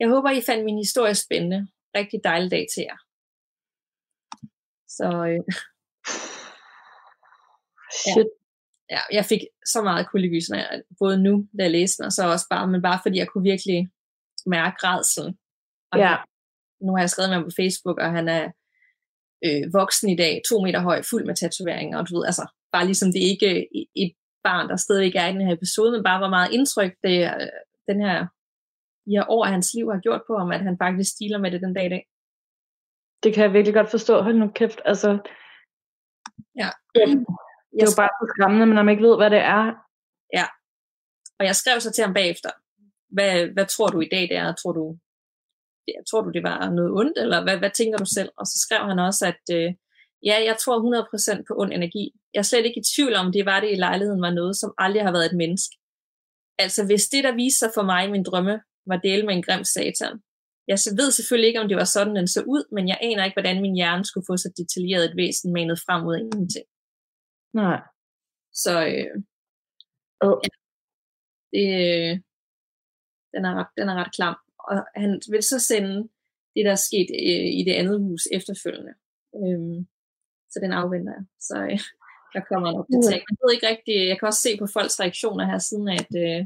[0.00, 1.68] Jeg håber, I fandt min historie spændende.
[1.96, 2.98] Rigtig dejlig dag til jer.
[4.96, 5.42] Så øh,
[8.00, 8.41] Shit
[8.94, 10.66] ja, jeg fik så meget kuldegysninger,
[10.98, 13.50] både nu, da jeg læste den, og så også bare, men bare fordi jeg kunne
[13.52, 13.78] virkelig
[14.56, 15.32] mærke rædselen.
[15.92, 16.16] Og Ja.
[16.86, 18.44] nu har jeg skrevet med ham på Facebook, og han er
[19.46, 22.84] øh, voksen i dag, to meter høj, fuld med tatoveringer, og du ved, altså, bare
[22.90, 23.50] ligesom det ikke
[24.04, 24.12] et
[24.44, 27.48] barn, der stadigvæk er i den her episode, men bare hvor meget indtryk det, øh,
[27.90, 28.16] den her,
[29.12, 31.60] her år af hans liv har gjort på ham, at han faktisk stiler med det
[31.60, 32.04] den dag i dag.
[33.22, 34.22] Det kan jeg virkelig godt forstå.
[34.22, 34.80] Hold nu kæft.
[34.84, 35.08] Altså,
[36.60, 36.68] Ja.
[37.72, 39.64] Det er jo bare så skræmmende, men når man ikke ved, hvad det er.
[41.42, 42.50] Og jeg skrev så til ham bagefter,
[43.16, 44.54] hvad, hvad tror du i dag det er?
[44.60, 44.84] Tror du,
[45.86, 48.30] det, tror du, det var noget ondt, eller hvad, hvad tænker du selv?
[48.40, 49.68] Og så skrev han også, at øh,
[50.28, 50.76] ja, jeg tror
[51.40, 52.04] 100% på ond energi.
[52.34, 54.74] Jeg er slet ikke i tvivl om, det var det i lejligheden var noget, som
[54.78, 55.74] aldrig har været et menneske.
[56.58, 59.42] Altså hvis det, der viste sig for mig i min drømme, var dele med en
[59.42, 60.14] grim satan.
[60.72, 63.38] Jeg ved selvfølgelig ikke, om det var sådan, den så ud, men jeg aner ikke,
[63.40, 66.66] hvordan min hjerne skulle få så detaljeret et væsen manet frem ud af ingenting.
[67.52, 67.80] Nej.
[68.52, 69.22] Så øh,
[70.24, 70.40] Øh.
[71.52, 72.12] det, øh,
[73.34, 74.36] den, er ret, den er ret klam.
[74.58, 75.96] Og han vil så sende
[76.54, 78.94] det, der er sket øh, i det andet hus efterfølgende.
[79.40, 79.86] Øhm,
[80.50, 81.24] så den afventer jeg.
[81.40, 81.80] Så øh,
[82.34, 83.22] der kommer en opdatering.
[83.30, 86.40] Jeg ved ikke rigtig, jeg kan også se på folks reaktioner her siden, at øh,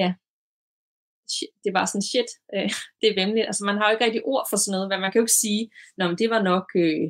[0.00, 0.08] ja,
[1.32, 2.70] shit, det var sådan shit, øh,
[3.00, 3.46] det er vemmeligt.
[3.46, 5.42] Altså man har jo ikke rigtig ord for sådan noget, hvad man kan jo ikke
[5.44, 5.62] sige,
[5.96, 7.04] Nå, men det var nok, øh,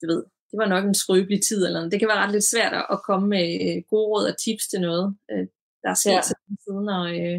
[0.00, 1.92] du ved, det var nok en skrøbelig tid, eller noget.
[1.92, 4.80] det kan være ret lidt svært at, komme med øh, gode råd og tips til
[4.86, 5.44] noget, øh,
[5.82, 6.22] der er sket Ja.
[6.28, 7.38] til den siden, og øh,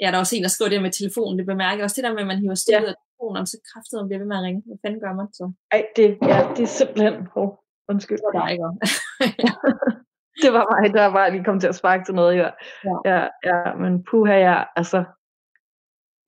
[0.00, 2.04] ja, der er også en, der skriver det med telefonen, det bemærker jeg også det
[2.06, 2.92] der med, at man hiver stikket ja.
[2.92, 4.62] af telefonen, så kræfter man bliver ved med at ringe.
[4.66, 5.44] Hvad fanden gør man så?
[5.74, 7.14] Ej, det, ja, det er simpelthen...
[7.40, 7.50] Oh,
[7.90, 8.18] undskyld.
[8.18, 8.64] Det var dig, ikke?
[10.42, 12.36] Det var mig, der bare lige kom til at sparke til noget.
[12.36, 12.50] Ja,
[12.88, 12.96] Ja.
[13.10, 15.04] ja, ja men puha, ja, altså,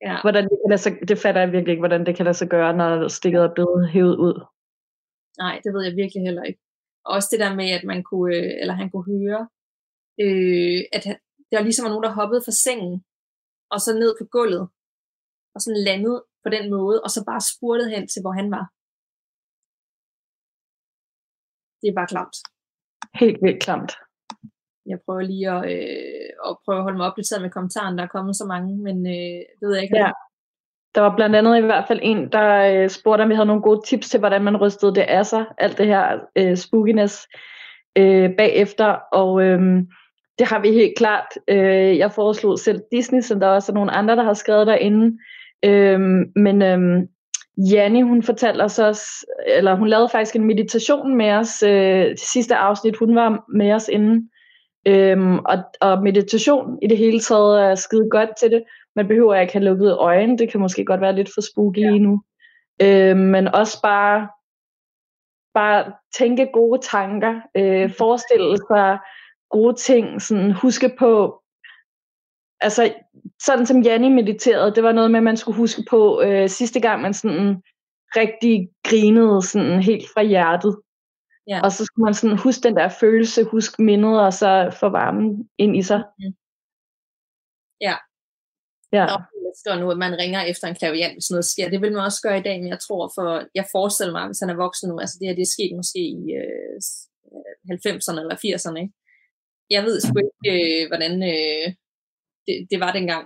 [0.07, 0.15] ja.
[0.21, 2.49] hvordan det, kan lade sig, det fatter jeg virkelig ikke, hvordan det kan lade sig
[2.49, 4.45] gøre, når stikket er blevet hævet ud.
[5.43, 6.61] Nej, det ved jeg virkelig heller ikke.
[7.05, 9.41] Og også det der med, at man kunne, øh, eller han kunne høre,
[10.23, 11.17] øh, at han,
[11.51, 12.95] der ligesom var nogen, der hoppede fra sengen,
[13.73, 14.65] og så ned på gulvet,
[15.55, 18.65] og sådan landede på den måde, og så bare spurtede hen til, hvor han var.
[21.79, 22.35] Det er bare klamt.
[23.21, 23.93] Helt vildt klamt.
[24.91, 27.97] Jeg prøver lige at, øh, at prøve at holde mig opdateret med kommentaren.
[27.97, 29.97] Der er kommet så mange, men øh, det ved jeg ikke.
[29.97, 30.11] Ja.
[30.95, 33.61] Der var blandt andet i hvert fald en, der øh, spurgte, om vi havde nogle
[33.61, 37.27] gode tips til, hvordan man rystede det af sig, alt det her øh, spookiness
[37.97, 39.59] øh, bagefter, og øh,
[40.39, 41.25] det har vi helt klart.
[41.47, 45.17] Øh, jeg foreslog selv Disney, som der også er nogle andre, der har skrevet derinde,
[45.65, 45.99] øh,
[46.35, 47.07] men øh,
[47.57, 52.19] Janni, hun fortalte os også, eller hun lavede faktisk en meditation med os, øh, det
[52.19, 54.29] sidste afsnit, hun var med os inden.
[54.87, 58.63] Øhm, og, og meditation i det hele taget er skide godt til det.
[58.95, 61.89] Man behøver ikke have lukket øjne, det kan måske godt være lidt for spooky ja.
[61.89, 62.23] lige nu.
[62.81, 64.29] Øhm, men også bare,
[65.53, 67.93] bare tænke gode tanker, øh, mm.
[67.97, 68.99] forestille sig
[69.49, 71.41] gode ting, sådan huske på,
[72.61, 72.93] altså
[73.41, 76.79] sådan som Janni mediterede, det var noget med, at man skulle huske på øh, sidste
[76.79, 77.63] gang, man sådan
[78.15, 80.81] rigtig grinede sådan helt fra hjertet.
[81.47, 81.61] Ja.
[81.63, 85.49] Og så skulle man sådan huske den der følelse, huske mindet, og så få varmen
[85.57, 86.03] ind i sig.
[86.19, 86.33] Mm.
[87.81, 87.95] Ja.
[88.97, 89.05] Ja.
[89.11, 91.69] Nå, det står nu, at man ringer efter en klaviant, hvis noget sker.
[91.69, 94.41] Det vil man også gøre i dag, men jeg tror, for jeg forestiller mig, hvis
[94.43, 96.75] han er voksen nu, altså det her, det er sket måske i øh,
[97.85, 98.93] 90'erne eller 80'erne, ikke?
[99.75, 101.67] Jeg ved sgu ikke, øh, hvordan øh,
[102.47, 103.25] det, det var dengang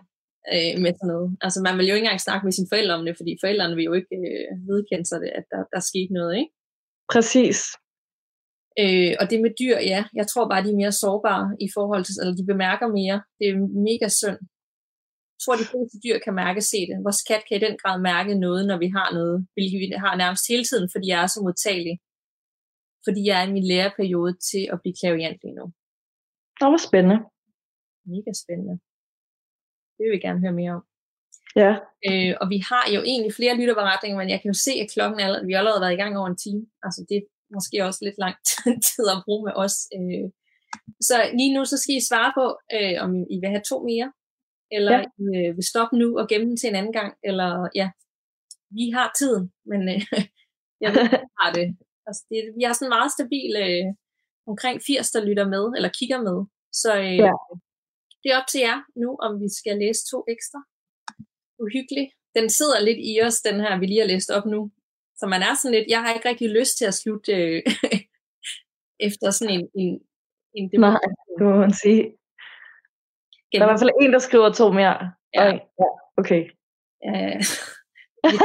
[0.53, 1.29] øh, med sådan noget.
[1.45, 3.89] Altså man vil jo ikke engang snakke med sine forældre om det, fordi forældrene vil
[3.89, 6.51] jo ikke øh, vedkende sig det, at der, der skete noget, ikke?
[7.13, 7.59] Præcis.
[8.81, 12.03] Øh, og det med dyr, ja, jeg tror bare, de er mere sårbare i forhold
[12.05, 13.17] til, eller de bemærker mere.
[13.39, 13.55] Det er
[13.89, 14.39] mega synd.
[15.39, 16.95] Jeg tror, de fleste dyr kan mærke se det.
[17.07, 20.13] Vores kat kan i den grad mærke noget, når vi har noget, hvilket vi har
[20.23, 21.95] nærmest hele tiden, fordi jeg er så modtagelig.
[23.05, 25.65] Fordi jeg er i min læreperiode til at blive klaviant lige nu.
[26.59, 27.17] Det var spændende.
[28.13, 28.75] Mega spændende.
[29.95, 30.83] Det vil vi gerne høre mere om.
[31.61, 31.71] Ja.
[32.07, 35.19] Øh, og vi har jo egentlig flere lytterberetninger, men jeg kan jo se, at klokken
[35.23, 36.61] er, vi har allerede været i gang over en time.
[36.85, 37.19] Altså det
[37.55, 38.35] måske også lidt lang
[38.89, 39.75] tid at bruge med os.
[39.97, 40.25] Øh.
[41.09, 42.45] Så lige nu, så skal I svare på,
[42.77, 44.07] øh, om I vil have to mere,
[44.71, 45.03] eller ja.
[45.27, 47.87] Øh, vil stoppe nu og gemme den til en anden gang, eller ja,
[48.77, 50.01] vi har tiden, men øh,
[50.83, 51.05] jeg ved,
[51.39, 51.67] har det.
[52.07, 52.39] Altså, det.
[52.57, 53.85] Vi har sådan meget stabil, øh,
[54.51, 56.37] omkring 80, der lytter med, eller kigger med.
[56.81, 57.33] Så øh, ja.
[58.21, 60.59] det er op til jer nu, om vi skal læse to ekstra.
[61.63, 62.11] Uhyggeligt.
[62.37, 64.61] Den sidder lidt i os, den her, vi lige har læst op nu.
[65.19, 67.61] Så man er sådan lidt, jeg har ikke rigtig lyst til at slutte øh,
[69.07, 69.89] efter sådan en, en,
[70.57, 70.81] en debat.
[70.81, 71.01] Nej,
[71.37, 72.03] det må man sige.
[73.51, 75.11] Der er i hvert fald en, der skriver to mere.
[75.35, 75.45] Ja.
[75.45, 75.59] ja
[76.17, 76.41] okay.
[77.07, 77.39] Øh,
[78.23, 78.37] vi,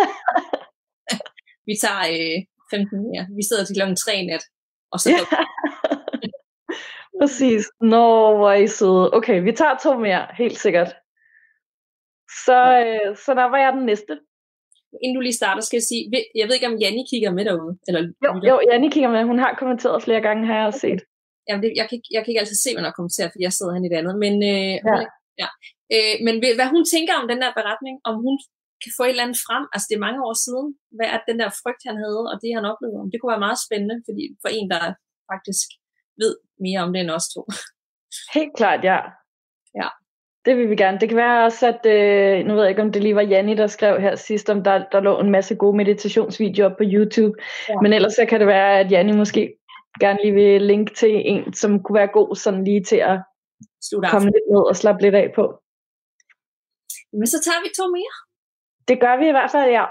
[1.69, 2.39] vi tager øh,
[2.71, 3.27] 15 mere.
[3.37, 4.45] Vi sidder til klokken 3 nat.
[4.93, 5.19] Og så ja.
[7.21, 7.65] Præcis.
[7.81, 9.15] Nå, hvor er I søde.
[9.15, 10.95] Okay, vi tager to mere, helt sikkert.
[12.45, 14.19] Så, øh, så der var jeg den næste
[15.03, 16.03] inden du lige starter, skal jeg sige,
[16.35, 17.79] jeg ved ikke, om Janni kigger med derude?
[17.89, 19.25] Eller, jo, jo, Janni kigger med.
[19.25, 21.01] Hun har kommenteret flere gange, har jeg set.
[21.47, 23.55] Jamen, det, jeg, kan, jeg kan ikke altid se, hvad hun har kommenteret, fordi jeg
[23.57, 24.17] sidder hen i det andet.
[24.25, 24.83] Men, øh, ja.
[24.87, 25.01] Hun,
[25.43, 25.49] ja.
[25.95, 28.37] Øh, men hvad hun tænker om den der beretning, om hun
[28.83, 30.67] kan få et eller andet frem, altså det er mange år siden,
[30.97, 33.47] hvad er den der frygt, han havde, og det han oplevede, om det kunne være
[33.47, 34.81] meget spændende, fordi for en, der
[35.33, 35.69] faktisk
[36.23, 36.35] ved
[36.65, 37.43] mere om det end os to.
[38.37, 38.99] Helt klart, ja.
[39.81, 39.89] Ja.
[40.45, 41.01] Det vil vi gerne.
[41.01, 43.55] Det kan være også, at, øh, nu ved jeg ikke, om det lige var Janni,
[43.55, 47.35] der skrev her sidst, om der, der lå en masse gode meditationsvideoer på YouTube.
[47.69, 47.75] Ja.
[47.83, 49.55] Men ellers så kan det være, at Janni måske
[50.01, 53.21] gerne lige vil linke til en, som kunne være god sådan lige til at
[53.83, 55.45] Slutter komme lidt ned og slappe lidt af på.
[57.13, 58.17] Men så tager vi to mere.
[58.89, 59.85] Det gør vi i hvert fald, ja.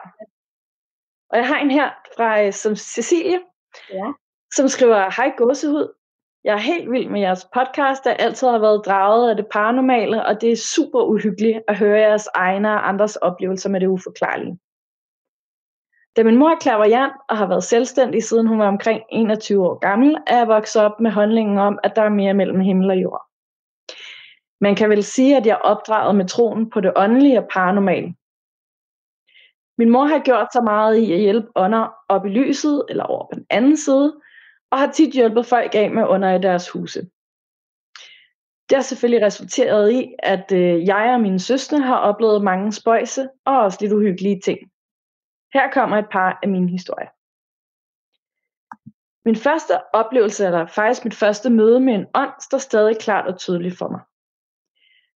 [1.32, 3.40] Og jeg har en her fra øh, som Cecilie,
[3.90, 4.08] ja.
[4.56, 5.88] som skriver, hej gåsehud,
[6.44, 10.26] jeg er helt vild med jeres podcast, der altid har været draget af det paranormale,
[10.26, 14.60] og det er super uhyggeligt at høre jeres egne og andres oplevelser med det uforklarlige.
[16.16, 19.80] Da min mor er klaverjant og har været selvstændig siden hun var omkring 21 år
[19.80, 22.98] gammel, er jeg vokset op med holdningen om, at der er mere mellem himmel og
[23.02, 23.22] jord.
[24.62, 28.16] Man kan vel sige, at jeg er opdraget med troen på det åndelige og paranormale.
[29.78, 33.26] Min mor har gjort så meget i at hjælpe ånder op i lyset eller over
[33.26, 34.22] på den anden side,
[34.72, 37.02] og har tit hjulpet folk af med under i deres huse.
[38.70, 43.30] Det har selvfølgelig resulteret i, at øh, jeg og mine søstre har oplevet mange spøjse
[43.46, 44.60] og også lidt uhyggelige ting.
[45.54, 47.10] Her kommer et par af mine historier.
[49.26, 53.40] Min første oplevelse, eller faktisk mit første møde med en ånd, står stadig klart og
[53.40, 54.02] tydeligt for mig.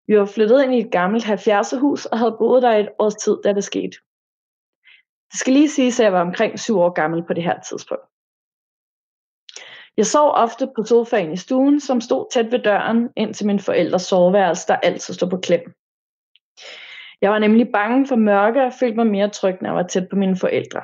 [0.07, 3.15] Vi var flyttet ind i et gammelt 70'er hus og havde boet der et års
[3.15, 3.97] tid, da det skete.
[5.31, 8.03] Det skal lige sige, at jeg var omkring syv år gammel på det her tidspunkt.
[9.97, 13.59] Jeg sov ofte på sofaen i stuen, som stod tæt ved døren ind til min
[13.59, 15.73] forældres soveværelse, der altid stod på klem.
[17.21, 20.09] Jeg var nemlig bange for mørke og følte mig mere tryg, når jeg var tæt
[20.09, 20.81] på mine forældre.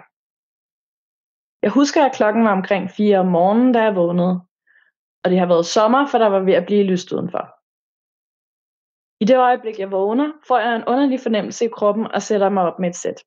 [1.61, 4.41] Jeg husker, at klokken var omkring 4 om morgenen, da jeg vågnede.
[5.23, 7.45] Og det har været sommer, for der var ved at blive lyst udenfor.
[9.23, 12.63] I det øjeblik, jeg vågner, får jeg en underlig fornemmelse i kroppen og sætter mig
[12.63, 13.23] op med et sæt.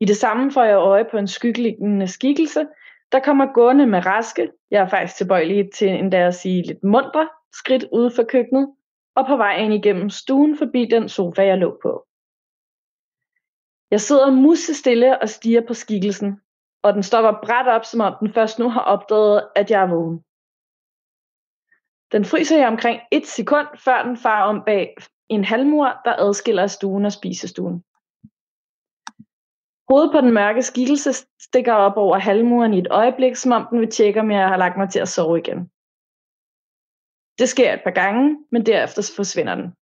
[0.00, 2.66] I det samme får jeg øje på en skyggeliggende skikkelse,
[3.12, 7.28] der kommer gående med raske, jeg er faktisk tilbøjelig til endda at sige lidt mundre,
[7.52, 8.74] skridt ude for køkkenet,
[9.14, 12.06] og på vej ind igennem stuen forbi den sofa, jeg lå på.
[13.90, 16.40] Jeg sidder musestille og stiger på skikkelsen,
[16.82, 19.86] og den stopper bræt op, som om den først nu har opdaget, at jeg er
[19.86, 20.24] vågen.
[22.12, 24.96] Den fryser jeg omkring et sekund, før den farer om bag
[25.28, 27.84] en halvmur, der adskiller stuen og spisestuen.
[29.88, 33.80] Hovedet på den mørke skikkelse stikker op over halvmuren i et øjeblik, som om den
[33.80, 35.70] vil tjekke, om jeg har lagt mig til at sove igen.
[37.38, 39.74] Det sker et par gange, men derefter forsvinder den.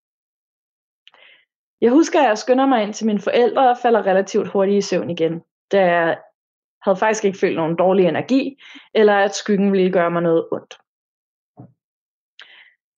[1.80, 4.88] Jeg husker, at jeg skynder mig ind til mine forældre og falder relativt hurtigt i
[4.88, 6.18] søvn igen, da jeg
[6.82, 8.62] havde faktisk ikke følt nogen dårlig energi,
[8.94, 10.74] eller at skyggen ville gøre mig noget ondt.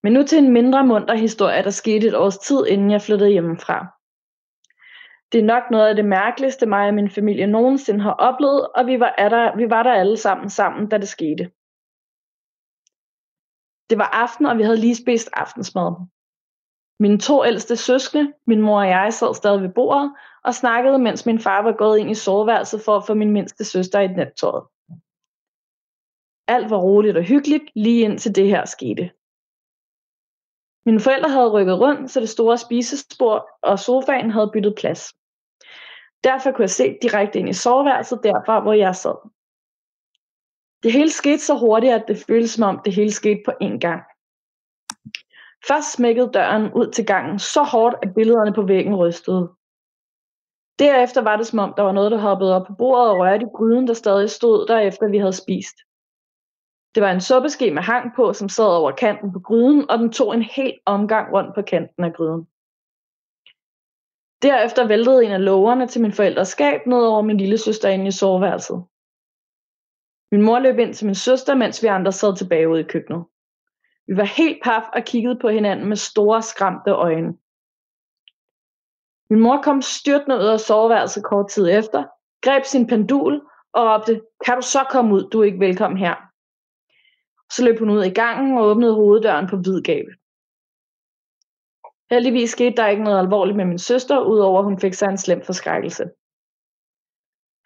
[0.03, 3.31] Men nu til en mindre munter historie, der skete et års tid, inden jeg flyttede
[3.31, 3.87] hjemmefra.
[5.33, 8.87] Det er nok noget af det mærkeligste, mig og min familie nogensinde har oplevet, og
[8.87, 11.51] vi var, der, vi var der alle sammen sammen, da det skete.
[13.93, 15.93] Det var aften, og vi havde lige spist aftensmad.
[17.01, 20.15] Mine to ældste søskende, min mor og jeg, sad stadig ved bordet
[20.45, 23.65] og snakkede, mens min far var gået ind i soveværelset for at få min mindste
[23.65, 24.65] søster i nattøjet.
[26.49, 29.11] Alt var roligt og hyggeligt, lige indtil det her skete.
[30.87, 35.03] Mine forældre havde rykket rundt, så det store spisespor og sofaen havde byttet plads.
[36.25, 39.17] Derfor kunne jeg se direkte ind i soveværelset derfra, hvor jeg sad.
[40.83, 43.79] Det hele skete så hurtigt, at det føltes som om det hele skete på én
[43.79, 44.03] gang.
[45.69, 49.53] Først smækkede døren ud til gangen så hårdt, at billederne på væggen rystede.
[50.79, 53.47] Derefter var det som om, der var noget, der hoppede op på bordet og rørte
[53.47, 55.77] i gryden, der stadig stod der, efter vi havde spist.
[56.95, 60.13] Det var en suppeske med hang på, som sad over kanten på gryden, og den
[60.13, 62.47] tog en hel omgang rundt på kanten af gryden.
[64.43, 68.07] Derefter væltede en af lågerne til min forældres skab ned over min lille søster inde
[68.07, 68.85] i soveværelset.
[70.33, 73.25] Min mor løb ind til min søster, mens vi andre sad tilbage ude i køkkenet.
[74.07, 77.35] Vi var helt paf og kiggede på hinanden med store skræmte øjne.
[79.31, 82.05] Min mor kom styrtende ud af soveværelset kort tid efter,
[82.43, 83.35] greb sin pendul
[83.73, 86.15] og råbte, kan du så komme ud, du er ikke velkommen her.
[87.53, 90.07] Så løb hun ud i gangen og åbnede hoveddøren på vid gab.
[92.11, 95.19] Heldigvis skete der ikke noget alvorligt med min søster, udover at hun fik sig en
[95.19, 96.11] slem forskrækkelse.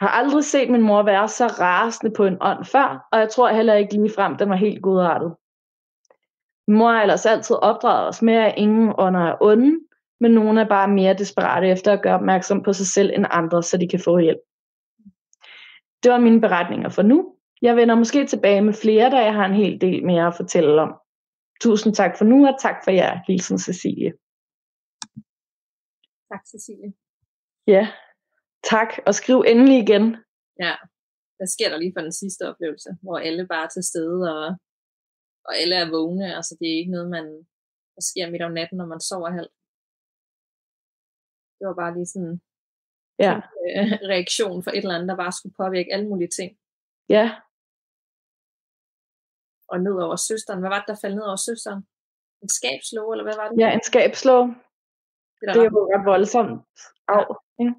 [0.00, 3.48] Har aldrig set min mor være så rasende på en ånd før, og jeg tror
[3.48, 5.36] heller ikke lige frem, den var helt godartet.
[6.68, 9.80] Min mor har ellers altid opdraget os med, at ingen ånder er onde,
[10.20, 13.62] men nogle er bare mere desperate efter at gøre opmærksom på sig selv end andre,
[13.62, 14.40] så de kan få hjælp.
[16.02, 17.36] Det var mine beretninger for nu.
[17.62, 20.82] Jeg vender måske tilbage med flere, da jeg har en hel del mere at fortælle
[20.82, 20.94] om.
[21.60, 23.20] Tusind tak for nu, og tak for jer.
[23.26, 24.12] Hilsen Cecilie.
[26.32, 26.92] Tak, Cecilie.
[27.66, 27.88] Ja,
[28.72, 28.90] tak.
[29.06, 30.04] Og skriv endelig igen.
[30.64, 30.74] Ja,
[31.36, 34.46] hvad sker der lige for den sidste oplevelse, hvor alle bare er til stede, og,
[35.48, 36.26] og alle er vågne.
[36.38, 37.26] Altså, det er ikke noget, man,
[37.96, 39.54] der sker midt om natten, når man sover halvt.
[41.58, 42.34] Det var bare lige sådan
[43.26, 43.34] Ja,
[43.66, 46.50] øh, reaktion for et eller andet, der bare skulle påvirke alle mulige ting.
[47.16, 47.26] ja.
[49.72, 50.60] Og ned over søsteren.
[50.60, 51.80] Hvad var det, der faldt ned over søsteren?
[52.42, 53.56] En skabslåge, eller hvad var det?
[53.62, 54.36] Ja, en skabslå.
[55.38, 55.80] det, der Det er var.
[55.82, 56.56] jo ret voldsomt.
[57.14, 57.24] Au.
[57.62, 57.74] ikke?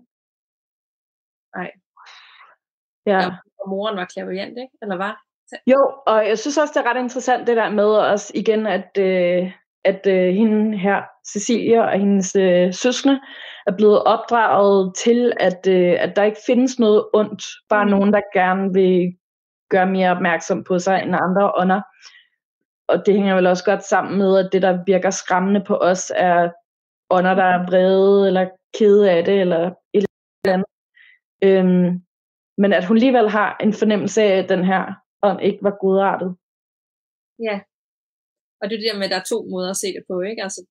[1.57, 1.71] Nej.
[3.05, 3.19] Ja.
[3.19, 3.29] Ja.
[3.59, 4.73] Og moren var klaverjant, ikke?
[4.81, 5.23] Eller var?
[5.67, 8.97] Jo, og jeg synes også, det er ret interessant det der med også igen, at,
[8.99, 9.51] øh,
[9.85, 11.01] at øh, hende her,
[11.34, 13.19] Cecilia og hendes øh, søskende,
[13.67, 17.43] er blevet opdraget til, at, øh, at der ikke findes noget ondt.
[17.69, 17.91] Bare Mm.
[17.91, 19.17] nogen, der gerne vil
[19.69, 21.81] gøre mere opmærksom på sig end andre ånder.
[22.88, 26.11] Og det hænger vel også godt sammen med, at det, der virker skræmmende på os,
[26.15, 26.49] er
[27.09, 30.05] ånder, der er vrede eller kede af det, eller et
[30.45, 30.67] eller andet.
[31.43, 31.89] Øhm,
[32.61, 34.81] men at hun alligevel har en fornemmelse af, at den her
[35.27, 36.30] ånd ikke var godartet.
[37.47, 37.55] Ja.
[38.59, 40.15] Og det er det der med, at der er to måder at se det på,
[40.22, 40.43] ikke?
[40.43, 40.61] Altså,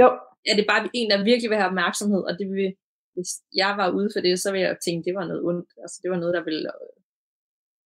[0.00, 0.08] Jo,
[0.50, 2.68] er det bare en, der virkelig vil have opmærksomhed, og det vil,
[3.14, 3.30] hvis
[3.62, 5.70] jeg var ude for det, så ville jeg tænke, det var noget ondt.
[5.82, 6.94] Altså, det var noget, der ville øh,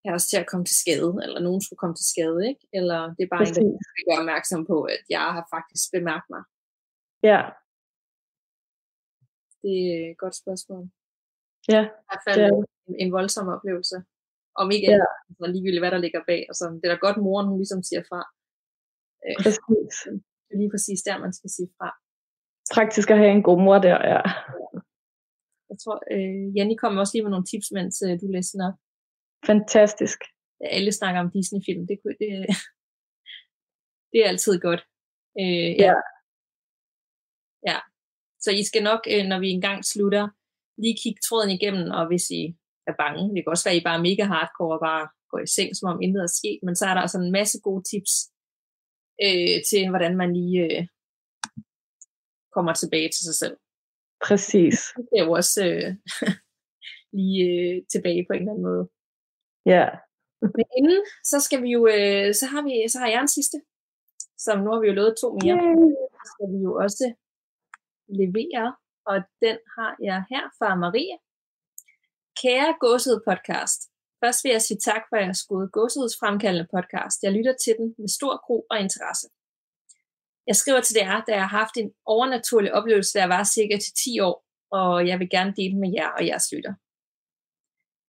[0.05, 2.63] have os til at komme til skade, eller nogen skulle komme til skade, ikke?
[2.79, 3.95] Eller det er bare en, der præcis.
[3.95, 6.43] vil gøre opmærksom på, at jeg har faktisk bemærket mig.
[7.31, 7.41] Ja,
[9.63, 10.85] Det er et godt spørgsmål.
[11.75, 12.51] Ja, I hvert fald er
[12.89, 13.97] en, en voldsom oplevelse.
[14.63, 14.93] Om ikke Ja.
[14.95, 16.41] andet, så ligegyldigt hvad der ligger bag.
[16.51, 18.21] Altså, det er da godt, moren hun ligesom siger fra.
[19.27, 19.95] Øh, præcis.
[20.47, 21.89] det er lige præcis der, man skal sige fra.
[22.77, 24.23] Praktisk at have en god mor der, ja.
[25.71, 28.77] Jeg tror, øh, Janni kom også lige med nogle tips, mens øh, du læste op.
[29.51, 30.19] Fantastisk.
[30.77, 31.83] Alle snakker om Disney-film.
[31.91, 32.31] Det, kunne- det,
[34.13, 34.83] det er altid godt.
[35.43, 35.95] Øh, Ja.
[37.71, 37.79] ja.
[38.45, 40.25] Så I skal nok, øh, når vi engang slutter,
[40.83, 42.43] lige kigge tråden igennem, og hvis I
[42.91, 45.41] er bange, det kan også være, at I bare er mega hardcore og bare går
[45.47, 47.83] i seng, som om intet er sket, men så er der altså en masse gode
[47.91, 48.13] tips
[49.27, 50.83] øh, til, hvordan man lige øh,
[52.55, 53.57] kommer tilbage til sig selv.
[54.27, 54.79] Præcis.
[54.97, 55.89] Det er jo også, øh,
[57.19, 58.85] lige øh, tilbage på en eller anden måde.
[59.75, 59.87] Ja.
[60.57, 61.01] Men inden,
[61.31, 63.59] så skal vi jo, øh, så har vi, så har jeg en sidste,
[64.45, 65.59] som nu har vi jo lovet to mere.
[66.19, 67.05] Så skal vi jo også
[68.21, 68.67] levere,
[69.11, 71.17] og den har jeg her fra Maria.
[72.43, 73.81] Kære Gåsede podcast,
[74.23, 77.17] først vil jeg sige tak for jeres gode gåsehudsfremkaldende podcast.
[77.23, 79.27] Jeg lytter til den med stor gro og interesse.
[80.47, 83.75] Jeg skriver til jer, da jeg har haft en overnaturlig oplevelse, da jeg var cirka
[83.85, 84.37] til 10 år,
[84.71, 86.75] og jeg vil gerne dele med jer og jeres lytter.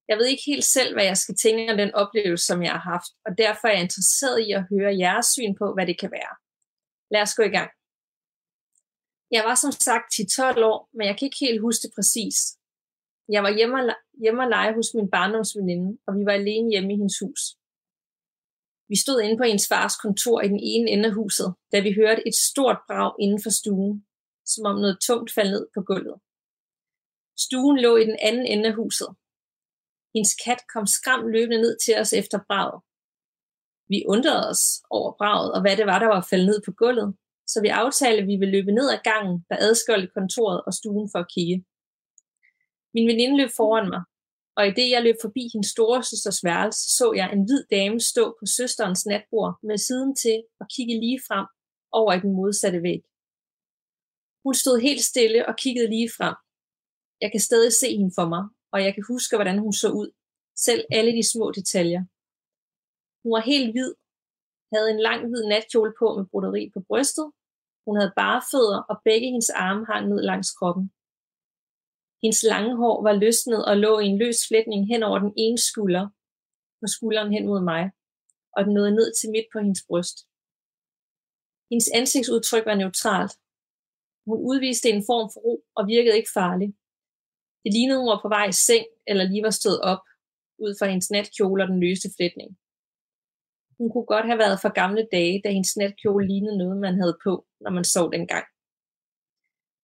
[0.09, 2.85] Jeg ved ikke helt selv, hvad jeg skal tænke om den oplevelse, som jeg har
[2.91, 6.11] haft, og derfor er jeg interesseret i at høre jeres syn på, hvad det kan
[6.11, 6.33] være.
[7.13, 7.69] Lad os gå i gang.
[9.31, 12.37] Jeg var som sagt 10-12 år, men jeg kan ikke helt huske det præcis.
[13.29, 13.83] Jeg var hjemme og,
[14.23, 17.41] hjemme og lege hos min barndomsveninde, og vi var alene hjemme i hendes hus.
[18.89, 21.91] Vi stod inde på hendes fars kontor i den ene ende af huset, da vi
[21.93, 24.05] hørte et stort brag inden for stuen,
[24.45, 26.17] som om noget tungt faldt ned på gulvet.
[27.45, 29.09] Stuen lå i den anden ende af huset.
[30.15, 32.81] Hendes kat kom skram løbende ned til os efter braget.
[33.89, 37.17] Vi undrede os over braget og hvad det var, der var faldet ned på gulvet,
[37.47, 41.09] så vi aftalte, at vi ville løbe ned ad gangen, der adskilte kontoret og stuen
[41.11, 41.65] for at kigge.
[42.93, 44.01] Min veninde løb foran mig,
[44.57, 47.99] og i det jeg løb forbi hendes store søsters værelse, så jeg en hvid dame
[47.99, 51.47] stå på søsterens natbord med siden til og kigge lige frem
[51.91, 53.01] over i den modsatte væg.
[54.43, 56.35] Hun stod helt stille og kiggede lige frem.
[57.21, 58.43] Jeg kan stadig se hende for mig,
[58.73, 60.09] og jeg kan huske, hvordan hun så ud.
[60.55, 62.01] Selv alle de små detaljer.
[63.23, 63.93] Hun var helt hvid,
[64.73, 67.27] havde en lang hvid natkjole på med broderi på brystet.
[67.87, 70.85] Hun havde bare fødder, og begge hendes arme hang ned langs kroppen.
[72.23, 75.59] Hendes lange hår var løsnet og lå i en løs flætning hen over den ene
[75.69, 76.05] skulder,
[76.81, 77.83] på skulderen hen mod mig,
[78.55, 80.17] og den nåede ned til midt på hendes bryst.
[81.69, 83.33] Hendes ansigtsudtryk var neutralt.
[84.27, 86.69] Hun udviste en form for ro og virkede ikke farlig.
[87.63, 90.03] Det lignede, hun var på vej i seng, eller lige var stået op,
[90.63, 92.49] ud fra hendes natkjole og den løse flætning.
[93.77, 97.17] Hun kunne godt have været for gamle dage, da hendes netkjole lignede noget, man havde
[97.23, 98.45] på, når man sov dengang.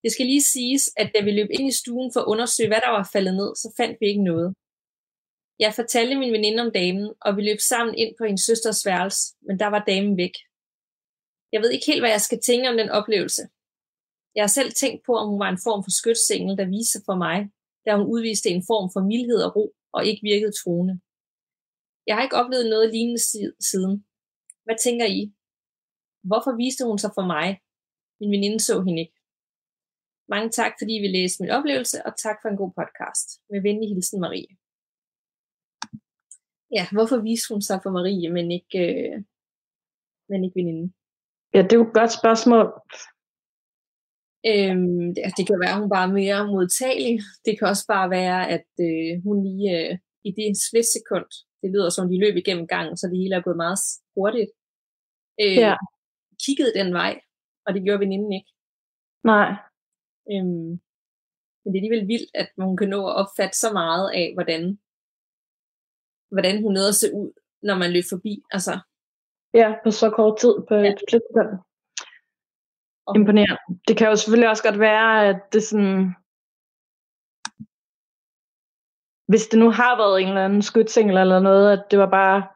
[0.04, 2.82] Det skal lige siges, at da vi løb ind i stuen for at undersøge, hvad
[2.86, 4.56] der var faldet ned, så fandt vi ikke noget.
[5.60, 9.22] Jeg fortalte min veninde om damen, og vi løb sammen ind på hendes søsters værelse,
[9.48, 10.36] men der var damen væk.
[11.54, 13.44] Jeg ved ikke helt, hvad jeg skal tænke om den oplevelse.
[14.36, 17.02] Jeg har selv tænkt på, om hun var en form for skytsengel, der viste sig
[17.06, 17.38] for mig,
[17.86, 21.00] da hun udviste en form for mildhed og ro, og ikke virkede truende.
[22.08, 23.22] Jeg har ikke oplevet noget lignende
[23.70, 24.06] siden.
[24.66, 25.22] Hvad tænker I?
[26.30, 27.48] Hvorfor viste hun sig for mig?
[28.20, 29.18] Min veninde så hende ikke.
[30.34, 33.28] Mange tak, fordi vi læste min oplevelse, og tak for en god podcast.
[33.50, 34.52] Med venlig hilsen, Marie.
[36.78, 39.16] Ja, hvorfor viste hun sig for Marie, men ikke, øh,
[40.30, 40.88] men ikke veninden?
[41.54, 42.68] Ja, det er jo et godt spørgsmål.
[44.52, 47.16] Øhm, det, det kan være, at hun bare er mere modtagelig.
[47.46, 49.94] Det kan også bare være, at øh, hun lige øh,
[50.28, 51.32] i det splitsekund,
[51.64, 53.80] det lyder som, de løb igennem gangen, så det hele er gået meget
[54.16, 54.52] hurtigt,
[55.42, 55.76] øh, ja.
[56.46, 57.14] kiggede den vej,
[57.66, 58.52] og det gjorde veninden ikke.
[59.24, 59.50] Nej.
[60.32, 60.70] Øhm,
[61.62, 64.62] men det er alligevel vildt, at hun kan nå at opfatte så meget af, hvordan,
[66.32, 67.30] hvordan hun nåede at se ud,
[67.68, 68.34] når man løb forbi.
[68.52, 68.80] Altså,
[69.54, 70.92] ja, på så kort tid på ja.
[70.92, 71.52] et splitsekund.
[73.16, 73.58] Imponerende.
[73.88, 76.16] Det kan jo selvfølgelig også godt være, at det sådan...
[79.28, 82.48] Hvis det nu har været en eller anden skytsengel eller noget, at det var bare...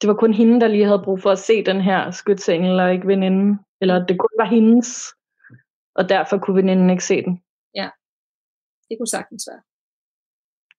[0.00, 2.92] Det var kun hende, der lige havde brug for at se den her skytsengel, og
[2.92, 3.58] ikke veninden.
[3.80, 5.14] Eller at det kun var hendes
[5.94, 7.34] og derfor kunne veninden ikke se den.
[7.74, 7.88] Ja,
[8.88, 9.62] det kunne sagtens være.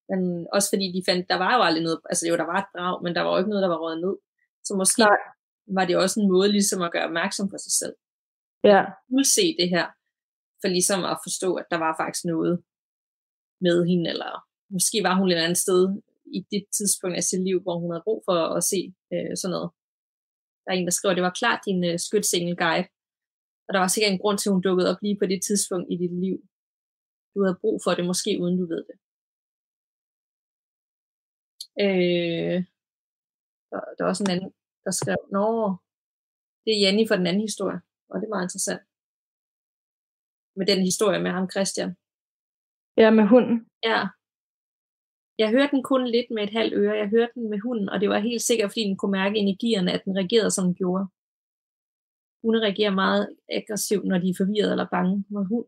[0.10, 2.70] Men også fordi de fandt, der var jo aldrig noget, altså jo, der var et
[2.76, 4.16] drag, men der var jo ikke noget, der var røget ned.
[4.68, 5.18] Så måske Nej.
[5.78, 7.96] var det også en måde ligesom at gøre opmærksom på sig selv.
[8.64, 8.82] Ja.
[9.24, 9.86] se det her,
[10.62, 12.64] for ligesom at forstå, at der var faktisk noget
[13.62, 14.32] med hende, eller
[14.74, 15.82] måske var hun et andet sted
[16.38, 18.80] i det tidspunkt af sit liv, hvor hun havde brug for at se
[19.14, 19.70] øh, sådan noget.
[20.64, 22.88] Der er en, der skriver, at det var klart din øh, skytsengel guide,
[23.66, 25.88] og der var sikkert en grund til, at hun dukkede op lige på det tidspunkt
[25.94, 26.38] i dit liv.
[27.34, 28.98] Du havde brug for det, måske uden du ved det.
[31.86, 32.58] Øh,
[33.70, 34.52] der, der var også en anden,
[34.86, 35.46] der skrev, Nå,
[36.64, 37.80] det er Janni for den anden historie.
[38.10, 38.82] Og det er meget interessant.
[40.58, 41.92] Med den historie med ham, Christian.
[43.02, 43.58] Ja, med hunden.
[43.84, 44.00] Ja.
[45.38, 46.98] Jeg hørte den kun lidt med et halvt øre.
[46.98, 49.92] Jeg hørte den med hunden, og det var helt sikkert, fordi den kunne mærke energierne,
[49.92, 51.06] at den reagerede, som den gjorde
[52.46, 53.24] hunde reagerer meget
[53.58, 55.16] aggressivt, når de er forvirret eller bange.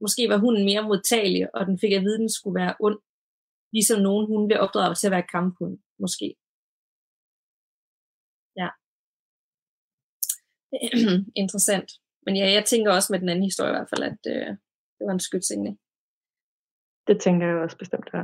[0.04, 3.00] Måske var hunden mere modtagelig, og den fik at vide, at den skulle være ond,
[3.76, 6.28] ligesom nogen hunde bliver opdraget til at være kamphund, måske.
[8.62, 8.70] Ja.
[11.44, 11.90] Interessant.
[12.26, 14.50] Men ja, jeg tænker også med den anden historie i hvert fald, at øh,
[14.96, 15.74] det var en skytsengel.
[17.08, 18.24] Det tænker jeg også bestemt, ja.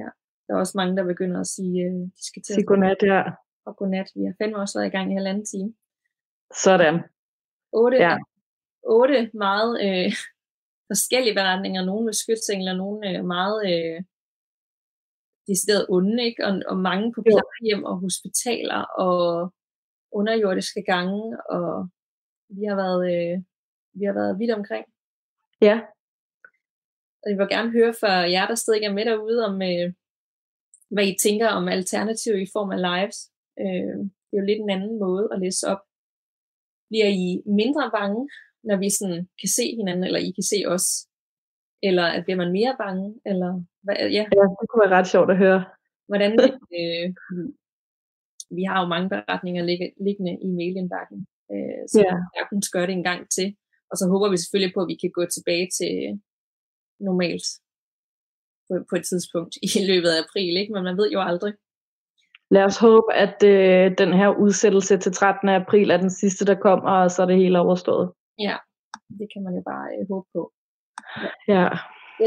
[0.00, 0.08] Ja,
[0.46, 3.22] der er også mange, der begynder at sige, øh, de skal til Sig godnat, ja.
[3.66, 4.08] og godnat.
[4.14, 5.74] Vi har fandme også været i gang i en halvanden time.
[6.64, 6.96] Sådan.
[7.72, 8.16] Otte, Ja.
[8.82, 10.12] otte meget øh,
[10.90, 11.84] forskellige beretninger.
[11.84, 14.02] Nogle med skytsengler, nogle øh, meget øh,
[15.48, 16.46] decideret onde, ikke?
[16.46, 19.52] Og, og mange på plejehjem og hospitaler og
[20.12, 21.88] underjordiske gange, og
[22.48, 23.42] vi har været, øh,
[23.98, 24.86] vi har været vidt omkring.
[25.60, 25.80] Ja.
[27.22, 29.92] Og jeg vil gerne høre fra jer, der stadig er med derude, om øh,
[30.92, 33.18] hvad I tænker om alternativ i form af lives.
[33.62, 33.96] Øh,
[34.26, 35.82] det er jo lidt en anden måde at læse op.
[36.90, 37.26] Bliver I
[37.60, 38.20] mindre bange,
[38.68, 40.86] når vi sådan kan se hinanden, eller I kan se os?
[41.88, 43.06] Eller at bliver man mere bange?
[43.30, 43.50] Eller
[43.84, 45.60] hvad, ja, ja, det kunne være ret sjovt at høre.
[46.10, 46.32] hvordan
[46.78, 47.06] øh,
[48.58, 51.18] vi har jo mange beretninger ligge, liggende i mailindbakken,
[51.52, 52.14] øh, så Ja.
[52.38, 53.48] jeg kunne gøre det en gang til.
[53.90, 55.92] Og så håber vi selvfølgelig på, at vi kan gå tilbage til
[57.08, 57.46] normalt
[58.74, 60.72] på, på et tidspunkt i løbet af april, ikke?
[60.72, 61.52] men man ved jo aldrig.
[62.50, 65.48] Lad os håbe, at øh, den her udsættelse til 13.
[65.48, 68.12] april er den sidste, der kommer, og så er det hele overstået.
[68.38, 68.56] Ja,
[69.18, 70.42] det kan man jo bare øh, håbe på.
[71.48, 71.68] Ja,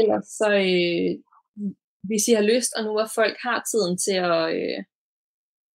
[0.00, 1.10] Ellers så, øh,
[2.08, 4.78] hvis I har lyst, og nu hvor folk har tiden til at, øh,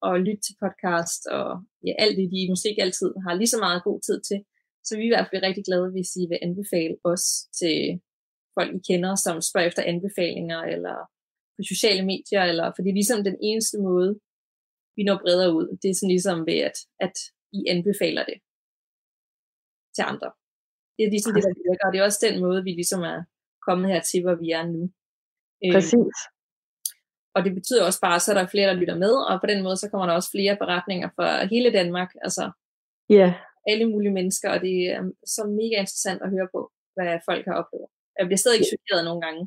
[0.08, 1.48] at lytte til podcast, og
[1.88, 4.40] ja, alt det, de måske ikke altid har lige så meget god tid til,
[4.86, 7.26] så vi er i hvert fald rigtig glade, hvis I vil anbefale os
[7.60, 7.78] til
[8.58, 10.96] folk, I kender, som spørger efter anbefalinger, eller
[11.56, 14.12] på sociale medier, eller, for det er ligesom den eneste måde,
[14.96, 15.68] vi når bredere ud.
[15.82, 17.16] Det er sådan ligesom ved, at, at
[17.58, 18.38] I anbefaler det
[19.96, 20.30] til andre.
[20.96, 23.20] Det er ligesom det, der virker, og det er også den måde, vi ligesom er
[23.68, 24.84] kommet her til, hvor vi er nu.
[25.64, 26.18] Øh, præcis.
[27.36, 29.64] og det betyder også bare, så er der flere, der lytter med, og på den
[29.66, 32.52] måde, så kommer der også flere beretninger fra hele Danmark, altså
[33.10, 33.34] Ja,
[33.72, 35.02] alle mulige mennesker, og det er
[35.36, 37.90] så mega interessant at høre på, hvad folk har oplevet.
[38.20, 39.42] Jeg bliver stadig chokeret nogle gange,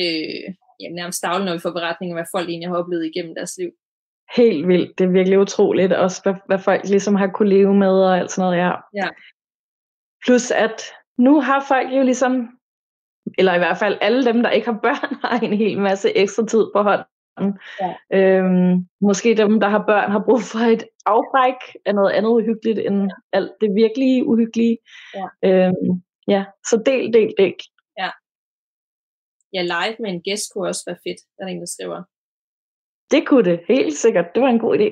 [0.00, 0.44] øh,
[0.80, 3.70] ja, nærmest dagligt, når vi får beretninger, hvad folk egentlig har oplevet igennem deres liv.
[4.36, 4.98] helt vildt.
[4.98, 8.30] Det er virkelig utroligt, også hvad, hvad folk ligesom har kunne leve med og alt
[8.30, 8.72] sådan noget, ja.
[8.94, 9.08] Ja.
[10.24, 10.82] Plus at
[11.18, 12.48] nu har folk jo ligesom,
[13.38, 16.46] eller i hvert fald alle dem, der ikke har børn, har en hel masse ekstra
[16.46, 17.58] tid på hånden.
[17.80, 17.94] Ja.
[18.12, 22.78] Øhm, måske dem, der har børn, har brug for et afbræk af noget andet uhyggeligt
[22.78, 24.78] end alt det virkelige uhyggelige.
[25.14, 25.26] Ja.
[25.48, 26.44] Øhm, ja.
[26.70, 27.54] Så del, del, del.
[29.54, 32.00] Ja, live med en gæst kunne også være fedt, der er en, der skriver.
[33.12, 34.28] Det kunne det, helt sikkert.
[34.34, 34.90] Det var en god idé.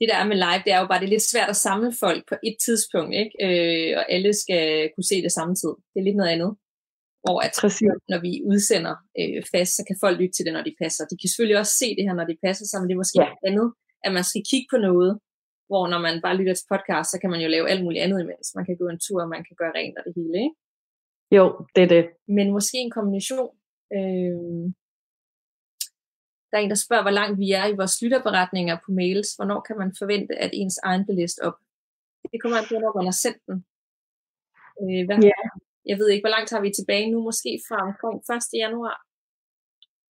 [0.00, 1.90] det der er med live, det er jo bare, det er lidt svært at samle
[2.04, 3.34] folk på et tidspunkt, ikke?
[3.46, 5.72] Øh, og alle skal kunne se det samme tid.
[5.90, 6.52] Det er lidt noget andet.
[7.24, 7.92] Hvor at, Præcis.
[8.12, 11.02] når vi udsender øh, fast, så kan folk lytte til det, når de passer.
[11.10, 12.86] De kan selvfølgelig også se det her, når de passer sammen.
[12.86, 13.28] Det er måske Ja.
[13.30, 13.48] ja.
[13.48, 13.68] andet,
[14.06, 15.12] at man skal kigge på noget,
[15.68, 18.18] hvor når man bare lytter til podcast, så kan man jo lave alt muligt andet
[18.24, 18.46] imens.
[18.58, 20.56] Man kan gå en tur, man kan gøre rent og det hele, ikke?
[21.36, 22.04] Jo, det er det.
[22.28, 23.50] Men måske en kombination.
[23.96, 24.64] Øh,
[26.48, 29.28] der er en, der spørger, hvor langt vi er i vores lytterberetninger på mails.
[29.36, 31.56] Hvornår kan man forvente, at ens egen bliver læst op?
[32.32, 33.56] Det kommer an på, når man har sendt den.
[34.82, 35.40] Øh, hvad, Ja.
[35.90, 37.18] Jeg ved ikke, hvor langt har vi tilbage nu?
[37.22, 38.60] Måske fra omkring 1.
[38.64, 38.96] januar?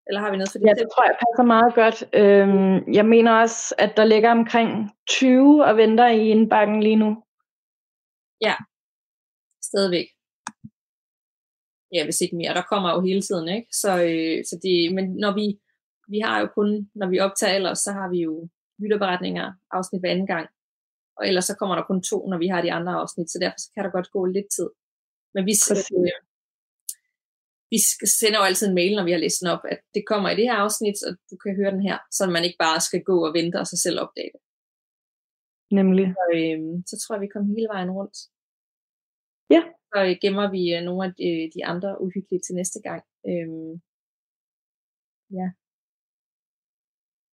[0.07, 0.67] Eller har vi noget for det?
[0.69, 1.99] Ja, det tror jeg passer meget godt.
[2.21, 4.71] Øhm, jeg mener også, at der ligger omkring
[5.09, 7.11] 20 og venter i indbakken lige nu.
[9.63, 10.07] Stadigvæk.
[11.95, 12.55] Ja, hvis ikke mere.
[12.55, 13.69] Der kommer jo hele tiden, ikke?
[13.83, 15.47] Så, øh, så det, men når vi,
[16.13, 18.49] vi har jo kun, når vi optager ellers, så har vi jo
[18.83, 20.47] lytterberetninger afsnit hver anden gang.
[21.19, 23.59] Og ellers så kommer der kun to, når vi har de andre afsnit, så derfor
[23.59, 24.71] så kan der godt gå lidt tid.
[25.35, 25.55] Men vi,
[25.99, 26.19] øh,
[27.73, 27.79] vi
[28.21, 30.37] sender jo altid en mail, når vi har læst den op, at det kommer i
[30.39, 33.17] det her afsnit, og du kan høre den her, så man ikke bare skal gå
[33.27, 34.43] og vente og sig selv opdage det.
[35.79, 36.07] Nemlig.
[36.17, 36.61] Så, øh,
[36.91, 38.17] så tror jeg, vi kommer hele vejen rundt.
[39.55, 39.63] Ja.
[39.95, 43.03] Så øh, gemmer vi øh, nogle af de, de andre uhyggelige til næste gang.
[43.29, 43.81] Øhm,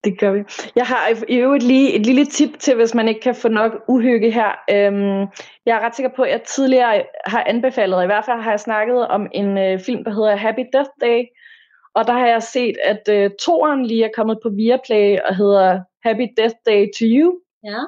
[0.04, 0.40] Det gør vi.
[0.76, 3.72] Jeg har i- øvrigt lige et lille tip til, hvis man ikke kan få nok
[3.88, 4.52] uhygge her.
[4.72, 5.22] Øhm,
[5.66, 8.60] jeg er ret sikker på, at jeg tidligere har anbefalet, i hvert fald har jeg
[8.60, 11.24] snakket om en øh, film, der hedder Happy Death Day.
[11.96, 15.82] Og der har jeg set, at øh, toeren lige er kommet på Viaplay og hedder
[16.06, 17.40] Happy Death Day to You.
[17.64, 17.80] ja,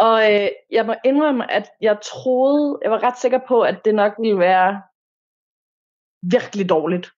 [0.00, 3.94] og øh, jeg må indrømme, at jeg troede, jeg var ret sikker på, at det
[3.94, 4.82] nok ville være
[6.22, 7.10] virkelig dårligt.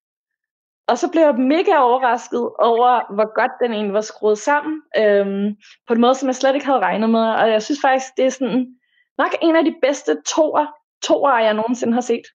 [0.88, 5.56] Og så blev jeg mega overrasket over, hvor godt den egentlig var skruet sammen, øhm,
[5.86, 7.20] på en måde, som jeg slet ikke havde regnet med.
[7.20, 8.76] Og jeg synes faktisk, det er sådan,
[9.18, 10.66] nok en af de bedste toer,
[11.02, 12.26] toer jeg nogensinde har set.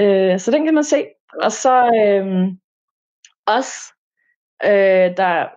[0.00, 1.06] Øh, så den kan man se.
[1.42, 2.48] Og så øh,
[3.46, 3.94] også,
[4.64, 5.48] øh, der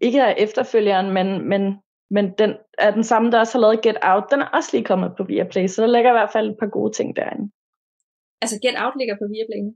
[0.00, 1.78] ikke er efterfølgeren, men, men,
[2.16, 2.50] men den
[2.86, 4.24] er den samme, der også har lavet Get Out.
[4.32, 6.70] Den er også lige kommet på Viaplay, så der ligger i hvert fald et par
[6.78, 7.44] gode ting derinde.
[8.42, 9.60] altså Get Out ligger på Viaplay.
[9.66, 9.72] nu.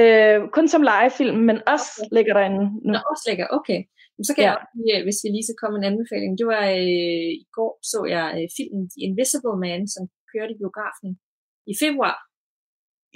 [0.00, 2.14] Øh, kun som legefilm, men også Okay.
[2.16, 2.90] ligger derinde nu.
[2.92, 3.80] Nå, også lækker, okay.
[4.26, 4.48] Så kan Ja.
[4.50, 6.32] jeg også lige, øh, hvis vi lige skal komme med en anbefaling.
[6.40, 10.02] Det var øh, i går, så jeg øh, filmen The Invisible Man, som
[10.32, 11.10] kørte i biografen
[11.72, 12.16] i februar.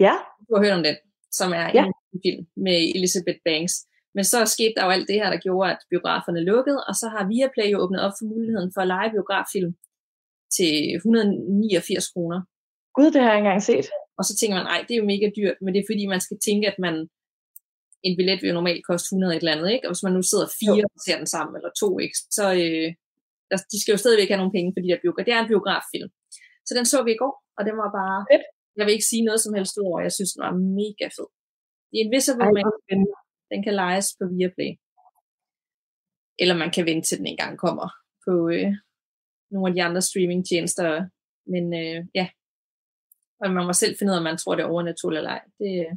[0.07, 0.15] Ja,
[0.47, 0.97] Du har hørt om den,
[1.39, 1.83] som er Ja.
[2.15, 3.75] en film med Elizabeth Banks.
[4.17, 7.07] Men så skete der jo alt det her, der gjorde, at biograferne lukkede, og så
[7.15, 9.73] har Viaplay jo åbnet op for muligheden for at lege biograffilm
[10.57, 12.39] til 189 kroner.
[12.97, 13.87] gud, det har jeg ikke engang set.
[14.19, 16.25] Og så tænker man, nej, det er jo mega dyrt, men det er fordi, man
[16.27, 16.95] skal tænke, at man
[18.07, 19.87] en billet vil jo normalt koste 100 et eller andet, ikke?
[19.87, 22.17] Og hvis man nu sidder fire og ser den sammen, eller to, ikke?
[22.37, 22.89] Så øh,
[23.51, 25.25] der, de skal jo stadigvæk have nogle penge, fordi der biograf.
[25.27, 26.09] Det er en biograffilm.
[26.67, 28.19] Så den så vi i går, og den var bare...
[28.33, 28.47] Fedt.
[28.79, 31.29] Jeg vil ikke sige noget som helst over, jeg synes, den var mega fed.
[31.93, 33.15] The Invisible Ej, Man, hvor spændende.
[33.53, 34.73] Den kan lejes på Viaplay.
[36.43, 37.89] Eller man kan vente til den engang kommer
[38.27, 38.71] på øh,
[39.53, 41.09] nogle af de andre streamingtjenester.
[41.53, 42.27] Men øh, ja,
[43.43, 45.43] og man må selv finde ud af, om man tror, det er overnaturligt eller ej.
[45.61, 45.93] Det, øh,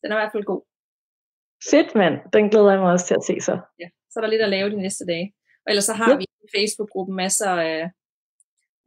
[0.00, 0.62] den er i hvert fald god.
[1.70, 2.16] Fedt, mand.
[2.36, 3.54] Den glæder jeg mig også til at se så.
[3.82, 3.88] Ja.
[4.10, 5.26] Så er der lidt at lave de næste dage.
[5.64, 6.12] Og ellers så har Ja.
[6.12, 6.18] ja.
[6.20, 7.90] vi i Facebook-gruppen masser af,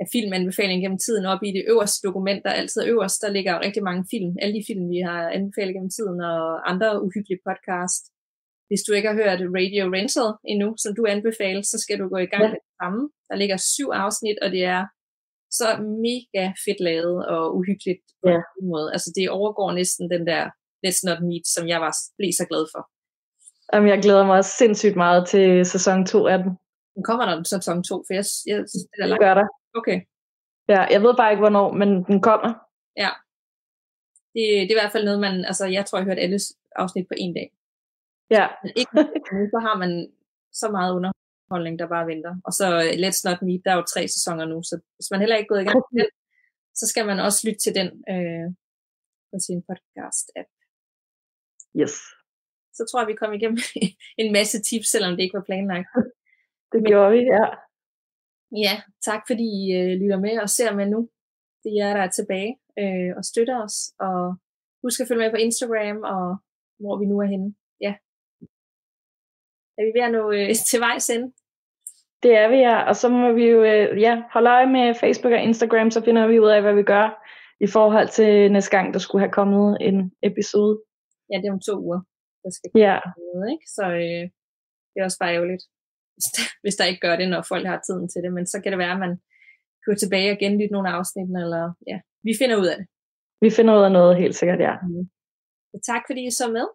[0.02, 1.24] af filmanbefalinger gennem tiden.
[1.32, 4.32] Oppe i det øverste dokument, der altid er øverst, der ligger rigtig mange film.
[4.42, 6.42] Alle de film, vi har anbefalet gennem tiden, og
[6.72, 8.04] andre uhyggelige podcast.
[8.70, 12.18] Hvis du ikke har hørt Radio Rental endnu, som du anbefaler, så skal du gå
[12.26, 12.50] i gang Ja.
[12.50, 13.02] med det samme.
[13.30, 14.82] Der ligger syv afsnit, og det er
[15.60, 15.68] så
[16.08, 18.42] mega fedt lavet og uhyggeligt på Ja.
[18.60, 18.88] en måde.
[18.96, 20.44] Altså det overgår næsten den der
[20.84, 22.82] Let's Not Meet, som jeg var blev så glad for.
[23.74, 26.52] Jamen, jeg glæder mig sindssygt meget til sæson 2 af den.
[26.96, 28.58] Den kommer der sæson 2, for jeg, jeg
[28.92, 29.48] det er Det gør der.
[29.80, 30.02] Okay.
[30.74, 32.52] Ja, jeg ved bare ikke, hvornår, men den kommer.
[34.36, 36.40] Det, det er i hvert fald noget, man, altså jeg tror, jeg har hørt alle
[36.76, 37.48] afsnit på en dag.
[38.36, 38.92] Ja, Men ikke
[39.54, 39.92] så har man
[40.62, 42.34] så meget underholdning, der bare venter.
[42.48, 45.20] Og så øh, Let's Not Meet, der er jo tre sæsoner nu, så hvis man
[45.20, 46.12] heller ikke er gået i gang med den,
[46.80, 48.48] så skal man også lytte til den øh,
[49.32, 50.50] på sin podcast-app.
[51.82, 51.96] yes.
[52.78, 53.62] Så tror jeg, vi kom igennem
[54.22, 55.88] en masse tips, selvom det ikke var planlagt.
[56.74, 57.46] Det gjorde vi, ja.
[58.58, 58.74] Ja,
[59.08, 61.10] tak fordi I øh, lytter med og ser med nu.
[61.64, 63.76] Det er jer, der er tilbage øh, og støtter os.
[64.00, 64.36] Og
[64.84, 66.26] husk at følge med på Instagram og
[66.82, 67.50] hvor vi nu er henne.
[67.86, 67.94] Ja.
[69.78, 71.28] Er vi ved at nå øh, til vejs ende?
[72.24, 72.78] Det er vi, ja.
[72.90, 76.28] Og så må vi jo øh, ja, holde øje med Facebook og Instagram, så finder
[76.28, 77.08] vi ud af, hvad vi gør
[77.66, 79.98] i forhold til næste gang, der skulle have kommet en
[80.30, 80.74] episode.
[81.30, 82.02] Ja, det er om to uger,
[82.44, 83.66] der skal Ja, komme ikke?
[83.78, 84.24] Så øh,
[84.92, 85.64] det er også bare ærgerligt,
[86.64, 88.32] hvis der, ikke gør det, når folk har tiden til det.
[88.38, 89.14] Men så kan det være, at man
[89.86, 91.98] går tilbage og genlytte nogle af afsnittene, eller ja,
[92.28, 92.88] vi finder ud af det.
[93.44, 94.74] vi finder ud af noget helt sikkert, ja.
[95.72, 96.68] Så tak fordi I så med.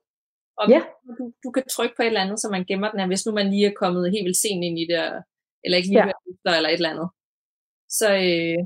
[0.61, 0.81] Og Ja.
[1.19, 3.33] du, du kan trykke på et eller andet, så man gemmer den her, hvis nu
[3.41, 5.01] man lige er kommet helt vildt sent ind i det,
[5.65, 6.07] eller ikke lige Ja.
[6.13, 6.19] ja.
[6.33, 7.09] efter, eller et eller andet.
[7.99, 8.59] Så, øh,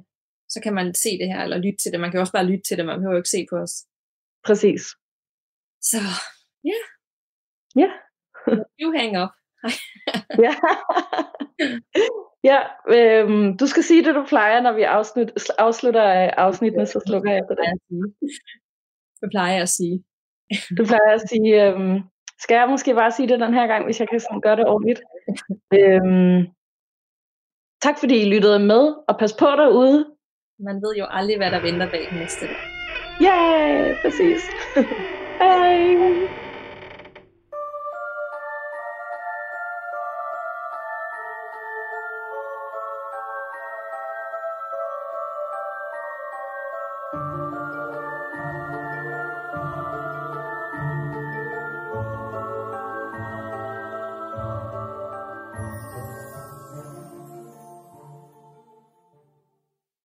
[0.54, 2.00] så kan man se det her, eller lytte til det.
[2.00, 3.74] Man kan også bare lytte til det, man behøver jo ikke se på os.
[4.46, 4.82] Præcis.
[5.90, 5.98] Så
[7.82, 7.90] Ja.
[8.82, 9.32] you hang up.
[10.44, 10.54] Ja,
[12.44, 12.58] ja
[12.96, 17.30] øhm, du skal sige det, du plejer, når vi afsnit, afslutter øh, afsnittene, så slukker
[17.30, 18.04] jeg at sige.
[19.18, 20.04] Hvad plejer jeg at sige?
[20.78, 21.98] Du plejer at sige, øhm,
[22.38, 24.66] skal jeg måske bare sige det den her gang, hvis jeg kan sådan gøre det
[24.66, 25.00] ordentligt?
[25.78, 26.46] øhm,
[27.82, 30.06] tak fordi I lyttede med, og pas på derude.
[30.58, 32.46] Man ved jo aldrig, hvad der venter bag den næste.
[33.20, 33.38] Ja,
[34.02, 34.42] præcis.
[35.42, 36.49] Hej.